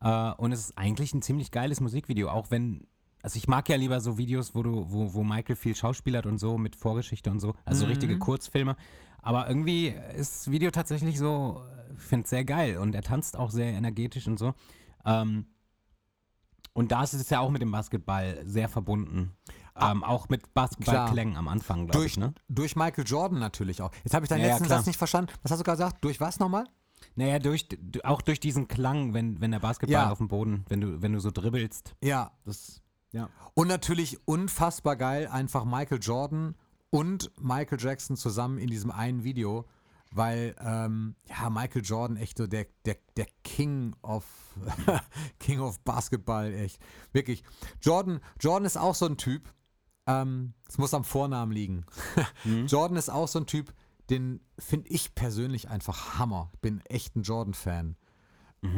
Äh, 0.00 0.32
und 0.40 0.52
es 0.52 0.60
ist 0.60 0.78
eigentlich 0.78 1.12
ein 1.12 1.22
ziemlich 1.22 1.50
geiles 1.50 1.80
Musikvideo, 1.80 2.28
auch 2.28 2.52
wenn, 2.52 2.86
also 3.28 3.36
ich 3.36 3.46
mag 3.46 3.68
ja 3.68 3.76
lieber 3.76 4.00
so 4.00 4.16
Videos, 4.16 4.54
wo 4.54 4.62
du, 4.62 4.90
wo, 4.90 5.12
wo 5.12 5.22
Michael 5.22 5.54
viel 5.54 5.76
schauspielert 5.76 6.24
und 6.24 6.38
so 6.38 6.56
mit 6.56 6.74
Vorgeschichte 6.76 7.30
und 7.30 7.40
so, 7.40 7.52
also 7.66 7.80
so 7.82 7.86
richtige 7.86 8.18
Kurzfilme. 8.18 8.74
Aber 9.20 9.46
irgendwie 9.48 9.88
ist 10.16 10.46
das 10.46 10.50
Video 10.50 10.70
tatsächlich 10.70 11.18
so, 11.18 11.60
äh, 11.90 11.92
ich 11.94 12.00
finde 12.02 12.24
es 12.24 12.30
sehr 12.30 12.46
geil 12.46 12.78
und 12.78 12.94
er 12.94 13.02
tanzt 13.02 13.36
auch 13.36 13.50
sehr 13.50 13.66
energetisch 13.66 14.26
und 14.28 14.38
so. 14.38 14.54
Ähm, 15.04 15.44
und 16.72 16.90
da 16.90 17.02
ist 17.02 17.12
es 17.12 17.28
ja 17.28 17.40
auch 17.40 17.50
mit 17.50 17.60
dem 17.60 17.70
Basketball 17.70 18.40
sehr 18.46 18.70
verbunden. 18.70 19.32
ähm, 19.78 20.02
auch 20.02 20.30
mit 20.30 20.54
Basketballklängen 20.54 21.36
am 21.36 21.48
Anfang, 21.48 21.80
glaube 21.84 21.98
Durch, 21.98 22.12
ich, 22.12 22.16
ne? 22.16 22.32
durch 22.48 22.76
Michael 22.76 23.04
Jordan 23.06 23.38
natürlich 23.40 23.82
auch. 23.82 23.90
Jetzt 24.04 24.14
habe 24.14 24.24
ich 24.24 24.30
deinen 24.30 24.40
Ja, 24.40 24.46
ja, 24.46 24.52
letzten 24.54 24.68
klar. 24.68 24.78
Satz 24.78 24.86
nicht 24.86 24.96
verstanden. 24.96 25.30
Was 25.42 25.52
hast 25.52 25.58
du 25.58 25.64
gerade 25.64 25.76
gesagt? 25.76 26.02
Durch 26.02 26.18
was 26.18 26.38
nochmal? 26.38 26.64
Naja, 27.14 27.38
durch, 27.40 27.68
auch 28.04 28.22
durch 28.22 28.40
diesen 28.40 28.68
Klang, 28.68 29.12
wenn, 29.12 29.38
wenn 29.42 29.50
der 29.50 29.60
Basketball 29.60 29.92
Ja. 29.92 30.10
auf 30.10 30.16
dem 30.18 30.28
Boden, 30.28 30.64
wenn 30.70 30.80
du, 30.80 31.02
wenn 31.02 31.12
du 31.12 31.20
so 31.20 31.30
dribbelst. 31.30 31.94
Ja. 32.02 32.32
Das, 32.46 32.80
ja. 33.12 33.30
Und 33.54 33.68
natürlich 33.68 34.18
unfassbar 34.26 34.96
geil, 34.96 35.28
einfach 35.28 35.64
Michael 35.64 35.98
Jordan 36.00 36.54
und 36.90 37.30
Michael 37.40 37.78
Jackson 37.80 38.16
zusammen 38.16 38.58
in 38.58 38.68
diesem 38.68 38.90
einen 38.90 39.24
Video, 39.24 39.66
weil 40.12 40.54
ähm, 40.60 41.16
ja, 41.26 41.50
Michael 41.50 41.82
Jordan 41.84 42.16
echt 42.16 42.38
so 42.38 42.46
der, 42.46 42.66
der, 42.84 42.96
der 43.16 43.26
King 43.44 43.94
of 44.02 44.24
King 45.38 45.60
of 45.60 45.80
Basketball, 45.80 46.52
echt. 46.52 46.80
Wirklich. 47.12 47.42
Jordan, 47.82 48.20
Jordan 48.40 48.64
ist 48.64 48.78
auch 48.78 48.94
so 48.94 49.06
ein 49.06 49.16
Typ, 49.16 49.52
ähm, 50.06 50.54
es 50.68 50.78
muss 50.78 50.94
am 50.94 51.04
Vornamen 51.04 51.52
liegen. 51.52 51.84
Jordan 52.66 52.96
ist 52.96 53.10
auch 53.10 53.28
so 53.28 53.40
ein 53.40 53.46
Typ, 53.46 53.74
den 54.10 54.40
finde 54.58 54.88
ich 54.88 55.14
persönlich 55.14 55.68
einfach 55.68 56.18
Hammer. 56.18 56.50
Bin 56.62 56.80
echt 56.86 57.14
ein 57.16 57.22
Jordan-Fan. 57.22 57.96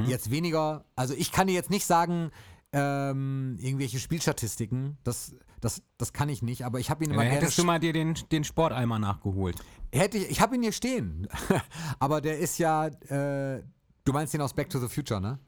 Jetzt 0.05 0.31
weniger, 0.31 0.85
also 0.95 1.15
ich 1.15 1.33
kann 1.33 1.47
dir 1.47 1.55
jetzt 1.55 1.71
nicht 1.71 1.87
sagen, 1.87 2.33
ähm, 2.73 3.57
irgendwelche 3.61 3.99
Spielstatistiken, 3.99 4.99
das, 5.03 5.35
das, 5.61 5.83
das 5.99 6.13
kann 6.13 6.29
ich 6.29 6.43
nicht, 6.43 6.65
aber 6.65 6.79
ich 6.79 6.91
habe 6.91 7.05
ihn 7.05 7.11
immer 7.11 7.23
Ja, 7.25 7.31
gerne. 7.31 7.43
hättest 7.43 7.59
du 7.59 7.65
mal 7.65 7.79
dir 7.81 7.93
den, 7.93 8.15
den 8.31 8.45
Sporteimer 8.45 8.99
nachgeholt. 8.99 9.57
Hätte 9.93 10.19
ich, 10.19 10.31
ich 10.31 10.41
habe 10.41 10.55
ihn 10.57 10.63
hier 10.63 10.73
stehen, 10.73 11.29
aber 11.99 12.21
der 12.21 12.39
ist 12.39 12.59
ja, 12.59 12.87
äh, 12.87 13.63
du 14.05 14.13
meinst 14.13 14.35
den 14.35 14.41
aus 14.41 14.55
Back 14.55 14.71
to 14.71 14.79
the 14.79 14.89
Future, 14.89 15.21
ne? 15.21 15.39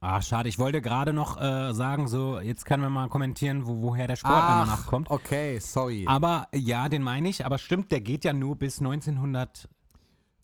Ah, 0.00 0.20
schade. 0.20 0.48
Ich 0.48 0.58
wollte 0.58 0.82
gerade 0.82 1.12
noch 1.12 1.40
äh, 1.40 1.72
sagen, 1.74 2.08
so, 2.08 2.40
jetzt 2.40 2.64
können 2.64 2.82
wir 2.82 2.90
mal 2.90 3.08
kommentieren, 3.08 3.66
wo, 3.68 3.82
woher 3.82 4.08
der 4.08 4.16
Sporteimer 4.16 4.66
nachkommt. 4.66 5.08
okay, 5.10 5.60
sorry. 5.60 6.06
Aber 6.08 6.48
ja, 6.52 6.88
den 6.88 7.02
meine 7.04 7.28
ich, 7.28 7.46
aber 7.46 7.56
stimmt, 7.58 7.92
der 7.92 8.00
geht 8.00 8.24
ja 8.24 8.32
nur 8.32 8.56
bis 8.56 8.80
1900, 8.80 9.68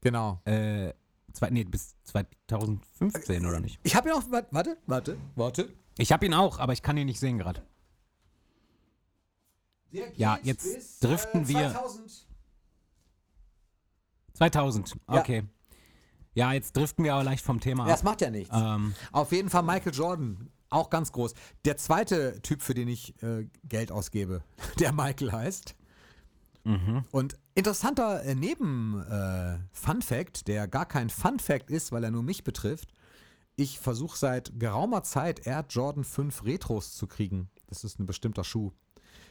genau. 0.01 0.40
äh, 0.44 0.92
zwei, 1.33 1.51
nee, 1.51 1.64
bis 1.64 1.95
2015, 2.05 3.45
oder 3.47 3.61
nicht? 3.61 3.79
Ich 3.83 3.95
habe 3.97 4.09
ihn 4.09 4.14
auch, 4.14 4.31
wa- 4.31 4.47
warte, 4.51 4.77
warte, 4.87 5.17
warte. 5.37 5.73
Ich 5.99 6.12
habe 6.12 6.27
ihn 6.27 6.35
auch, 6.35 6.59
aber 6.59 6.73
ich 6.73 6.83
kann 6.83 6.97
ihn 6.97 7.07
nicht 7.07 7.21
sehen 7.21 7.38
gerade. 7.38 7.62
Ja, 9.91 10.38
jetzt 10.43 11.03
driften 11.03 11.49
wir- 11.49 11.75
2000, 14.35 14.95
Ja. 15.11 15.21
okay. 15.21 15.45
Ja, 16.35 16.53
jetzt 16.53 16.77
driften 16.77 17.05
wir 17.05 17.14
aber 17.14 17.25
leicht 17.25 17.45
vom 17.45 17.59
Thema 17.59 17.85
Ja, 17.85 17.91
das 17.93 18.01
ab. 18.01 18.05
macht 18.05 18.21
ja 18.21 18.31
nichts. 18.31 18.55
Ähm, 18.55 18.95
Auf 19.11 19.33
jeden 19.33 19.49
Fall 19.51 19.62
Michael 19.64 19.93
Jordan, 19.95 20.51
auch 20.71 20.91
ganz 20.91 21.11
groß. 21.11 21.35
Der 21.64 21.77
zweite 21.79 22.41
Typ, 22.43 22.62
für 22.62 22.75
den 22.75 22.87
ich 22.87 23.21
äh, 23.23 23.49
Geld 23.64 23.91
ausgebe, 23.91 24.45
der 24.79 24.93
Michael 24.93 25.33
heißt. 25.33 25.75
Und 27.12 27.38
interessanter 27.59 28.25
äh, 28.25 28.35
Neben-Fun-Fact, 28.35 30.49
der 30.49 30.66
gar 30.68 30.87
kein 30.87 31.11
Fun-Fact 31.11 31.71
ist, 31.71 31.92
weil 31.92 32.05
er 32.05 32.11
nur 32.11 32.23
mich 32.23 32.44
betrifft. 32.44 32.94
Ich 33.57 33.81
versuche 33.81 34.16
seit 34.16 34.59
geraumer 34.59 35.03
Zeit 35.03 35.47
Air 35.47 35.66
Jordan 35.68 36.05
5 36.05 36.44
Retros 36.44 36.94
zu 36.94 37.09
kriegen. 37.09 37.51
Das 37.66 37.83
ist 37.83 37.99
ein 37.99 38.07
bestimmter 38.07 38.44
Schuh. 38.44 38.71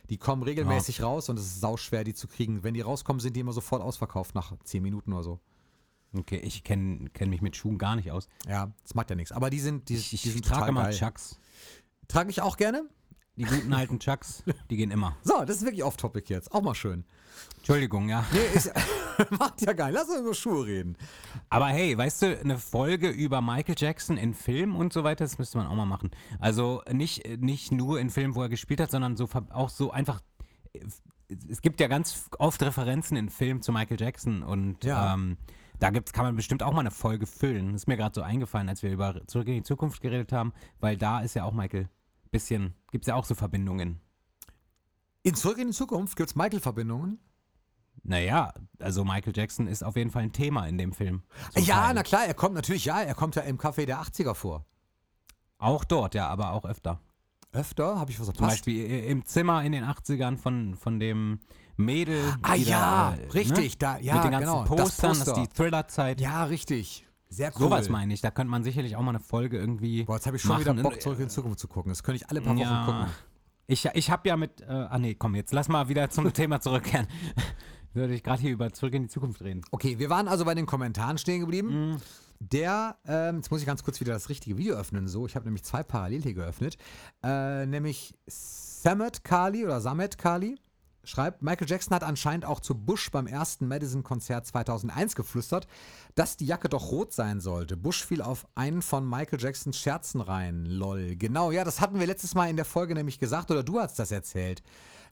Die 0.10 0.18
kommen 0.18 0.44
regelmäßig 0.44 1.02
raus 1.02 1.30
und 1.30 1.40
es 1.40 1.46
ist 1.46 1.62
sauschwer, 1.62 2.04
die 2.04 2.14
zu 2.14 2.28
kriegen. 2.28 2.64
Wenn 2.64 2.74
die 2.74 2.82
rauskommen, 2.82 3.22
sind 3.22 3.36
die 3.36 3.40
immer 3.40 3.54
sofort 3.54 3.82
ausverkauft 3.82 4.36
nach 4.36 4.54
10 4.64 4.84
Minuten 4.84 5.14
oder 5.14 5.24
so. 5.24 5.40
okay, 6.18 6.38
ich 6.38 6.64
kenne 6.64 7.10
kenn 7.12 7.30
mich 7.30 7.42
mit 7.42 7.56
Schuhen 7.56 7.78
gar 7.78 7.96
nicht 7.96 8.12
aus. 8.12 8.28
Ja, 8.48 8.72
das 8.84 8.96
macht 8.96 9.10
ja 9.10 9.16
nichts. 9.16 9.32
Aber 9.32 9.50
die 9.50 9.60
sind, 9.60 9.90
die, 9.90 9.96
Ich, 9.96 10.14
ich, 10.14 10.22
die 10.24 10.30
sind 10.32 10.46
trage 10.46 10.60
total 10.60 10.70
immer 10.70 10.84
geil. 10.84 10.94
Chucks. 10.94 11.40
Trage 12.10 12.30
ich 12.30 12.42
auch 12.42 12.58
gerne. 12.58 12.90
Die 13.38 13.44
guten 13.44 13.72
alten 13.74 14.00
Chucks, 14.00 14.44
die 14.70 14.78
gehen 14.78 14.92
immer. 14.92 15.16
So, 15.24 15.46
das 15.46 15.58
ist 15.58 15.64
wirklich 15.64 15.84
off-topic 15.84 16.34
jetzt. 16.34 16.52
Auch 16.52 16.62
mal 16.62 16.74
schön. 16.76 17.06
Entschuldigung, 17.58 18.10
ja. 18.10 18.26
Nee, 18.32 18.40
ist, 18.56 18.72
macht 19.40 19.62
ja 19.62 19.74
geil. 19.74 19.94
Lass 19.94 20.10
uns 20.10 20.22
über 20.22 20.34
Schuhe 20.34 20.66
reden. 20.66 20.98
Aber 21.50 21.68
hey, 21.68 21.96
weißt 21.98 22.22
du, 22.24 22.40
eine 22.40 22.58
Folge 22.58 23.10
über 23.10 23.42
Michael 23.42 23.76
Jackson 23.78 24.18
in 24.18 24.34
Film 24.34 24.76
und 24.76 24.92
so 24.92 25.04
weiter, 25.04 25.24
das 25.26 25.38
müsste 25.38 25.58
man 25.60 25.68
auch 25.68 25.76
mal 25.76 25.86
machen. 25.86 26.10
Also 26.40 26.82
nicht, 26.92 27.28
nicht 27.40 27.72
nur 27.72 28.00
in 28.00 28.10
Filmen, 28.10 28.34
wo 28.36 28.42
er 28.42 28.50
gespielt 28.50 28.80
hat, 28.80 28.90
sondern 28.90 29.16
so 29.18 29.30
auch 29.52 29.70
so 29.70 29.92
einfach. 29.92 30.22
Es 31.50 31.62
gibt 31.62 31.80
ja 31.80 31.88
ganz 31.88 32.30
oft 32.40 32.62
Referenzen 32.64 33.18
in 33.18 33.30
Filmen 33.30 33.62
zu 33.62 33.72
Michael 33.72 34.00
Jackson 34.00 34.44
und 34.44 34.84
Ja. 34.84 35.14
ähm, 35.14 35.38
da 35.80 35.92
gibt's, 35.92 36.12
kann 36.12 36.26
man 36.26 36.36
bestimmt 36.36 36.64
auch 36.64 36.72
mal 36.74 36.80
eine 36.80 36.90
Folge 36.92 37.28
füllen. 37.28 37.74
Das 37.74 37.84
ist 37.84 37.88
mir 37.88 37.98
gerade 37.98 38.16
so 38.16 38.22
eingefallen, 38.24 38.68
als 38.68 38.82
wir 38.82 38.92
über 38.92 39.22
Zurück 39.28 39.48
in 39.48 39.56
die 39.56 39.64
Zukunft 39.64 40.02
geredet 40.02 40.32
haben, 40.32 40.54
weil 40.80 40.98
da 40.98 41.20
ist 41.20 41.36
ja 41.36 41.44
auch 41.44 41.54
Michael 41.54 41.88
bisschen, 42.38 42.74
gibt 42.92 43.04
es 43.06 43.08
ja 43.08 43.16
auch 43.16 43.26
so 43.26 43.36
Verbindungen. 43.36 44.00
In 45.24 45.36
Zurück 45.36 45.58
in 45.58 45.68
die 45.68 45.74
Zukunft 45.74 46.16
gibt 46.16 46.30
es 46.30 46.36
Michael-Verbindungen. 46.36 47.20
Naja, 48.04 48.54
also 48.80 49.04
Michael 49.04 49.34
Jackson 49.36 49.68
ist 49.68 49.84
auf 49.84 49.96
jeden 49.98 50.12
Fall 50.12 50.24
ein 50.24 50.32
Thema 50.32 50.66
in 50.68 50.78
dem 50.78 50.94
Film. 50.94 51.24
Zum 51.54 51.64
Ja, 51.64 51.86
Teil. 51.88 51.94
na 51.96 52.04
klar, 52.04 52.26
er 52.26 52.34
kommt 52.34 52.56
natürlich, 52.56 52.86
ja, 52.86 53.02
er 53.02 53.16
kommt 53.16 53.36
ja 53.36 53.42
im 53.42 53.58
Café 53.58 53.86
der 53.86 54.00
80er 54.00 54.34
vor. 54.36 54.66
Auch 55.58 55.84
dort, 55.84 56.14
ja, 56.16 56.28
aber 56.28 56.52
auch 56.54 56.64
öfter. 56.66 57.02
Öfter 57.52 58.00
habe 58.00 58.12
ich 58.12 58.20
was 58.20 58.28
Zum 58.28 58.36
verpasst. 58.36 58.58
Beispiel 58.58 58.86
i- 58.90 59.08
im 59.08 59.26
Zimmer 59.26 59.64
in 59.64 59.72
den 59.72 59.84
80ern 59.84 60.38
von, 60.38 60.76
von 60.76 61.00
dem 61.00 61.40
Mädel. 61.76 62.22
Ah, 62.44 62.54
ja, 62.56 63.16
da, 63.18 63.32
richtig, 63.34 63.78
da- 63.80 63.98
ja, 63.98 64.16
Mit 64.16 64.26
den 64.26 64.32
ganzen 64.32 64.48
genau, 64.48 64.60
das 64.62 64.70
Postern, 64.70 65.10
das, 65.10 65.18
ist 65.20 65.26
Poster. 65.26 65.42
die 65.42 65.48
Thriller-Zeit. 65.48 66.22
Ja, 66.22 66.44
richtig. 66.44 67.07
Sehr 67.30 67.52
cool. 67.56 67.64
Sowas 67.64 67.90
meine 67.90 68.14
ich. 68.14 68.22
Da 68.22 68.32
könnte 68.32 68.52
man 68.52 68.64
sicherlich 68.64 68.96
auch 68.96 69.02
mal 69.02 69.10
eine 69.10 69.20
Folge 69.20 69.58
irgendwie. 69.58 70.04
Boah, 70.04 70.16
jetzt 70.16 70.28
habe 70.28 70.38
ich 70.38 70.42
schon 70.42 70.52
machen. 70.52 70.62
wieder 70.62 70.84
Bock, 70.84 71.02
Zurück 71.02 71.20
in 71.20 71.26
die 71.26 71.34
Zukunft 71.34 71.60
zu 71.60 71.68
gucken. 71.68 71.90
Das 71.90 72.04
könnte 72.04 72.24
ich 72.24 72.30
alle 72.30 72.42
paar 72.42 72.56
Wochen 72.56 72.62
ja. 72.62 72.86
gucken. 72.86 73.06
Ich, 73.68 73.86
ich 73.86 74.10
habe 74.10 74.28
ja 74.30 74.38
mit. 74.38 74.62
Äh, 74.62 74.66
ah, 74.66 74.98
nee, 74.98 75.16
komm, 75.16 75.36
jetzt 75.36 75.54
lass 75.54 75.68
mal 75.68 75.90
wieder 75.90 76.10
zum 76.10 76.32
Thema 76.34 76.62
zurückkehren. 76.62 77.08
Würde 77.94 78.14
ich 78.14 78.24
gerade 78.24 78.42
hier 78.42 78.52
über 78.52 78.72
Zurück 78.72 78.94
in 78.94 79.04
die 79.04 79.10
Zukunft 79.10 79.42
reden. 79.42 79.62
Okay, 79.72 79.98
wir 80.00 80.10
waren 80.10 80.28
also 80.28 80.46
bei 80.46 80.54
den 80.54 80.66
Kommentaren 80.66 81.18
stehen 81.18 81.42
geblieben. 81.42 81.92
Mhm. 81.92 81.98
Der, 82.40 82.98
ähm, 83.08 83.38
jetzt 83.38 83.50
muss 83.50 83.62
ich 83.62 83.66
ganz 83.66 83.84
kurz 83.84 84.00
wieder 84.00 84.14
das 84.14 84.30
richtige 84.30 84.58
Video 84.58 84.76
öffnen. 84.76 85.08
So, 85.08 85.26
ich 85.26 85.36
habe 85.36 85.46
nämlich 85.46 85.64
zwei 85.64 85.82
parallel 85.82 86.22
hier 86.22 86.36
geöffnet. 86.36 86.78
Äh, 87.24 87.66
nämlich 87.66 88.14
Samet 88.28 89.24
Kali 89.24 89.66
oder 89.66 89.82
Samet 89.82 90.20
Kali 90.20 90.60
schreibt, 91.08 91.42
Michael 91.42 91.70
Jackson 91.70 91.96
hat 91.96 92.04
anscheinend 92.04 92.46
auch 92.46 92.60
zu 92.60 92.76
Bush 92.76 93.10
beim 93.12 93.28
ersten 93.28 93.68
Madison-Konzert 93.68 94.46
2001 94.46 95.16
geflüstert, 95.16 95.68
dass 96.16 96.38
die 96.38 96.46
Jacke 96.46 96.70
doch 96.70 96.92
rot 96.92 97.14
sein 97.14 97.40
sollte. 97.40 97.78
Bush 97.78 98.06
fiel 98.06 98.22
auf 98.22 98.48
einen 98.56 98.82
von 98.82 99.08
Michael 99.10 99.40
Jacksons 99.42 99.78
Scherzen 99.78 100.22
rein. 100.22 100.66
Lol. 100.66 101.16
Genau, 101.16 101.52
ja, 101.52 101.64
das 101.64 101.82
hatten 101.82 102.00
wir 102.00 102.08
letztes 102.08 102.36
Mal 102.36 102.50
in 102.50 102.56
der 102.56 102.66
Folge 102.66 102.94
nämlich 102.94 103.20
gesagt, 103.20 103.52
oder 103.52 103.64
du 103.64 103.80
hast 103.80 103.98
das 104.00 104.12
erzählt, 104.12 104.62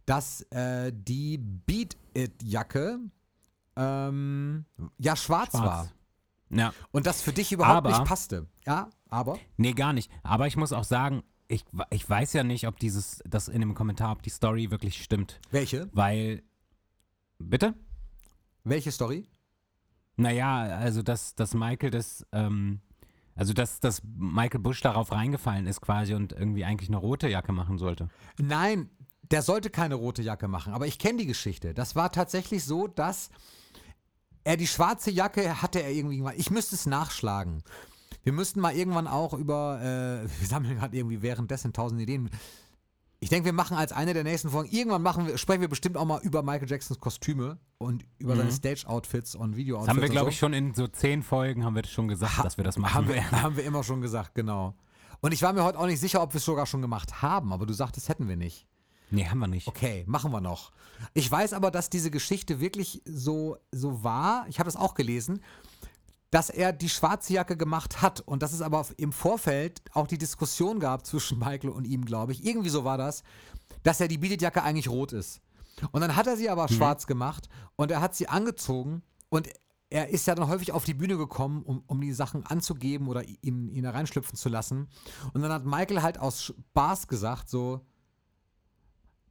dass 0.06 0.42
äh, 0.52 0.92
die 0.94 1.38
Beat 1.38 1.98
It-Jacke 2.14 3.00
ähm, 3.76 4.66
ja 4.98 5.16
schwarz, 5.16 5.54
war. 5.54 5.90
Ja. 6.50 6.74
Und 6.92 7.06
das 7.06 7.22
für 7.22 7.34
dich 7.34 7.52
überhaupt 7.52 7.78
Aber- 7.78 7.90
nicht 7.90 8.06
passte. 8.06 8.48
Ja, 8.66 8.90
aber. 9.10 9.40
Nee, 9.58 9.74
gar 9.74 9.94
nicht. 9.94 10.12
Aber 10.24 10.48
ich 10.48 10.58
muss 10.58 10.74
auch 10.74 10.84
sagen, 10.84 11.24
ich, 11.48 11.64
ich 11.92 12.10
weiß 12.10 12.34
ja 12.34 12.44
nicht, 12.44 12.68
ob 12.68 12.80
dieses, 12.80 13.22
das 13.26 13.48
in 13.48 13.62
dem 13.62 13.74
Kommentar, 13.74 14.12
ob 14.12 14.24
die 14.24 14.30
Story 14.30 14.72
wirklich 14.72 15.04
stimmt. 15.04 15.40
Welche? 15.52 15.90
Weil. 15.94 16.44
Bitte? 17.38 17.76
Welche 18.64 18.92
Story? 18.92 19.28
Naja, 20.18 20.64
also 20.64 21.04
dass, 21.04 21.36
dass 21.36 21.54
Michael 21.54 21.92
das, 21.92 22.26
ähm, 22.32 22.80
also 23.36 23.54
dass, 23.54 23.80
dass 23.80 24.02
Michael 24.04 24.62
Bush 24.62 24.82
darauf 24.82 25.12
reingefallen 25.12 25.68
ist 25.68 25.82
quasi 25.82 26.14
und 26.14 26.32
irgendwie 26.32 26.64
eigentlich 26.64 26.90
eine 26.90 26.98
rote 26.98 27.28
Jacke 27.28 27.52
machen 27.52 27.78
sollte. 27.78 28.10
Nein, 28.38 28.90
der 29.32 29.42
sollte 29.42 29.70
keine 29.70 29.96
rote 29.96 30.22
Jacke 30.22 30.48
machen. 30.48 30.74
Aber 30.74 30.88
ich 30.88 31.00
kenne 31.00 31.20
die 31.20 31.26
Geschichte. 31.26 31.74
Das 31.74 31.96
war 31.96 32.12
tatsächlich 32.12 32.64
so, 32.64 32.88
dass 32.88 33.30
er 34.44 34.58
die 34.58 34.68
schwarze 34.68 35.12
Jacke 35.12 35.62
hatte 35.62 35.82
er 35.82 35.92
irgendwie 35.92 36.22
mal. 36.22 36.36
Ich 36.38 36.50
müsste 36.50 36.76
es 36.76 36.86
nachschlagen. 36.86 37.64
Wir 38.24 38.34
müssten 38.34 38.60
mal 38.60 38.76
irgendwann 38.76 39.08
auch 39.08 39.34
über, 39.34 39.80
äh, 39.82 40.30
wir 40.40 40.48
sammeln 40.48 40.76
gerade 40.76 40.96
irgendwie 40.98 41.22
währenddessen 41.22 41.74
tausend 41.74 42.02
Ideen. 42.02 42.30
Ich 43.20 43.30
denke, 43.30 43.46
wir 43.46 43.54
machen 43.54 43.78
als 43.78 43.92
eine 43.92 44.14
der 44.14 44.24
nächsten 44.24 44.50
Folgen, 44.50 44.70
irgendwann 44.70 45.02
machen 45.02 45.26
wir, 45.26 45.38
sprechen 45.38 45.62
wir 45.62 45.68
bestimmt 45.68 45.98
auch 45.98 46.06
mal 46.06 46.22
über 46.22 46.44
Michael 46.44 46.70
Jacksons 46.70 47.00
Kostüme 47.00 47.58
und 47.78 48.06
über 48.20 48.36
seine 48.36 48.52
Stage-Outfits 48.52 49.36
und 49.36 49.56
Video-Outfits. 49.56 49.88
Das 49.88 49.96
haben 49.96 50.02
wir, 50.02 50.10
glaube 50.10 50.26
so. 50.26 50.30
ich, 50.32 50.40
schon 50.40 50.54
in 50.54 50.74
so 50.74 50.88
zehn 50.88 51.24
Folgen 51.24 51.64
haben 51.64 51.76
wir 51.76 51.82
das 51.82 51.92
schon 51.92 52.08
gesagt, 52.08 52.44
dass 52.44 52.58
wir 52.58 52.64
das 52.64 52.78
machen 52.78 52.94
Haben 52.94 53.08
wir, 53.08 53.32
haben 53.32 53.58
wir 53.58 53.64
immer 53.64 53.84
schon 53.84 54.02
gesagt, 54.02 54.36
genau. 54.36 54.76
Und 55.22 55.34
ich 55.34 55.42
war 55.42 55.54
mir 55.54 55.64
heute 55.64 55.80
auch 55.80 55.88
nicht 55.88 56.00
sicher, 56.00 56.22
ob 56.22 56.34
wir 56.34 56.38
es 56.38 56.46
sogar 56.46 56.66
schon 56.66 56.82
gemacht 56.82 57.22
haben, 57.22 57.54
aber 57.54 57.66
du 57.66 57.74
sagtest, 57.74 58.10
hätten 58.10 58.28
wir 58.28 58.38
nicht. 58.38 58.68
Nee, 59.12 59.26
haben 59.28 59.40
wir 59.40 59.48
nicht. 59.48 59.68
Okay, 59.68 60.04
machen 60.08 60.32
wir 60.32 60.42
noch. 60.42 60.72
Ich 61.14 61.32
weiß 61.32 61.54
aber, 61.54 61.72
dass 61.72 61.90
diese 61.90 62.12
Geschichte 62.12 62.60
wirklich 62.60 63.02
so, 63.06 63.58
so 63.72 64.04
war. 64.04 64.46
Ich 64.50 64.60
habe 64.60 64.68
das 64.68 64.76
auch 64.76 64.94
gelesen, 64.94 65.42
dass 66.32 66.50
er 66.50 66.74
die 66.74 66.90
schwarze 66.90 67.34
Jacke 67.34 67.56
gemacht 67.56 68.02
hat 68.02 68.22
und 68.22 68.44
dass 68.44 68.54
es 68.54 68.62
aber 68.62 68.86
im 68.98 69.12
Vorfeld 69.12 69.82
auch 69.94 70.08
die 70.08 70.18
Diskussion 70.18 70.80
gab 70.80 71.06
zwischen 71.06 71.40
Michael 71.40 71.70
und 71.70 71.86
ihm, 71.86 72.06
glaube 72.06 72.32
ich. 72.32 72.46
Irgendwie 72.46 72.70
so 72.70 72.84
war 72.84 72.98
das, 72.98 73.24
dass 73.84 74.02
er 74.02 74.08
die 74.08 74.18
Beaded-Jacke 74.18 74.64
eigentlich 74.64 74.90
rot 74.90 75.14
ist. 75.14 75.42
Und 75.92 76.02
dann 76.02 76.16
hat 76.16 76.28
er 76.28 76.38
sie 76.38 76.50
aber 76.50 76.68
schwarz 76.70 77.06
gemacht 77.06 77.50
und 77.76 77.92
er 77.92 78.02
hat 78.02 78.16
sie 78.16 78.28
angezogen 78.28 79.04
und 79.30 79.50
er 79.90 80.10
ist 80.10 80.26
ja 80.28 80.36
dann 80.36 80.48
häufig 80.48 80.72
auf 80.72 80.84
die 80.84 80.94
Bühne 80.94 81.18
gekommen, 81.18 81.64
um, 81.64 81.84
um 81.88 82.02
die 82.02 82.14
Sachen 82.14 82.46
anzugeben 82.46 83.08
oder 83.08 83.24
ihn, 83.42 83.70
ihn 83.70 83.84
da 83.84 83.92
reinschlüpfen 83.92 84.36
zu 84.36 84.50
lassen. 84.50 84.88
Und 85.34 85.42
dann 85.42 85.52
hat 85.52 85.66
Michael 85.66 86.02
halt 86.02 86.18
aus 86.18 86.44
Spaß 86.44 87.08
gesagt, 87.08 87.50
so, 87.50 87.86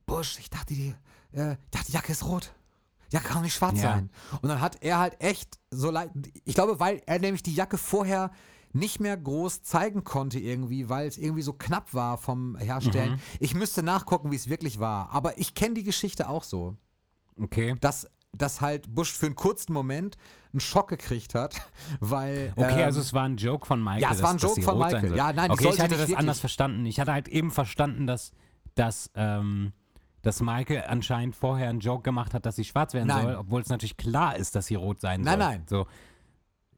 Busch, 0.07 0.39
ich 0.39 0.51
dachte, 0.51 0.75
die, 0.75 0.95
äh, 1.33 1.55
ich 1.55 1.71
dachte, 1.71 1.87
die 1.87 1.93
Jacke 1.93 2.13
ist 2.13 2.25
rot. 2.25 2.55
Jacke 3.15 3.27
kann 3.29 3.37
doch 3.39 3.43
nicht 3.43 3.55
schwarz 3.55 3.77
Ja. 3.81 3.93
sein. 3.95 4.11
Und 4.43 4.49
dann 4.49 4.61
hat 4.61 4.79
er 4.83 4.99
halt 4.99 5.21
echt 5.21 5.59
so 5.71 5.91
leid, 5.91 6.11
ich 6.45 6.55
glaube, 6.55 6.79
weil 6.81 7.03
er 7.07 7.19
nämlich 7.19 7.43
die 7.43 7.55
Jacke 7.55 7.79
vorher 7.79 8.31
nicht 8.73 8.99
mehr 9.01 9.17
groß 9.17 9.63
zeigen 9.63 10.03
konnte 10.03 10.39
irgendwie, 10.41 10.89
weil 10.89 11.07
es 11.07 11.17
irgendwie 11.17 11.43
so 11.43 11.53
knapp 11.53 11.95
war 11.95 12.19
vom 12.19 12.57
Herstellen. 12.57 13.21
Ich 13.39 13.55
müsste 13.55 13.83
nachgucken, 13.85 14.33
wie 14.33 14.37
es 14.37 14.49
wirklich 14.49 14.81
war. 14.81 15.11
Aber 15.13 15.39
ich 15.39 15.55
kenne 15.55 15.75
die 15.75 15.85
Geschichte 15.85 16.29
auch 16.29 16.43
so, 16.43 16.77
Okay. 17.41 17.77
dass, 17.81 18.09
dass 18.33 18.61
halt 18.61 18.93
Bush 18.93 19.13
für 19.13 19.27
einen 19.27 19.37
kurzen 19.37 19.73
Moment 19.73 20.17
einen 20.53 20.59
Schock 20.61 20.89
gekriegt 20.89 21.37
hat, 21.37 21.55
weil. 22.01 22.53
Okay, 22.57 22.81
ähm, 22.81 22.85
also 22.87 23.01
es 23.01 23.13
war 23.13 23.23
ein 23.25 23.37
Joke 23.37 23.65
von 23.65 23.81
Michael. 23.83 24.03
Ja, 24.03 24.11
es 24.13 24.23
war 24.23 24.31
ein 24.31 24.39
dass- 24.39 24.43
Joke 24.43 24.63
von 24.63 24.77
Michael. 24.79 25.17
Ja, 25.17 25.33
nein, 25.33 25.53
Okay, 25.53 25.69
ich 25.73 25.79
hatte 25.81 25.91
das 25.91 25.99
wirklich- 26.01 26.19
anders 26.19 26.41
verstanden. 26.41 26.85
Ich 26.87 26.99
hatte 26.99 27.13
halt 27.13 27.29
eben 27.29 27.53
verstanden, 27.53 28.09
dass, 28.09 28.33
dass, 28.75 29.09
ähm, 29.15 29.73
dass 30.25 30.41
Michael 30.41 30.85
anscheinend 30.89 31.37
vorher 31.37 31.69
einen 31.71 31.81
Joke 31.81 32.03
gemacht 32.03 32.35
hat, 32.35 32.45
dass 32.47 32.57
sie 32.57 32.65
schwarz 32.65 32.95
werden 32.95 33.07
Nein. 33.09 33.25
soll, 33.25 33.35
obwohl 33.37 33.61
es 33.63 33.69
natürlich 33.69 33.97
klar 33.97 34.37
ist, 34.37 34.57
dass 34.57 34.67
sie 34.67 34.75
rot 34.75 35.01
sein 35.01 35.21
Nein, 35.21 35.39
soll. 35.39 35.49
nein. 35.49 35.63
So. 35.69 35.87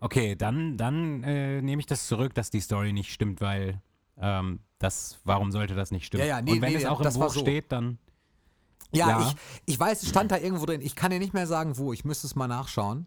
Okay, 0.01 0.37
dann, 0.37 0.77
dann 0.77 1.23
äh, 1.23 1.63
nehme 1.63 1.81
ich 1.81 1.87
das 1.87 2.07
zurück, 2.07 2.35
dass 2.35 2.51
die 2.51 2.61
Story 2.61 2.93
nicht 2.93 3.11
stimmt, 3.13 3.41
weil 3.41 3.81
ähm, 4.19 4.61
das, 4.79 5.19
warum 5.25 5.51
sollte 5.53 5.75
das 5.75 5.91
nicht 5.91 6.05
stimmen? 6.07 6.23
Ja, 6.25 6.37
ja, 6.37 6.43
nee, 6.43 6.53
Und 6.53 6.61
wenn 6.61 6.73
nee, 6.73 6.79
es 6.79 6.85
auch 6.87 7.01
im 7.01 7.13
Buch 7.15 7.31
so. 7.33 7.41
steht, 7.41 7.73
dann 7.73 7.99
Ja, 8.93 9.09
Ja. 9.09 9.21
Ich, 9.29 9.37
ich 9.75 9.81
weiß, 9.81 10.03
es 10.03 10.09
stand 10.11 10.31
da 10.33 10.37
irgendwo 10.39 10.67
drin. 10.67 10.81
Ich 10.83 10.95
kann 10.97 11.11
dir 11.11 11.19
nicht 11.19 11.33
mehr 11.35 11.47
sagen, 11.47 11.79
wo. 11.79 11.93
Ich 11.95 12.05
müsste 12.05 12.27
es 12.27 12.35
mal 12.37 12.47
nachschauen. 12.49 13.07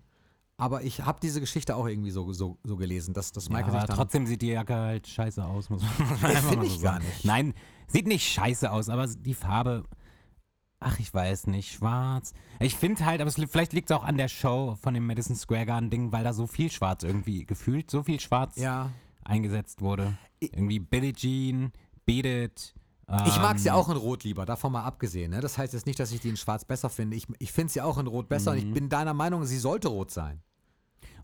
Aber 0.58 0.84
ich 0.84 1.02
habe 1.06 1.20
diese 1.22 1.40
Geschichte 1.40 1.74
auch 1.78 1.88
irgendwie 1.88 2.12
so, 2.12 2.34
so, 2.34 2.58
so 2.66 2.76
gelesen, 2.76 3.14
dass, 3.14 3.32
dass 3.32 3.46
Ja, 3.48 3.54
Michael 3.54 3.76
aber 3.76 3.88
sich 3.88 3.96
trotzdem 3.96 4.26
sieht 4.28 4.42
die 4.42 4.48
Jacke 4.48 4.76
halt 4.76 5.08
scheiße 5.08 5.42
aus, 5.46 5.70
muss 5.70 5.82
man 5.82 6.10
muss 6.10 6.22
man 6.22 6.32
Nee, 6.32 6.36
einfach 6.38 6.50
find 6.50 6.62
mal 6.62 6.66
ich 6.68 6.74
so 6.74 6.82
gar 6.82 6.94
sagen. 6.96 7.06
nicht. 7.06 7.24
Nein, 7.26 7.54
sieht 7.88 8.08
nicht 8.08 8.28
scheiße 8.28 8.70
aus, 8.70 8.90
aber 8.90 9.08
die 9.08 9.34
Farbe, 9.36 9.86
ach, 10.80 11.00
ich 11.00 11.14
weiß 11.14 11.48
nicht, 11.48 11.72
schwarz. 11.74 12.34
Ich 12.60 12.76
finde 12.76 13.06
halt, 13.06 13.22
aber 13.22 13.28
es, 13.28 13.36
vielleicht 13.36 13.74
liegt 13.74 13.90
es 13.92 13.96
auch 13.98 14.04
an 14.04 14.18
der 14.18 14.28
Show 14.30 14.78
von 14.82 14.94
dem 14.94 15.06
Madison 15.06 15.36
Square 15.36 15.66
Garden 15.66 15.90
Ding, 15.90 16.12
weil 16.12 16.24
da 16.24 16.34
so 16.34 16.48
viel 16.48 16.72
schwarz 16.72 17.04
irgendwie 17.04 17.46
gefühlt, 17.46 17.92
so 17.92 18.04
viel 18.04 18.20
schwarz 18.20 18.56
Ja. 18.58 18.90
eingesetzt 19.24 19.82
wurde. 19.82 20.18
Ich- 20.40 20.54
Irgendwie 20.54 20.80
Billie 20.80 21.14
Jean, 21.14 21.72
Beat 22.06 22.26
It. 22.26 22.74
Ich 23.26 23.38
mag 23.38 23.58
sie 23.58 23.70
ähm, 23.70 23.74
auch 23.76 23.90
in 23.90 23.98
Rot 23.98 24.24
lieber, 24.24 24.46
davon 24.46 24.72
mal 24.72 24.84
abgesehen. 24.84 25.32
Ne? 25.32 25.42
Das 25.42 25.58
heißt 25.58 25.74
jetzt 25.74 25.88
nicht, 25.88 26.00
dass 26.00 26.12
ich 26.12 26.20
die 26.22 26.30
in 26.30 26.38
Schwarz 26.38 26.64
besser 26.64 26.92
finde. 26.92 27.18
Ich, 27.18 27.26
ich 27.40 27.52
finde 27.52 27.74
sie 27.74 27.82
auch 27.82 27.98
in 27.98 28.06
Rot 28.06 28.30
besser 28.30 28.52
und 28.52 28.58
Mhm. 28.62 28.68
ich 28.68 28.74
bin 28.74 28.88
deiner 28.88 29.16
Meinung, 29.16 29.46
sie 29.46 29.58
sollte 29.58 29.88
rot 29.88 30.12
sein. 30.12 30.42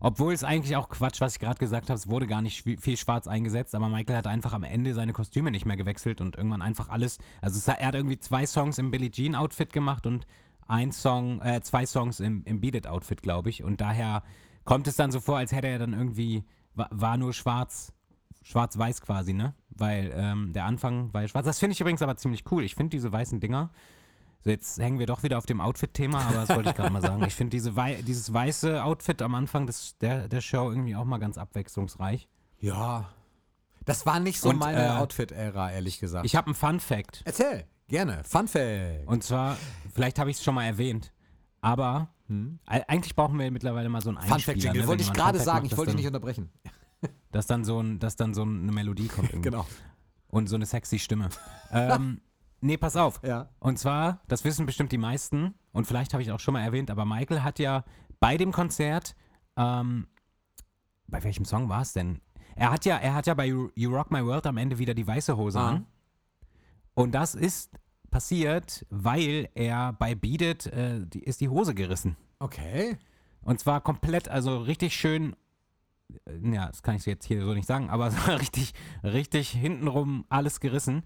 Obwohl 0.00 0.32
es 0.32 0.44
eigentlich 0.44 0.76
auch 0.76 0.88
Quatsch, 0.88 1.20
was 1.20 1.34
ich 1.34 1.40
gerade 1.40 1.58
gesagt 1.58 1.88
habe, 1.88 1.98
es 1.98 2.08
wurde 2.08 2.26
gar 2.26 2.42
nicht 2.42 2.62
viel 2.62 2.96
schwarz 2.96 3.26
eingesetzt, 3.26 3.74
aber 3.74 3.88
Michael 3.88 4.16
hat 4.16 4.26
einfach 4.26 4.52
am 4.52 4.62
Ende 4.62 4.94
seine 4.94 5.12
Kostüme 5.12 5.50
nicht 5.50 5.66
mehr 5.66 5.76
gewechselt 5.76 6.20
und 6.20 6.36
irgendwann 6.36 6.62
einfach 6.62 6.88
alles, 6.88 7.18
also 7.40 7.58
es, 7.58 7.68
er 7.68 7.86
hat 7.86 7.94
irgendwie 7.94 8.18
zwei 8.18 8.46
Songs 8.46 8.78
im 8.78 8.90
Billie 8.90 9.10
Jean 9.10 9.34
Outfit 9.34 9.72
gemacht 9.72 10.06
und 10.06 10.26
ein 10.68 10.92
Song, 10.92 11.40
äh, 11.42 11.60
zwei 11.62 11.86
Songs 11.86 12.20
im, 12.20 12.42
im 12.44 12.60
Beat 12.60 12.74
It 12.74 12.86
Outfit, 12.86 13.22
glaube 13.22 13.50
ich 13.50 13.62
und 13.62 13.80
daher 13.80 14.22
kommt 14.66 14.86
es 14.88 14.96
dann 14.96 15.10
so 15.10 15.20
vor, 15.20 15.38
als 15.38 15.52
hätte 15.52 15.68
er 15.68 15.78
dann 15.78 15.94
irgendwie, 15.94 16.44
war, 16.74 17.16
nur 17.16 17.32
schwarz, 17.32 17.94
schwarz-weiß 18.42 19.00
quasi, 19.00 19.32
ne? 19.32 19.54
Weil 19.70 20.12
ähm, 20.14 20.52
der 20.52 20.64
Anfang 20.64 21.12
war 21.14 21.26
schwarz. 21.26 21.46
Das 21.46 21.58
finde 21.58 21.72
ich 21.72 21.80
übrigens 21.80 22.02
aber 22.02 22.16
ziemlich 22.16 22.44
cool. 22.50 22.64
Ich 22.64 22.74
finde 22.74 22.90
diese 22.90 23.10
weißen 23.10 23.40
Dinger, 23.40 23.70
so, 24.46 24.50
jetzt 24.52 24.78
hängen 24.78 25.00
wir 25.00 25.06
doch 25.06 25.24
wieder 25.24 25.38
auf 25.38 25.46
dem 25.46 25.60
Outfit-Thema, 25.60 26.20
aber 26.20 26.46
das 26.46 26.48
wollte 26.50 26.70
ich 26.70 26.76
gerade 26.76 26.92
mal 26.92 27.02
sagen. 27.02 27.24
Ich 27.24 27.34
finde 27.34 27.50
diese 27.50 27.74
wei 27.74 28.00
dieses 28.06 28.32
weiße 28.32 28.82
Outfit 28.84 29.20
am 29.20 29.34
Anfang 29.34 29.66
des, 29.66 29.98
der, 29.98 30.28
der 30.28 30.40
Show 30.40 30.70
irgendwie 30.70 30.94
auch 30.94 31.04
mal 31.04 31.18
ganz 31.18 31.36
abwechslungsreich. 31.36 32.28
Ja. 32.60 33.08
Das 33.84 34.06
war 34.06 34.20
nicht 34.20 34.38
so 34.40 34.50
Und, 34.50 34.58
meine 34.58 34.84
äh, 34.86 34.90
Outfit-Ära, 34.90 35.72
ehrlich 35.72 35.98
gesagt. 35.98 36.26
Ich 36.26 36.36
habe 36.36 36.46
einen 36.46 36.54
Fun-Fact. 36.54 37.22
Erzähl, 37.24 37.64
gerne. 37.88 38.22
Fun 38.24 38.46
Fact. 38.46 39.06
Und 39.06 39.24
zwar, 39.24 39.56
vielleicht 39.92 40.20
habe 40.20 40.30
ich 40.30 40.36
es 40.36 40.44
schon 40.44 40.54
mal 40.54 40.64
erwähnt, 40.64 41.12
aber 41.60 42.08
e- 42.30 42.82
eigentlich 42.86 43.16
brauchen 43.16 43.38
wir 43.40 43.50
mittlerweile 43.50 43.88
mal 43.88 44.00
so 44.00 44.10
einen 44.10 44.18
Hm? 44.18 44.24
Fun 44.26 44.34
Einspieler. 44.34 44.54
Fact-Jingle. 44.54 44.82
ne, 44.82 44.86
wollte 44.88 45.02
ich 45.02 45.12
gerade 45.12 45.40
sagen, 45.40 45.64
macht, 45.64 45.72
ich 45.72 45.76
wollte 45.78 45.90
dich 45.90 45.96
nicht 45.98 46.06
unterbrechen. 46.06 46.50
dass 47.32 47.48
dann 47.48 47.64
so, 47.64 47.80
ein, 47.80 47.98
dass 47.98 48.14
dann 48.14 48.32
so 48.32 48.42
eine 48.42 48.70
Melodie 48.70 49.08
kommt 49.08 49.30
irgendwie. 49.32 49.50
Genau. 49.50 49.66
Und 50.28 50.48
so 50.48 50.54
eine 50.54 50.66
sexy 50.66 51.00
Stimme. 51.00 51.30
ähm, 51.72 52.20
nee, 52.60 52.76
pass 52.76 52.96
auf. 52.96 53.20
Ja. 53.22 53.48
Und 53.58 53.78
zwar, 53.78 54.20
das 54.28 54.44
wissen 54.44 54.66
bestimmt 54.66 54.92
die 54.92 54.98
meisten, 54.98 55.54
und 55.72 55.86
vielleicht 55.86 56.12
habe 56.14 56.22
ich 56.22 56.32
auch 56.32 56.40
schon 56.40 56.54
mal 56.54 56.62
erwähnt, 56.62 56.90
aber 56.90 57.04
Michael 57.04 57.42
hat 57.42 57.58
ja 57.58 57.84
bei 58.20 58.36
dem 58.36 58.52
Konzert, 58.52 59.14
ähm, 59.56 60.06
bei 61.06 61.22
welchem 61.22 61.44
Song 61.44 61.68
war 61.68 61.82
es 61.82 61.92
denn? 61.92 62.20
Er 62.56 62.70
hat 62.70 62.84
ja, 62.86 62.96
er 62.96 63.14
hat 63.14 63.26
ja 63.26 63.34
bei 63.34 63.46
You 63.46 63.68
You 63.74 63.94
Rock 63.94 64.10
My 64.10 64.24
World 64.24 64.46
am 64.46 64.56
Ende 64.56 64.78
wieder 64.78 64.94
die 64.94 65.06
weiße 65.06 65.36
Hose 65.36 65.60
Ah. 65.60 65.68
an. 65.70 65.86
Und 66.94 67.12
das 67.14 67.34
ist 67.34 67.78
passiert, 68.10 68.86
weil 68.88 69.50
er 69.54 69.92
bei 69.92 70.14
Beat 70.14 70.40
It, 70.42 70.66
äh, 70.68 71.04
die, 71.06 71.20
ist 71.22 71.42
die 71.42 71.50
Hose 71.50 71.74
gerissen. 71.74 72.16
Okay. 72.38 72.96
Und 73.42 73.60
zwar 73.60 73.82
komplett, 73.82 74.28
also 74.30 74.58
richtig 74.58 74.94
schön, 74.96 75.36
äh, 76.26 76.54
ja, 76.54 76.66
das 76.68 76.82
kann 76.82 76.96
ich 76.96 77.04
jetzt 77.04 77.26
hier 77.26 77.44
so 77.44 77.52
nicht 77.52 77.66
sagen, 77.68 77.90
aber 77.90 78.10
so 78.12 78.32
richtig, 78.32 78.72
richtig 79.04 79.50
hintenrum 79.50 80.24
alles 80.30 80.60
gerissen. 80.60 81.02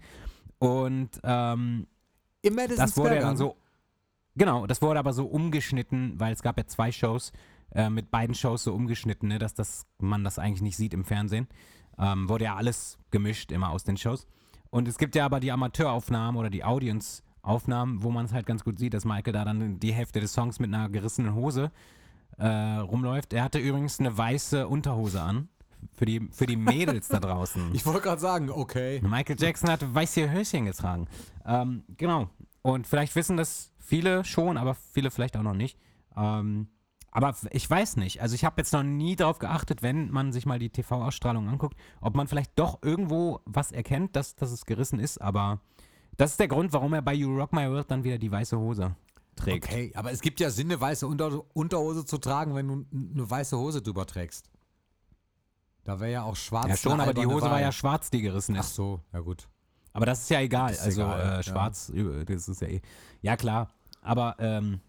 Und 0.61 1.09
ähm, 1.23 1.87
Im 2.43 2.53
Madison 2.53 2.85
das 2.85 2.95
wurde 2.95 3.15
ja 3.15 3.21
dann 3.21 3.35
so, 3.35 3.57
genau, 4.35 4.67
das 4.67 4.79
wurde 4.83 4.99
aber 4.99 5.11
so 5.11 5.25
umgeschnitten, 5.25 6.19
weil 6.19 6.33
es 6.33 6.43
gab 6.43 6.55
ja 6.59 6.67
zwei 6.67 6.91
Shows, 6.91 7.31
äh, 7.73 7.89
mit 7.89 8.11
beiden 8.11 8.35
Shows 8.35 8.65
so 8.65 8.73
umgeschnitten, 8.75 9.29
ne, 9.29 9.39
dass 9.39 9.55
das, 9.55 9.87
man 9.97 10.23
das 10.23 10.37
eigentlich 10.37 10.61
nicht 10.61 10.77
sieht 10.77 10.93
im 10.93 11.03
Fernsehen. 11.03 11.47
Ähm, 11.97 12.29
wurde 12.29 12.43
ja 12.43 12.55
alles 12.55 12.99
gemischt 13.09 13.51
immer 13.51 13.71
aus 13.71 13.85
den 13.85 13.97
Shows. 13.97 14.27
Und 14.69 14.87
es 14.87 14.99
gibt 14.99 15.15
ja 15.15 15.25
aber 15.25 15.39
die 15.39 15.51
Amateuraufnahmen 15.51 16.39
oder 16.39 16.51
die 16.51 16.63
Audience-Aufnahmen, 16.63 18.03
wo 18.03 18.11
man 18.11 18.27
es 18.27 18.31
halt 18.31 18.45
ganz 18.45 18.63
gut 18.63 18.77
sieht, 18.77 18.93
dass 18.93 19.03
Michael 19.03 19.33
da 19.33 19.43
dann 19.43 19.79
die 19.79 19.93
Hälfte 19.93 20.19
des 20.19 20.31
Songs 20.31 20.59
mit 20.59 20.71
einer 20.71 20.89
gerissenen 20.89 21.33
Hose 21.33 21.71
äh, 22.37 22.47
rumläuft. 22.47 23.33
Er 23.33 23.43
hatte 23.43 23.57
übrigens 23.57 23.99
eine 23.99 24.15
weiße 24.15 24.67
Unterhose 24.67 25.23
an. 25.23 25.49
Für 25.93 26.05
die, 26.05 26.29
für 26.31 26.45
die 26.45 26.57
Mädels 26.57 27.07
da 27.07 27.19
draußen. 27.19 27.69
Ich 27.73 27.85
wollte 27.85 28.01
gerade 28.01 28.21
sagen, 28.21 28.49
okay. 28.49 29.01
Michael 29.03 29.35
Jackson 29.39 29.69
hat 29.69 29.93
weiße 29.93 30.31
Höschen 30.31 30.65
getragen. 30.65 31.07
Ähm, 31.45 31.83
genau. 31.97 32.29
Und 32.61 32.87
vielleicht 32.87 33.15
wissen 33.15 33.37
das 33.37 33.71
viele 33.79 34.23
schon, 34.23 34.57
aber 34.57 34.75
viele 34.75 35.11
vielleicht 35.11 35.37
auch 35.37 35.43
noch 35.43 35.53
nicht. 35.53 35.77
Ähm, 36.15 36.67
aber 37.11 37.35
ich 37.51 37.69
weiß 37.69 37.97
nicht. 37.97 38.21
Also 38.21 38.35
ich 38.35 38.45
habe 38.45 38.55
jetzt 38.57 38.71
noch 38.71 38.83
nie 38.83 39.15
darauf 39.15 39.39
geachtet, 39.39 39.83
wenn 39.83 40.09
man 40.11 40.31
sich 40.31 40.45
mal 40.45 40.59
die 40.59 40.69
TV-Ausstrahlung 40.69 41.49
anguckt, 41.49 41.77
ob 41.99 42.15
man 42.15 42.27
vielleicht 42.27 42.57
doch 42.57 42.79
irgendwo 42.81 43.41
was 43.45 43.71
erkennt, 43.71 44.15
dass, 44.15 44.35
dass 44.35 44.51
es 44.51 44.65
gerissen 44.65 44.99
ist. 44.99 45.21
Aber 45.21 45.59
das 46.17 46.31
ist 46.31 46.39
der 46.39 46.47
Grund, 46.47 46.71
warum 46.71 46.93
er 46.93 47.01
bei 47.01 47.13
You 47.13 47.35
Rock 47.35 47.51
My 47.51 47.69
World 47.69 47.91
dann 47.91 48.03
wieder 48.03 48.17
die 48.17 48.31
weiße 48.31 48.57
Hose 48.57 48.95
trägt. 49.35 49.65
Okay, 49.65 49.91
aber 49.93 50.11
es 50.11 50.21
gibt 50.21 50.39
ja 50.39 50.49
Sinn, 50.49 50.67
eine 50.67 50.79
weiße 50.79 51.05
Unter 51.05 51.43
Unterhose 51.53 52.05
zu 52.05 52.17
tragen, 52.17 52.55
wenn 52.55 52.67
du 52.67 52.85
eine 53.13 53.29
weiße 53.29 53.57
Hose 53.57 53.81
drüber 53.81 54.05
trägst. 54.05 54.49
Da 55.83 55.99
wäre 55.99 56.11
ja 56.11 56.23
auch 56.23 56.35
schwarz. 56.35 56.67
Ja 56.67 56.77
schon, 56.77 56.99
aber 56.99 57.13
die 57.13 57.25
Hose 57.25 57.49
war 57.49 57.59
ja 57.59 57.71
schwarz, 57.71 58.09
die 58.09 58.21
gerissen 58.21 58.55
Ach 58.55 58.61
ist. 58.61 58.75
so, 58.75 59.01
ja 59.13 59.19
gut. 59.19 59.47
Aber 59.93 60.05
das 60.05 60.21
ist 60.21 60.29
ja 60.29 60.39
egal. 60.39 60.71
Ist 60.71 60.81
also 60.81 61.01
egal, 61.01 61.39
äh, 61.39 61.43
schwarz, 61.43 61.89
äh, 61.89 62.25
das 62.25 62.47
ist 62.47 62.61
ja 62.61 62.67
eh. 62.67 62.81
Ja, 63.21 63.35
klar. 63.35 63.69
Aber 64.01 64.35
ähm, 64.39 64.79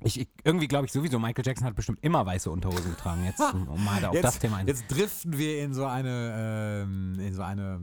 ich, 0.00 0.20
ich, 0.20 0.28
irgendwie 0.44 0.68
glaube 0.68 0.86
ich 0.86 0.92
sowieso, 0.92 1.18
Michael 1.18 1.44
Jackson 1.46 1.66
hat 1.66 1.74
bestimmt 1.74 1.98
immer 2.02 2.24
weiße 2.24 2.50
Unterhosen 2.50 2.90
getragen. 2.90 3.24
Jetzt, 3.24 3.40
um, 3.40 3.68
um 3.68 3.84
mal 3.84 4.00
da 4.00 4.08
auf 4.08 4.14
jetzt, 4.14 4.24
das 4.24 4.38
Thema 4.38 4.58
ein. 4.58 4.66
jetzt 4.66 4.84
driften 4.88 5.36
wir 5.38 5.62
in 5.62 5.74
so 5.74 5.86
eine, 5.86 6.84
ähm, 6.84 7.18
in 7.20 7.34
so 7.34 7.42
eine 7.42 7.80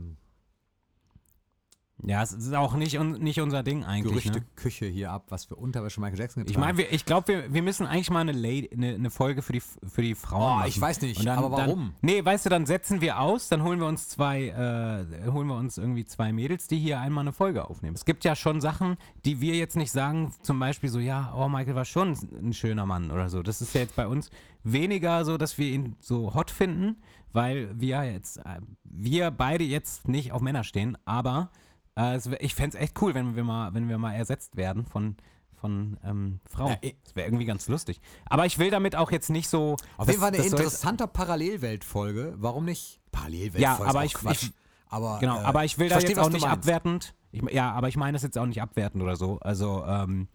Ja, 2.04 2.22
es 2.22 2.32
ist 2.32 2.52
auch 2.54 2.74
nicht, 2.74 2.98
un, 2.98 3.12
nicht 3.12 3.40
unser 3.40 3.62
Ding 3.62 3.82
eigentlich. 3.82 4.26
Ne? 4.26 4.32
Gerüchteküche 4.32 4.84
hier 4.84 5.10
ab, 5.12 5.24
was 5.30 5.46
für 5.46 5.56
Unterwäsche 5.56 5.98
Michael 5.98 6.18
Jackson 6.18 6.42
Ich 6.42 6.48
getragen 6.48 6.66
meine, 6.66 6.78
wir- 6.78 6.92
ich 6.92 7.06
glaube, 7.06 7.28
wir, 7.28 7.54
wir 7.54 7.62
müssen 7.62 7.86
eigentlich 7.86 8.10
mal 8.10 8.20
eine, 8.20 8.32
Lady, 8.32 8.68
eine, 8.70 8.94
eine 8.94 9.08
Folge 9.10 9.40
für 9.40 9.54
die, 9.54 9.60
für 9.60 10.02
die 10.02 10.14
Frauen 10.14 10.42
Oh, 10.42 10.56
machen. 10.56 10.68
ich 10.68 10.78
weiß 10.78 11.00
nicht, 11.00 11.24
dann, 11.26 11.38
aber 11.38 11.50
warum? 11.52 11.78
Dann, 11.86 11.94
nee, 12.02 12.22
weißt 12.22 12.44
du, 12.44 12.50
dann 12.50 12.66
setzen 12.66 13.00
wir 13.00 13.18
aus, 13.18 13.48
dann 13.48 13.62
holen 13.62 13.80
wir 13.80 13.86
uns 13.86 14.10
zwei, 14.10 14.48
äh, 14.48 15.30
holen 15.30 15.46
wir 15.48 15.56
uns 15.56 15.78
irgendwie 15.78 16.04
zwei 16.04 16.34
Mädels, 16.34 16.68
die 16.68 16.78
hier 16.78 17.00
einmal 17.00 17.22
eine 17.22 17.32
Folge 17.32 17.64
aufnehmen. 17.68 17.94
Es 17.96 18.04
gibt 18.04 18.24
ja 18.24 18.36
schon 18.36 18.60
Sachen, 18.60 18.98
die 19.24 19.40
wir 19.40 19.54
jetzt 19.54 19.76
nicht 19.76 19.90
sagen, 19.90 20.34
zum 20.42 20.58
Beispiel 20.58 20.90
so, 20.90 20.98
ja, 20.98 21.32
oh, 21.34 21.48
Michael 21.48 21.76
war 21.76 21.86
schon 21.86 22.12
ein 22.42 22.52
schöner 22.52 22.84
Mann 22.84 23.10
oder 23.10 23.30
so. 23.30 23.42
Das 23.42 23.62
ist 23.62 23.74
ja 23.74 23.80
jetzt 23.80 23.96
bei 23.96 24.06
uns 24.06 24.28
weniger 24.64 25.24
so, 25.24 25.38
dass 25.38 25.56
wir 25.56 25.68
ihn 25.68 25.96
so 26.00 26.34
hot 26.34 26.50
finden, 26.50 26.96
weil 27.32 27.70
wir 27.80 28.04
jetzt, 28.04 28.36
äh, 28.36 28.60
wir 28.84 29.30
beide 29.30 29.64
jetzt 29.64 30.08
nicht 30.08 30.32
auf 30.32 30.42
Männer 30.42 30.62
stehen, 30.62 30.98
aber 31.06 31.50
Wär, 31.96 32.42
ich 32.42 32.54
fände 32.54 32.76
es 32.76 32.82
echt 32.82 33.00
cool, 33.02 33.14
wenn 33.14 33.34
wir 33.36 33.44
mal, 33.44 33.72
wenn 33.74 33.88
wir 33.88 33.98
mal 33.98 34.12
ersetzt 34.14 34.56
werden 34.56 34.84
von, 34.84 35.16
von 35.54 35.96
ähm, 36.04 36.40
Frauen. 36.48 36.76
Ja, 36.82 36.90
das 37.04 37.16
wäre 37.16 37.26
irgendwie 37.28 37.46
ganz 37.46 37.68
lustig. 37.68 38.00
Aber 38.26 38.44
ich 38.46 38.58
will 38.58 38.70
damit 38.70 38.94
auch 38.96 39.10
jetzt 39.10 39.30
nicht 39.30 39.48
so. 39.48 39.76
Auf 39.96 40.06
jeden 40.08 40.20
Fall 40.20 40.32
eine 40.34 40.44
interessante 40.44 41.06
Parallelweltfolge. 41.06 42.34
Warum 42.36 42.64
nicht? 42.66 43.00
Parallelweltfolge 43.12 43.62
Ja, 43.62 43.80
aber 43.88 44.04
ich- 44.04 44.14
ich- 44.30 44.52
aber, 44.88 45.18
Genau, 45.20 45.38
äh, 45.40 45.44
aber 45.44 45.64
ich 45.64 45.78
will 45.78 45.88
da 45.88 45.98
jetzt 45.98 46.18
auch 46.18 46.28
nicht 46.30 46.42
meinst. 46.42 46.58
abwertend. 46.68 47.14
Ich, 47.32 47.42
ja, 47.50 47.72
aber 47.72 47.88
ich 47.88 47.96
meine 47.96 48.12
das 48.14 48.22
jetzt 48.22 48.38
auch 48.38 48.46
nicht 48.46 48.62
abwertend 48.62 49.02
oder 49.02 49.16
so. 49.16 49.38
Also, 49.40 49.84
ähm, 49.86 50.28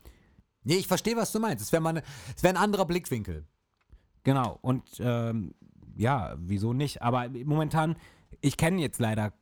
Nee, 0.64 0.76
ich 0.76 0.88
verstehe, 0.88 1.16
was 1.16 1.32
du 1.32 1.40
meinst. 1.40 1.64
Es 1.66 1.72
wäre 1.72 1.82
mal 1.82 1.90
eine, 1.90 2.04
es 2.36 2.44
wäre 2.44 2.54
ein 2.54 2.62
anderer 2.62 2.86
Blickwinkel. 2.86 3.46
genau. 4.24 4.60
Und 4.62 4.84
ähm, 5.00 5.56
ja, 5.96 6.36
wieso 6.38 6.74
nicht? 6.74 7.02
Aber 7.02 7.28
momentan, 7.46 7.96
ich 8.42 8.58
kenne 8.58 8.80
jetzt 8.80 9.00
leider, 9.00 9.34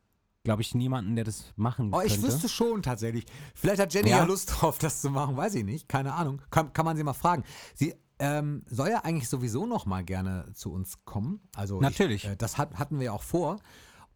glaube 0.50 0.64
ich, 0.64 0.74
niemanden, 0.74 1.16
der 1.16 1.26
das 1.26 1.54
machen 1.58 1.94
Oh, 1.94 2.02
ich 2.02 2.24
wüsste 2.24 2.50
schon 2.50 2.82
tatsächlich. 2.82 3.26
Vielleicht 3.54 3.80
hat 3.80 3.94
Jenny 3.94 4.10
ja, 4.10 4.18
Ja? 4.18 4.24
Lust 4.24 4.52
drauf, 4.52 4.80
das 4.80 5.00
zu 5.00 5.12
machen, 5.12 5.38
weiß 5.38 5.54
ich 5.54 5.64
nicht. 5.64 5.88
Keine 5.88 6.16
Ahnung. 6.16 6.42
Kann, 6.50 6.74
kann 6.74 6.86
man 6.86 6.98
sie 6.98 7.04
mal 7.04 7.14
fragen. 7.14 7.44
Sie 7.76 7.94
ähm, 8.18 8.64
soll 8.66 8.90
ja 8.90 9.04
eigentlich 9.04 9.30
sowieso 9.30 9.68
noch 9.68 9.86
mal 9.86 10.04
gerne 10.04 10.52
zu 10.56 10.74
uns 10.74 11.06
kommen. 11.06 11.40
Also 11.56 11.80
Natürlich. 11.80 12.24
Ich, 12.24 12.32
äh, 12.32 12.36
das 12.36 12.58
hat, 12.58 12.80
hatten 12.80 12.98
wir 12.98 13.06
ja 13.06 13.12
auch 13.12 13.22
vor. 13.22 13.60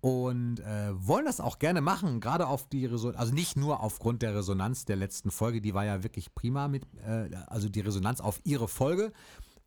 Und 0.02 0.60
äh, 0.62 0.90
wollen 0.96 1.26
das 1.26 1.40
auch 1.40 1.60
gerne 1.60 1.82
machen, 1.82 2.20
gerade 2.20 2.48
auf 2.48 2.68
die 2.68 2.88
Resonanz, 2.88 3.20
also 3.20 3.32
nicht 3.32 3.56
nur 3.56 3.82
aufgrund 3.82 4.24
der 4.24 4.34
Resonanz 4.34 4.86
der 4.86 4.96
letzten 4.96 5.30
Folge, 5.30 5.62
die 5.62 5.76
war 5.76 5.86
ja 5.86 6.02
wirklich 6.02 6.34
prima 6.34 6.68
mit, 6.68 6.88
äh, 7.06 7.30
also 7.46 7.70
die 7.70 7.82
Resonanz 7.82 8.22
auf 8.22 8.42
ihre 8.44 8.68
Folge. 8.68 9.14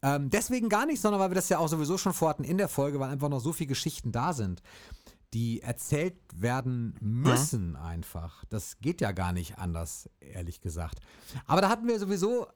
Ähm, 0.03 0.31
deswegen 0.31 0.69
gar 0.69 0.85
nicht, 0.85 1.01
sondern 1.01 1.21
weil 1.21 1.31
wir 1.31 1.37
das 1.37 1.49
ja 1.49 1.59
auch 1.59 1.69
sowieso 1.69 1.97
schon 1.97 2.13
vorhatten 2.13 2.43
in 2.43 2.59
der 2.59 2.69
Folge, 2.69 2.99
weil 2.99 3.11
einfach 3.11 3.29
noch 3.29 3.41
so 3.41 3.53
viele 3.53 3.69
Geschichten 3.69 4.11
da 4.11 4.33
sind, 4.33 4.63
die 5.37 5.61
erzählt 5.61 6.17
werden 6.35 6.95
müssen 7.03 7.77
einfach. 7.77 8.47
Das 8.47 8.79
geht 8.81 9.03
ja 9.03 9.13
gar 9.13 9.35
nicht 9.35 9.59
anders, 9.59 10.09
ehrlich 10.19 10.63
gesagt. 10.63 11.01
Aber 11.45 11.61
da 11.61 11.69
hatten 11.69 11.87
wir 11.87 11.99
sowieso 11.99 12.47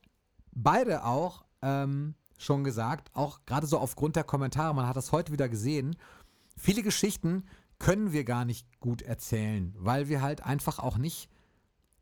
beide 0.52 1.04
auch 1.04 1.44
ähm, 1.60 2.14
schon 2.38 2.64
gesagt, 2.64 3.10
auch 3.14 3.44
gerade 3.44 3.66
so 3.66 3.78
aufgrund 3.78 4.16
der 4.16 4.24
Kommentare, 4.24 4.74
man 4.74 4.86
hat 4.86 4.96
das 4.96 5.12
heute 5.12 5.30
wieder 5.30 5.50
gesehen, 5.50 5.94
viele 6.56 6.82
Geschichten 6.82 7.44
können 7.78 8.12
wir 8.12 8.24
gar 8.24 8.46
nicht 8.46 8.80
gut 8.80 9.02
erzählen, 9.02 9.74
weil 9.76 10.08
wir 10.08 10.22
halt 10.22 10.42
einfach 10.42 10.78
auch 10.78 10.96
nicht 10.96 11.28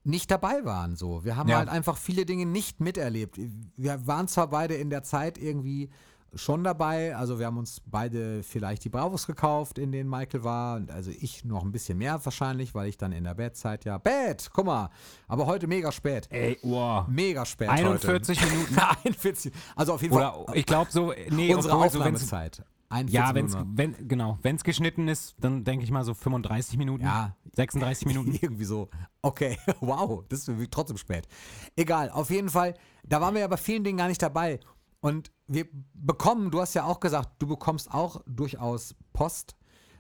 nicht 0.05 0.31
dabei 0.31 0.64
waren 0.64 0.95
so. 0.95 1.24
Wir 1.24 1.37
haben 1.37 1.49
Ja. 1.49 1.59
halt 1.59 1.68
einfach 1.68 1.99
viele 1.99 2.24
Dinge 2.24 2.47
nicht 2.47 2.79
miterlebt. 2.81 3.37
Wir 3.76 4.07
waren 4.07 4.29
zwar 4.29 4.49
beide 4.49 4.74
in 4.76 4.91
der 4.91 5.03
Zeit 5.03 5.37
irgendwie 5.39 5.91
schon 6.35 6.64
dabei, 6.64 7.16
also 7.16 7.39
wir 7.39 7.47
haben 7.47 7.59
uns 7.59 7.81
beide 7.85 8.43
vielleicht 8.43 8.85
die 8.85 8.89
Bravos 8.89 9.26
gekauft, 9.26 9.79
in 9.79 9.93
denen 9.93 10.09
Michael 10.11 10.45
war, 10.45 10.76
und 10.76 10.91
also 10.91 11.11
ich 11.11 11.45
noch 11.45 11.64
ein 11.64 11.72
bisschen 11.72 11.99
mehr 11.99 12.20
wahrscheinlich, 12.24 12.74
weil 12.74 12.89
ich 12.89 12.97
dann 12.97 13.12
in 13.12 13.24
der 13.24 13.35
Bettzeit 13.35 13.85
ja, 13.85 13.99
Bett, 13.99 14.51
guck 14.53 14.66
mal, 14.66 14.91
aber 15.26 15.47
heute 15.47 15.66
mega 15.66 15.91
spät. 15.93 16.29
Ey, 16.31 16.59
wow. 16.62 17.07
Mega 17.09 17.45
spät 17.45 17.68
41 17.68 18.41
heute. 18.41 18.51
Minuten. 18.51 18.79
41. 19.05 19.53
Also 19.76 19.95
auf 19.95 20.03
jeden 20.03 20.14
Oder 20.14 20.33
Fall 20.33 20.57
ich 20.57 20.66
glaube 20.66 20.91
so, 20.91 21.12
nee, 21.31 21.55
unsere 21.55 21.74
so, 21.74 21.81
Aufnahmezeit. 21.85 22.62
41 22.91 23.14
ja, 23.14 23.35
wenn's, 23.35 23.57
wenn, 23.74 24.09
genau, 24.09 24.39
wenn 24.43 24.57
es 24.57 24.64
geschnitten 24.64 25.09
ist, 25.09 25.37
dann 25.39 25.62
denke 25.64 25.85
ich 25.85 25.91
mal 25.91 26.05
so 26.05 26.14
35 26.14 26.79
Minuten, 26.79 27.05
Ja. 27.05 27.37
36 27.55 28.07
Minuten. 28.07 28.39
Irgendwie 28.41 28.64
so. 28.64 28.89
Okay, 29.20 29.59
wow, 29.81 30.24
das 30.29 30.49
ist 30.49 30.70
trotzdem 30.70 30.97
spät. 30.97 31.29
Egal, 31.76 32.11
auf 32.11 32.31
jeden 32.31 32.49
Fall, 32.49 32.74
da 33.05 33.20
waren 33.20 33.35
wir 33.35 33.43
ja 33.43 33.49
bei 33.49 33.57
vielen 33.57 33.85
Dingen 33.85 33.99
gar 33.99 34.09
nicht 34.09 34.22
dabei. 34.22 34.61
Und 35.01 35.31
wir 35.47 35.67
bekommen, 35.95 36.51
du 36.51 36.61
hast 36.61 36.75
ja 36.75 36.85
auch 36.85 37.01
gesagt, 37.01 37.31
du 37.39 37.47
bekommst 37.47 37.91
auch 37.93 38.23
durchaus 38.27 38.95
Post, 39.13 39.57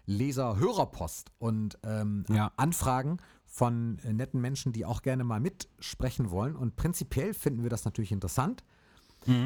Leser, 0.06 0.56
Hörerpost 0.56 1.30
und 1.38 1.78
ähm, 1.84 2.24
Ja. 2.28 2.52
Anfragen 2.56 3.18
von 3.44 3.98
äh, 4.04 4.12
netten 4.12 4.40
Menschen, 4.40 4.72
die 4.72 4.84
auch 4.84 5.02
gerne 5.02 5.22
mal 5.24 5.40
mitsprechen 5.40 6.30
wollen. 6.30 6.56
Und 6.56 6.76
prinzipiell 6.76 7.34
finden 7.34 7.62
wir 7.62 7.70
das 7.70 7.84
natürlich 7.84 8.12
interessant. 8.12 8.64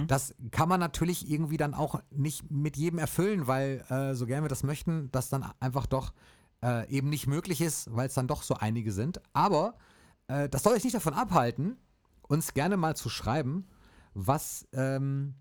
Das 0.06 0.34
kann 0.50 0.68
man 0.68 0.78
natürlich 0.80 1.28
irgendwie 1.30 1.56
dann 1.56 1.72
auch 1.74 2.00
nicht 2.10 2.50
mit 2.50 2.76
jedem 2.76 2.98
erfüllen, 2.98 3.46
weil 3.46 3.84
äh, 3.88 4.14
so 4.14 4.26
gern 4.26 4.44
wir 4.44 4.48
das 4.48 4.62
möchten, 4.62 5.10
das 5.12 5.28
dann 5.30 5.44
einfach 5.60 5.86
doch 5.86 6.12
äh, 6.62 6.88
eben 6.90 7.08
nicht 7.08 7.26
möglich 7.26 7.60
ist, 7.60 7.92
weil 7.92 8.06
es 8.06 8.14
dann 8.14 8.28
doch 8.28 8.42
so 8.42 8.54
einige 8.54 8.92
sind. 8.92 9.20
Aber 9.32 9.74
äh, 10.28 10.48
das 10.48 10.62
soll 10.62 10.74
euch 10.74 10.84
nicht 10.84 10.94
davon 10.94 11.14
abhalten, 11.14 11.78
uns 12.28 12.52
gerne 12.54 12.76
mal 12.76 12.94
zu 12.94 13.08
schreiben, 13.08 13.66
was, 14.14 14.68
ähm, 14.72 15.34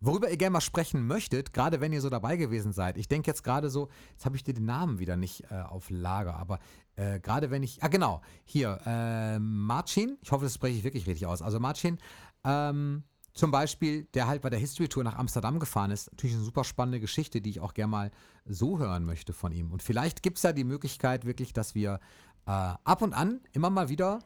worüber 0.00 0.30
ihr 0.30 0.36
gerne 0.36 0.54
mal 0.54 0.60
sprechen 0.60 1.06
möchtet, 1.06 1.52
gerade 1.52 1.80
wenn 1.80 1.92
ihr 1.92 2.00
so 2.00 2.10
dabei 2.10 2.36
gewesen 2.36 2.72
seid. 2.72 2.96
Ich 2.96 3.08
denke 3.08 3.30
jetzt 3.30 3.42
gerade 3.42 3.70
so, 3.70 3.88
jetzt 4.12 4.24
habe 4.24 4.36
ich 4.36 4.44
dir 4.44 4.54
den 4.54 4.64
Namen 4.64 4.98
wieder 4.98 5.16
nicht 5.16 5.44
äh, 5.50 5.62
auf 5.62 5.90
Lager, 5.90 6.36
aber 6.36 6.58
äh, 6.96 7.20
gerade 7.20 7.50
wenn 7.50 7.62
ich, 7.62 7.82
ah 7.82 7.88
genau, 7.88 8.20
hier, 8.44 8.80
äh, 8.86 9.38
Marcin, 9.38 10.18
ich 10.22 10.32
hoffe, 10.32 10.44
das 10.44 10.54
spreche 10.54 10.78
ich 10.78 10.84
wirklich 10.84 11.06
richtig 11.06 11.26
aus. 11.26 11.42
Also 11.42 11.60
Marcin, 11.60 11.98
ähm, 12.44 13.04
zum 13.36 13.50
Beispiel, 13.50 14.04
der 14.14 14.28
halt 14.28 14.40
bei 14.40 14.48
der 14.48 14.58
History 14.58 14.88
Tour 14.88 15.04
nach 15.04 15.16
Amsterdam 15.16 15.60
gefahren 15.60 15.90
ist, 15.90 16.10
natürlich 16.10 16.36
eine 16.36 16.44
super 16.44 16.64
spannende 16.64 17.00
Geschichte, 17.00 17.42
die 17.42 17.50
ich 17.50 17.60
auch 17.60 17.74
gerne 17.74 17.90
mal 17.90 18.10
so 18.46 18.78
hören 18.78 19.04
möchte 19.04 19.34
von 19.34 19.52
ihm. 19.52 19.72
Und 19.72 19.82
vielleicht 19.82 20.22
gibt 20.22 20.38
es 20.38 20.42
ja 20.42 20.52
die 20.52 20.64
Möglichkeit 20.64 21.26
wirklich, 21.26 21.52
dass 21.52 21.74
wir 21.74 22.00
äh, 22.46 22.50
ab 22.50 23.02
und 23.02 23.12
an 23.12 23.40
immer 23.52 23.68
mal 23.68 23.90
wieder 23.90 24.20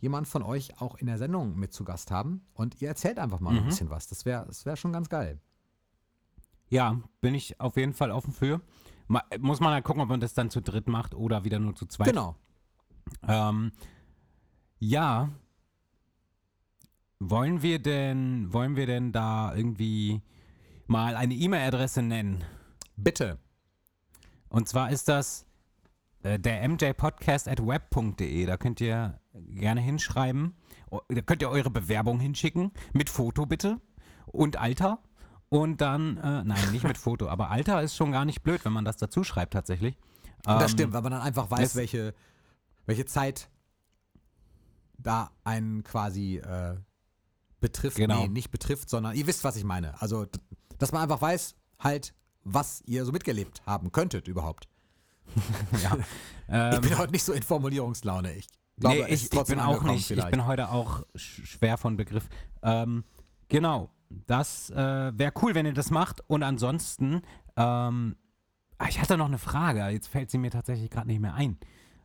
jemand 0.00 0.28
von 0.28 0.42
euch 0.42 0.80
auch 0.80 0.96
in 0.96 1.06
der 1.06 1.18
Sendung 1.18 1.58
mit 1.58 1.72
zu 1.72 1.84
Gast 1.84 2.10
haben 2.10 2.42
und 2.54 2.80
ihr 2.80 2.88
erzählt 2.88 3.18
einfach 3.18 3.40
mal 3.40 3.56
ein 3.56 3.64
bisschen 3.64 3.90
was. 3.90 4.08
Das 4.08 4.24
wäre 4.24 4.44
das 4.46 4.66
wär 4.66 4.76
schon 4.76 4.92
ganz 4.92 5.08
geil. 5.08 5.40
Ja, 6.68 7.00
bin 7.20 7.34
ich 7.34 7.60
auf 7.60 7.76
jeden 7.76 7.94
Fall 7.94 8.10
offen 8.10 8.32
für. 8.32 8.60
Ma 9.08 9.22
muss 9.38 9.60
man 9.60 9.72
halt 9.72 9.84
gucken, 9.84 10.02
ob 10.02 10.08
man 10.08 10.20
das 10.20 10.34
dann 10.34 10.50
zu 10.50 10.60
dritt 10.60 10.88
macht 10.88 11.14
oder 11.14 11.44
wieder 11.44 11.58
nur 11.58 11.74
zu 11.74 11.86
zweit. 11.86 12.08
Genau. 12.08 12.36
Ähm, 13.26 13.72
ja. 14.78 15.30
Wollen 17.18 17.62
wir 17.62 17.78
denn, 17.78 18.52
wollen 18.52 18.76
wir 18.76 18.86
denn 18.86 19.12
da 19.12 19.54
irgendwie 19.54 20.22
mal 20.86 21.16
eine 21.16 21.34
E-Mail-Adresse 21.34 22.02
nennen? 22.02 22.44
Bitte. 22.96 23.38
Und 24.48 24.68
zwar 24.68 24.90
ist 24.90 25.08
das 25.08 25.46
äh, 26.22 26.38
der 26.38 26.68
mjpodcast 26.68 27.48
at 27.48 27.64
web.de. 27.64 28.46
Da 28.46 28.56
könnt 28.56 28.80
ihr 28.80 29.18
gerne 29.54 29.80
hinschreiben. 29.80 30.54
O- 30.90 31.00
Da 31.08 31.20
könnt 31.22 31.42
ihr 31.42 31.50
eure 31.50 31.70
Bewerbung 31.70 32.20
hinschicken. 32.20 32.72
Mit 32.92 33.10
Foto 33.10 33.46
bitte. 33.46 33.80
Und 34.26 34.56
Alter. 34.56 34.98
Und 35.48 35.80
dann, 35.80 36.16
äh, 36.18 36.42
nein, 36.44 36.72
nicht 36.72 36.82
mit 36.84 36.98
Foto, 36.98 37.28
aber 37.28 37.50
Alter 37.50 37.80
ist 37.82 37.94
schon 37.94 38.10
gar 38.10 38.24
nicht 38.24 38.42
blöd, 38.42 38.64
wenn 38.64 38.72
man 38.72 38.84
das 38.84 38.96
dazu 38.96 39.22
schreibt 39.22 39.52
tatsächlich. 39.52 39.96
das 40.42 40.62
Ähm, 40.62 40.68
stimmt, 40.70 40.92
weil 40.92 41.02
man 41.02 41.12
dann 41.12 41.22
einfach 41.22 41.50
weiß, 41.50 41.76
welche, 41.76 42.14
welche 42.86 43.04
Zeit 43.06 43.48
da 44.98 45.30
einen 45.44 45.84
quasi 45.84 46.38
äh, 46.38 46.76
betrifft. 47.60 47.96
Genau. 47.96 48.22
Nee, 48.22 48.28
nicht 48.28 48.50
betrifft, 48.50 48.90
sondern 48.90 49.14
ihr 49.14 49.26
wisst, 49.26 49.44
was 49.44 49.56
ich 49.56 49.64
meine. 49.64 50.00
Also, 50.02 50.26
dass 50.78 50.90
man 50.92 51.02
einfach 51.02 51.20
weiß, 51.20 51.54
halt, 51.78 52.12
was 52.42 52.82
ihr 52.86 53.04
so 53.04 53.12
mitgelebt 53.12 53.62
haben 53.66 53.92
könntet 53.92 54.28
überhaupt. 54.28 54.68
Ja. 55.82 55.96
Ähm, 56.48 56.74
ich 56.82 56.88
bin 56.88 56.98
heute 56.98 57.12
nicht 57.12 57.24
so 57.24 57.32
in 57.32 57.42
Formulierungslaune. 57.42 58.34
Ich 58.34 58.46
glaube, 58.76 58.96
nee, 58.96 59.14
ich, 59.14 59.32
ich 59.32 59.44
bin 59.44 59.60
auch 59.60 59.82
nicht. 59.82 60.06
vielleicht. 60.06 60.28
Ich 60.28 60.30
bin 60.30 60.46
heute 60.46 60.70
auch 60.70 61.02
sch 61.14 61.46
schwer 61.46 61.76
von 61.78 61.96
Begriff. 61.96 62.28
Ähm, 62.62 63.04
genau, 63.48 63.90
das 64.08 64.70
äh, 64.70 64.76
wäre 65.16 65.32
cool, 65.42 65.54
wenn 65.54 65.66
ihr 65.66 65.74
das 65.74 65.90
macht. 65.90 66.22
Und 66.28 66.42
ansonsten, 66.42 67.22
ähm, 67.56 68.16
ah, 68.78 68.86
ich 68.88 69.00
hatte 69.00 69.16
noch 69.16 69.26
eine 69.26 69.38
Frage. 69.38 69.86
Jetzt 69.88 70.08
fällt 70.08 70.30
sie 70.30 70.38
mir 70.38 70.50
tatsächlich 70.50 70.90
gerade 70.90 71.06
nicht 71.08 71.20
mehr 71.20 71.34
ein. 71.34 71.58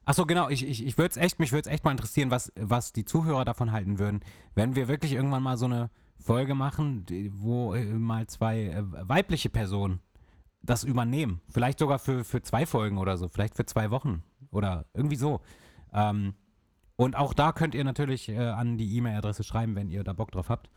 Achso, 0.05 0.25
genau. 0.25 0.49
Ich, 0.49 0.65
ich, 0.65 0.85
ich 0.85 0.97
würde 0.97 1.11
es 1.11 1.17
echt, 1.17 1.39
mich 1.39 1.51
würde 1.51 1.69
es 1.69 1.73
echt 1.73 1.83
mal 1.83 1.91
interessieren, 1.91 2.31
was, 2.31 2.51
was 2.55 2.91
die 2.93 3.05
Zuhörer 3.05 3.45
davon 3.45 3.71
halten 3.71 3.99
würden, 3.99 4.21
wenn 4.55 4.75
wir 4.75 4.87
wirklich 4.87 5.13
irgendwann 5.13 5.43
mal 5.43 5.57
so 5.57 5.65
eine 5.65 5.89
Folge 6.17 6.55
machen, 6.55 7.05
wo 7.33 7.73
äh, 7.73 7.85
mal 7.85 8.27
zwei 8.27 8.65
äh, 8.65 8.83
weibliche 9.07 9.49
Personen 9.49 9.99
das 10.61 10.83
übernehmen. 10.83 11.41
Vielleicht 11.49 11.79
sogar 11.79 11.99
für, 11.99 12.23
für 12.23 12.41
zwei 12.41 12.65
Folgen 12.65 12.97
oder 12.97 13.17
so, 13.17 13.27
vielleicht 13.27 13.55
für 13.55 13.65
zwei 13.65 13.91
Wochen 13.91 14.23
oder 14.51 14.85
irgendwie 14.93 15.15
so. 15.15 15.41
Ähm, 15.93 16.35
und 17.01 17.15
auch 17.15 17.33
da 17.33 17.51
könnt 17.51 17.73
ihr 17.73 17.83
natürlich 17.83 18.29
äh, 18.29 18.37
an 18.37 18.77
die 18.77 18.95
E-Mail-Adresse 18.95 19.43
schreiben, 19.43 19.75
wenn 19.75 19.89
ihr 19.89 20.03
da 20.03 20.13
Bock 20.13 20.31
drauf 20.31 20.49
habt. 20.49 20.69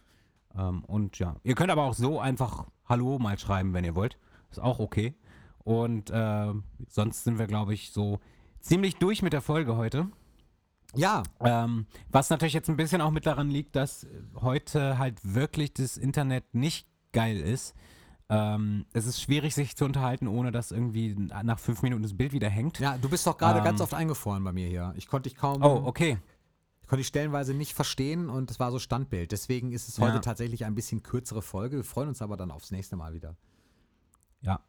Ähm, 0.56 0.82
und 0.86 1.18
ja, 1.18 1.36
ihr 1.42 1.54
könnt 1.54 1.70
aber 1.70 1.82
auch 1.82 1.92
so 1.92 2.18
einfach 2.18 2.64
Hallo 2.86 3.18
mal 3.18 3.38
schreiben, 3.38 3.74
wenn 3.74 3.84
ihr 3.84 3.94
wollt. 3.94 4.16
Ist 4.50 4.58
auch 4.58 4.78
okay. 4.78 5.12
Und 5.64 6.08
äh, 6.08 6.54
sonst 6.88 7.24
sind 7.24 7.38
wir, 7.38 7.46
glaube 7.46 7.74
ich, 7.74 7.90
so 7.90 8.20
ziemlich 8.60 8.96
durch 8.96 9.20
mit 9.20 9.34
der 9.34 9.42
Folge 9.42 9.76
heute. 9.76 10.08
ja, 10.94 11.24
Ähm, 11.40 11.84
was 12.08 12.30
natürlich 12.30 12.54
jetzt 12.54 12.70
ein 12.70 12.78
bisschen 12.78 13.02
auch 13.02 13.10
mit 13.10 13.26
daran 13.26 13.50
liegt, 13.50 13.76
dass 13.76 14.06
heute 14.40 14.96
halt 14.96 15.18
wirklich 15.34 15.74
das 15.74 15.98
Internet 15.98 16.54
nicht 16.54 16.88
geil 17.12 17.36
ist. 17.38 17.74
Ähm, 18.30 18.86
es 18.94 19.06
ist 19.06 19.20
schwierig, 19.20 19.54
sich 19.54 19.76
zu 19.76 19.84
unterhalten, 19.84 20.28
ohne 20.28 20.50
dass 20.50 20.70
irgendwie 20.72 21.14
nach 21.14 21.58
fünf 21.58 21.82
Minuten 21.82 22.02
das 22.02 22.16
Bild 22.16 22.32
wieder 22.32 22.48
hängt. 22.48 22.78
ja, 22.78 22.96
du 22.96 23.08
bist 23.10 23.26
doch 23.26 23.36
gerade 23.36 23.58
Ähm. 23.58 23.64
ganz 23.64 23.80
oft 23.80 23.92
eingefroren 23.94 24.42
bei 24.44 24.52
mir 24.52 24.66
hier. 24.66 24.94
Ich 24.96 25.08
konnte 25.08 25.28
dich 25.28 25.36
kaum, 25.38 25.62
Oh, 25.62 25.82
okay. 25.84 26.16
ich 26.80 26.88
konnte 26.88 27.00
dich 27.00 27.06
stellenweise 27.08 27.52
nicht 27.52 27.74
verstehen 27.74 28.30
und 28.30 28.50
es 28.50 28.58
war 28.58 28.70
so 28.72 28.78
Standbild. 28.78 29.30
Deswegen 29.32 29.72
ist 29.72 29.88
es 29.88 29.98
Ja. 29.98 30.04
heute 30.06 30.20
tatsächlich 30.22 30.64
ein 30.64 30.74
bisschen 30.74 31.02
kürzere 31.02 31.42
Folge. 31.42 31.76
Wir 31.76 31.84
freuen 31.84 32.08
uns 32.08 32.22
aber 32.22 32.36
dann 32.38 32.50
aufs 32.50 32.70
nächste 32.70 32.96
Mal 32.96 33.12
wieder. 33.12 33.36
Ja. 34.40 34.60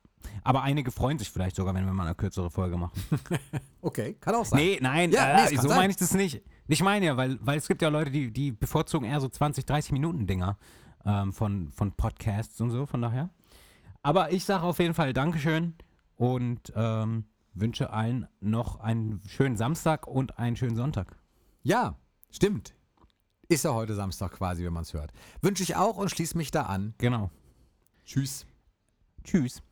Aber 0.43 0.63
einige 0.63 0.91
freuen 0.91 1.19
sich 1.19 1.29
vielleicht 1.29 1.55
sogar, 1.55 1.73
wenn 1.75 1.85
wir 1.85 1.93
mal 1.93 2.05
eine 2.07 2.15
kürzere 2.15 2.49
Folge 2.49 2.77
machen. 2.77 2.93
Okay, 3.81 4.15
kann 4.19 4.33
auch 4.33 4.45
sein. 4.45 4.59
Nee, 4.59 4.79
nein, 4.81 5.11
Ja, 5.11 5.45
äh, 5.45 5.51
nee, 5.51 5.57
so 5.57 5.67
meine 5.69 5.91
ich 5.91 5.97
das 5.97 6.15
nicht. 6.15 6.41
Ich 6.67 6.81
meine 6.81 7.05
ja, 7.05 7.15
weil, 7.17 7.37
weil 7.45 7.59
es 7.59 7.67
gibt 7.67 7.83
ja 7.83 7.89
Leute, 7.89 8.09
die, 8.09 8.31
die 8.31 8.51
bevorzugen 8.51 9.07
eher 9.07 9.21
so 9.21 9.29
20, 9.29 9.63
30 9.67 9.91
Minuten 9.91 10.25
Dinger 10.25 10.57
ähm, 11.05 11.31
von, 11.31 11.69
von 11.69 11.91
Podcasts 11.91 12.59
und 12.61 12.71
so, 12.71 12.87
von 12.87 13.03
daher. 13.03 13.29
Aber 14.05 14.31
ich 14.31 14.45
sage 14.45 14.61
auf 14.61 14.77
jeden 14.77 14.93
Fall 14.93 15.13
Dankeschön 15.13 15.73
und 16.15 16.71
ähm, 16.75 17.25
wünsche 17.55 17.89
allen 17.89 18.27
noch 18.39 18.79
einen 18.79 19.19
schönen 19.27 19.57
Samstag 19.57 20.05
und 20.05 20.37
einen 20.37 20.55
schönen 20.55 20.75
Sonntag. 20.75 21.17
Ja, 21.63 21.97
stimmt. 22.29 22.75
Ist 23.47 23.63
ja 23.65 23.73
heute 23.73 23.95
Samstag 23.95 24.33
quasi, 24.33 24.63
wenn 24.63 24.73
man 24.73 24.83
es 24.83 24.93
hört. 24.93 25.11
Wünsche 25.41 25.63
ich 25.63 25.75
auch 25.75 25.97
und 25.97 26.11
schließe 26.11 26.37
mich 26.37 26.51
da 26.51 26.67
an. 26.67 26.93
Genau. 26.99 27.31
Tschüss. 28.05 28.45
Tschüss. 29.23 29.63